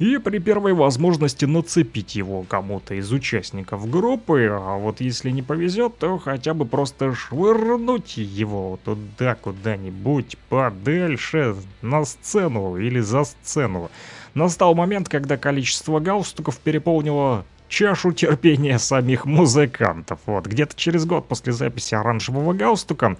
[0.00, 5.96] и при первой возможности нацепить его кому-то из участников группы, а вот если не повезет,
[5.96, 13.92] то хотя бы просто швырнуть его туда куда-нибудь подальше, на сцену или за сцену.
[14.34, 20.20] Настал момент, когда количество галстуков переполнило чашу терпения самих музыкантов.
[20.26, 23.16] Вот, где-то через год после записи оранжевого галстука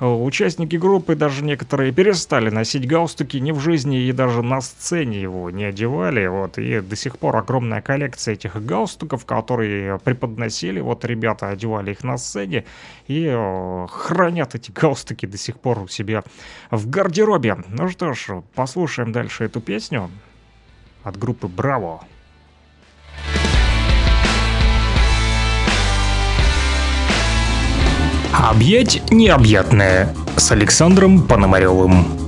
[0.00, 5.20] э, участники группы, даже некоторые, перестали носить галстуки ни в жизни и даже на сцене
[5.20, 6.26] его не одевали.
[6.26, 12.02] Вот, и до сих пор огромная коллекция этих галстуков, которые преподносили, вот ребята одевали их
[12.04, 12.64] на сцене
[13.06, 16.24] и о, хранят эти галстуки до сих пор у себя
[16.70, 17.56] в гардеробе.
[17.68, 20.10] Ну что ж, послушаем дальше эту песню
[21.04, 22.04] от группы «Браво».
[28.32, 32.25] Объять необъятное с Александром Пономаревым.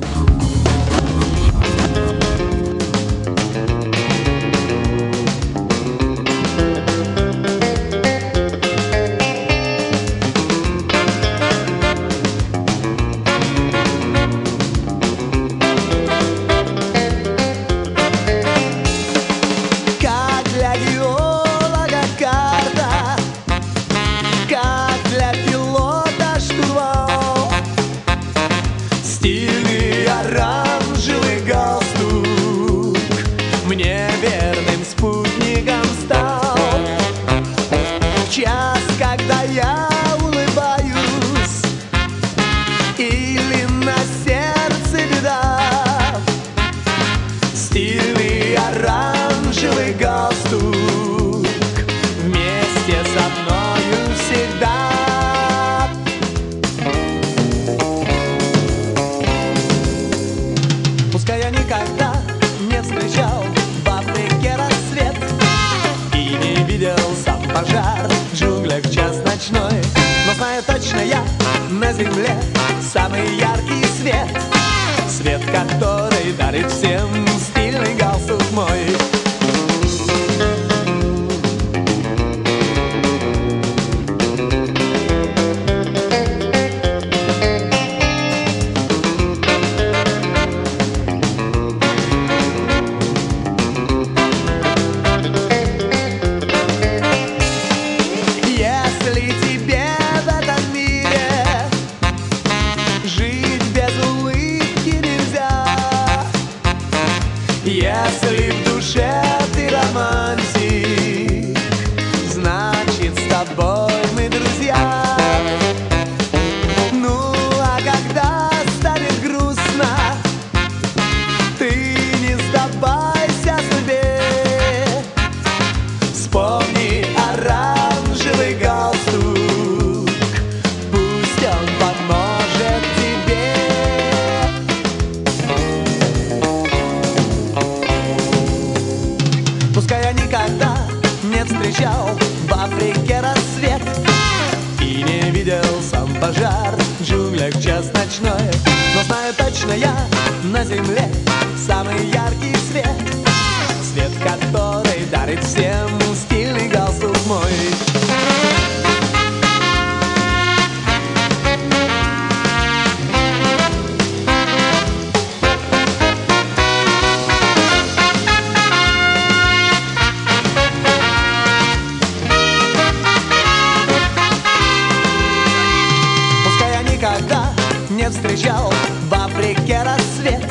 [178.10, 178.72] Встречал
[179.08, 180.42] в Африке рассвет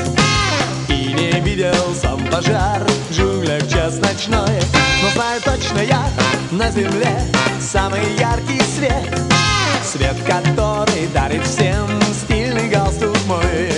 [0.90, 4.62] И не видел сам пожар в джунглях час ночной
[5.02, 6.04] Но знаю точно я
[6.52, 7.20] на земле
[7.60, 9.22] самый яркий свет
[9.84, 13.72] Свет, который дарит всем стильный галстук мой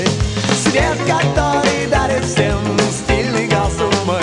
[0.63, 2.59] Свет, который дарит всем
[2.91, 4.21] стильный галстук мой.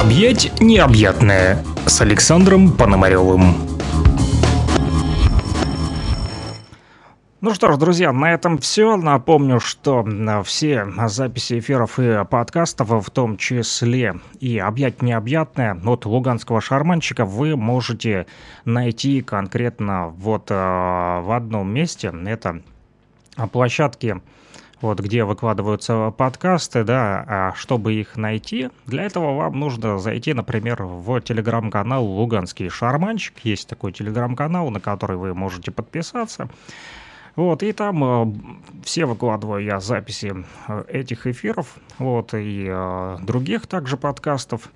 [0.00, 3.73] Объять необъятное с Александром Пономаревым.
[7.44, 8.96] Ну что ж, друзья, на этом все.
[8.96, 10.02] Напомню, что
[10.46, 17.54] все записи эфиров и подкастов, в том числе и «Объять необъятное» от луганского шарманщика, вы
[17.54, 18.26] можете
[18.64, 22.14] найти конкретно вот э, в одном месте.
[22.24, 22.62] Это
[23.52, 24.22] площадки
[24.80, 30.82] вот где выкладываются подкасты, да, а чтобы их найти, для этого вам нужно зайти, например,
[30.82, 33.34] в телеграм-канал «Луганский шарманщик».
[33.42, 36.48] Есть такой телеграм-канал, на который вы можете подписаться.
[37.36, 38.34] Вот, и там э,
[38.84, 40.32] все выкладываю я записи
[40.68, 44.70] э, этих эфиров, вот, и э, других также подкастов.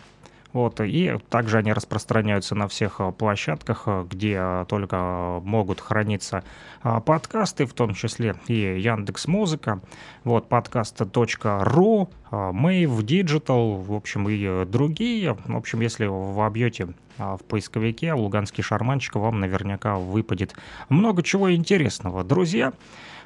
[0.53, 6.43] Вот, и также они распространяются на всех э, площадках, э, где только могут храниться
[6.83, 9.81] подкасты, в том числе и Яндекс Музыка,
[10.25, 15.37] вот, подкаст.ру, Mave Digital, в общем, и другие.
[15.47, 20.55] В общем, если вобьете в поисковике «Луганский шарманщик», вам наверняка выпадет
[20.89, 22.25] много чего интересного.
[22.25, 22.73] Друзья,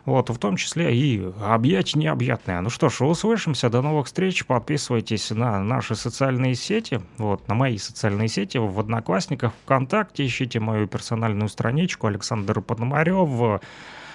[0.04, 2.60] вот, в том числе и объять необъятное.
[2.60, 7.78] Ну что ж, услышимся, до новых встреч, подписывайтесь на наши социальные сети, вот, на мои
[7.78, 13.60] социальные сети, в Одноклассниках, ВКонтакте, ищите мою персональную страничку Александр Пономарев,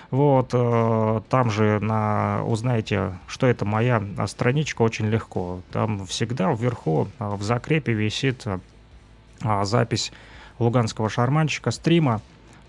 [0.09, 4.81] вот, э, там же на, узнаете, что это моя а, страничка.
[4.81, 5.61] Очень легко.
[5.71, 8.45] Там всегда вверху а, в закрепе висит
[9.41, 10.11] а, запись
[10.59, 12.21] луганского шарманщика стрима,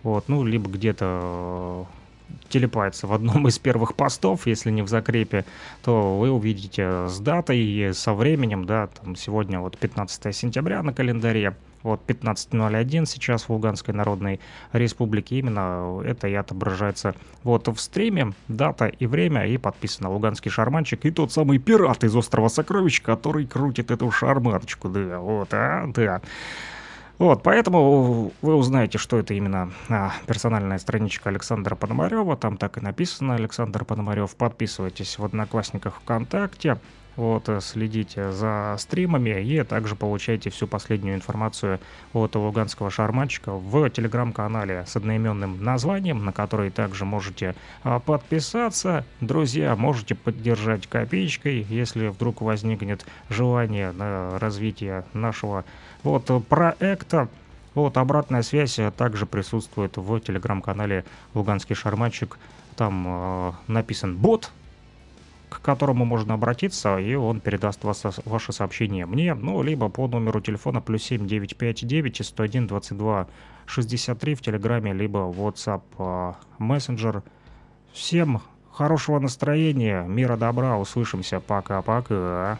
[0.02, 1.86] вот, ну, либо где-то
[2.28, 5.44] э, телепается в одном из первых постов, если не в закрепе,
[5.82, 10.92] то вы увидите с датой и со временем, да, там сегодня вот 15 сентября на
[10.92, 14.40] календаре, вот 15.01 сейчас в Луганской Народной
[14.72, 21.04] Республике, именно это и отображается вот в стриме, дата и время, и подписано Луганский шарманчик,
[21.04, 26.20] и тот самый пират из Острова Сокровищ, который крутит эту шарманочку, да, вот, а, да.
[27.18, 32.36] Вот, поэтому вы узнаете, что это именно а, персональная страничка Александра Пономарева.
[32.36, 34.36] Там так и написано Александр Пономарев.
[34.36, 36.78] Подписывайтесь в Одноклассниках ВКонтакте.
[37.18, 41.80] Вот, э, следите за стримами и также получайте всю последнюю информацию
[42.12, 49.04] от луганского шарманчика в телеграм-канале с одноименным названием, на который также можете а, подписаться.
[49.20, 55.64] Друзья, можете поддержать копеечкой, если вдруг возникнет желание на развитие нашего
[56.04, 57.26] вот проекта.
[57.74, 61.04] Вот обратная связь также присутствует в телеграм-канале
[61.34, 62.38] Луганский шарманчик.
[62.76, 64.52] Там э, написан бот,
[65.48, 70.40] к которому можно обратиться, и он передаст вас, ваше сообщение мне, ну, либо по номеру
[70.40, 73.26] телефона плюс 7 959 101 22
[73.66, 77.22] 63 в Телеграме, либо WhatsApp э, мессенджер.
[77.92, 78.42] Всем
[78.72, 82.58] хорошего настроения, мира добра, услышимся, пока-пока.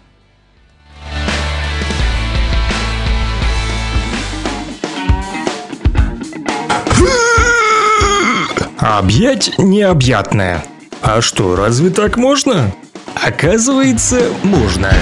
[8.79, 10.65] Объять необъятное.
[11.03, 12.75] А что, разве так можно?
[13.15, 14.93] Оказывается, можно.